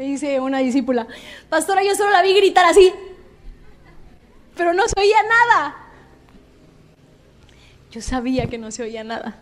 Me 0.00 0.06
dice 0.06 0.40
una 0.40 0.60
discípula, 0.60 1.06
pastora, 1.50 1.82
yo 1.84 1.94
solo 1.94 2.08
la 2.08 2.22
vi 2.22 2.32
gritar 2.32 2.64
así, 2.64 2.90
pero 4.56 4.72
no 4.72 4.84
se 4.88 4.98
oía 4.98 5.18
nada. 5.24 5.76
Yo 7.90 8.00
sabía 8.00 8.46
que 8.46 8.56
no 8.56 8.70
se 8.70 8.82
oía 8.82 9.04
nada. 9.04 9.40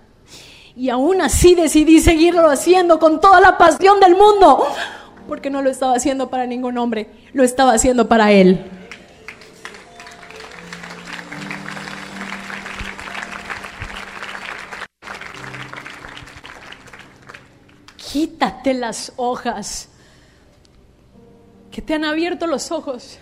Y 0.74 0.90
aún 0.90 1.20
así 1.20 1.54
decidí 1.54 2.00
seguirlo 2.00 2.50
haciendo 2.50 2.98
con 2.98 3.20
toda 3.20 3.40
la 3.40 3.56
pasión 3.56 4.00
del 4.00 4.16
mundo, 4.16 4.66
porque 5.28 5.48
no 5.48 5.62
lo 5.62 5.70
estaba 5.70 5.94
haciendo 5.94 6.28
para 6.28 6.44
ningún 6.44 6.76
hombre, 6.76 7.08
lo 7.34 7.44
estaba 7.44 7.74
haciendo 7.74 8.08
para 8.08 8.32
Él. 8.32 8.68
quítate 18.10 18.74
las 18.74 19.12
hojas 19.16 19.90
que 21.78 21.82
te 21.82 21.94
han 21.94 22.04
abierto 22.04 22.48
los 22.48 22.72
ojos. 22.72 23.20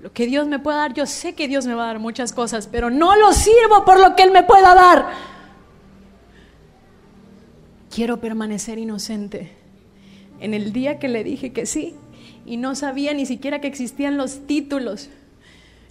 Lo 0.00 0.12
que 0.12 0.28
Dios 0.28 0.46
me 0.46 0.60
pueda 0.60 0.76
dar, 0.76 0.94
yo 0.94 1.04
sé 1.04 1.34
que 1.34 1.48
Dios 1.48 1.66
me 1.66 1.74
va 1.74 1.82
a 1.82 1.86
dar 1.88 1.98
muchas 1.98 2.32
cosas, 2.32 2.68
pero 2.70 2.90
no 2.90 3.16
lo 3.16 3.32
sirvo 3.32 3.84
por 3.84 3.98
lo 3.98 4.14
que 4.14 4.22
Él 4.22 4.30
me 4.30 4.44
pueda 4.44 4.72
dar. 4.76 5.08
Quiero 7.92 8.20
permanecer 8.20 8.78
inocente. 8.78 9.50
En 10.38 10.54
el 10.54 10.72
día 10.72 11.00
que 11.00 11.08
le 11.08 11.24
dije 11.24 11.52
que 11.52 11.66
sí, 11.66 11.96
y 12.44 12.56
no 12.56 12.76
sabía 12.76 13.12
ni 13.12 13.26
siquiera 13.26 13.60
que 13.60 13.66
existían 13.66 14.16
los 14.16 14.46
títulos, 14.46 15.10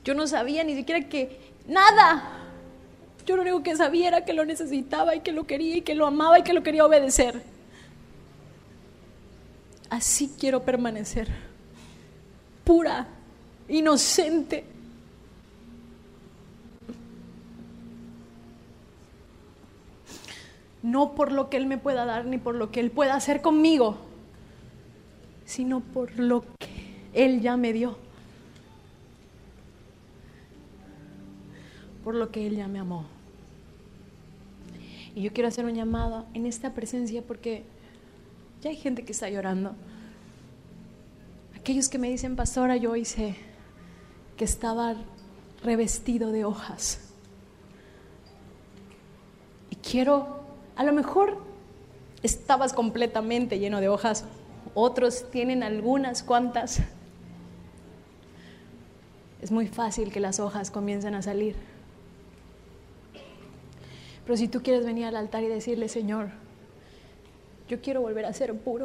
yo 0.05 0.13
no 0.13 0.27
sabía 0.27 0.63
ni 0.63 0.75
siquiera 0.75 1.09
que 1.09 1.37
nada, 1.67 2.23
yo 3.25 3.35
lo 3.35 3.41
único 3.41 3.63
que 3.63 3.75
sabía 3.75 4.07
era 4.07 4.23
que 4.23 4.31
lo 4.31 4.45
necesitaba 4.45 5.13
y 5.13 5.19
que 5.19 5.33
lo 5.33 5.43
quería 5.43 5.75
y 5.75 5.81
que 5.81 5.93
lo 5.93 6.07
amaba 6.07 6.39
y 6.39 6.43
que 6.43 6.53
lo 6.53 6.63
quería 6.63 6.85
obedecer. 6.85 7.54
Así 9.95 10.29
quiero 10.37 10.63
permanecer, 10.63 11.29
pura, 12.65 13.07
inocente. 13.69 14.65
No 20.83 21.15
por 21.15 21.31
lo 21.31 21.49
que 21.49 21.55
Él 21.55 21.65
me 21.65 21.77
pueda 21.77 22.03
dar 22.03 22.25
ni 22.25 22.37
por 22.37 22.55
lo 22.55 22.71
que 22.71 22.81
Él 22.81 22.91
pueda 22.91 23.15
hacer 23.15 23.41
conmigo, 23.41 23.95
sino 25.45 25.79
por 25.79 26.19
lo 26.19 26.41
que 26.41 26.67
Él 27.13 27.39
ya 27.39 27.55
me 27.55 27.71
dio. 27.71 27.97
Por 32.03 32.15
lo 32.15 32.31
que 32.31 32.45
Él 32.47 32.57
ya 32.57 32.67
me 32.67 32.79
amó. 32.79 33.05
Y 35.15 35.21
yo 35.21 35.31
quiero 35.31 35.47
hacer 35.47 35.63
un 35.63 35.73
llamado 35.73 36.25
en 36.33 36.45
esta 36.45 36.73
presencia 36.73 37.21
porque 37.21 37.63
ya 38.65 38.71
hay 38.71 38.77
gente 38.77 39.05
que 39.05 39.11
está 39.11 39.29
llorando. 39.29 39.75
Aquellos 41.55 41.87
que 41.87 41.99
me 41.99 42.09
dicen, 42.09 42.35
pastora, 42.35 42.77
yo 42.77 42.95
hice 42.95 43.35
que 44.37 44.43
estaba 44.43 44.95
revestido 45.63 46.31
de 46.31 46.45
hojas. 46.45 46.99
Y 49.69 49.75
quiero, 49.75 50.39
a 50.75 50.83
lo 50.83 50.93
mejor 50.93 51.37
estabas 52.23 52.73
completamente 52.73 53.59
lleno 53.59 53.81
de 53.81 53.87
hojas, 53.87 54.25
otros 54.73 55.29
tienen 55.29 55.61
algunas 55.61 56.23
cuantas. 56.23 56.79
Es 59.43 59.51
muy 59.51 59.67
fácil 59.67 60.11
que 60.11 60.19
las 60.19 60.39
hojas 60.39 60.71
comiencen 60.71 61.13
a 61.13 61.21
salir. 61.21 61.55
Pero 64.23 64.37
si 64.37 64.47
tú 64.47 64.63
quieres 64.63 64.87
venir 64.87 65.05
al 65.05 65.17
altar 65.17 65.43
y 65.43 65.49
decirle, 65.49 65.87
Señor, 65.87 66.44
yo 67.67 67.81
quiero 67.81 68.01
volver 68.01 68.25
a 68.25 68.33
ser 68.33 68.53
puro. 68.53 68.83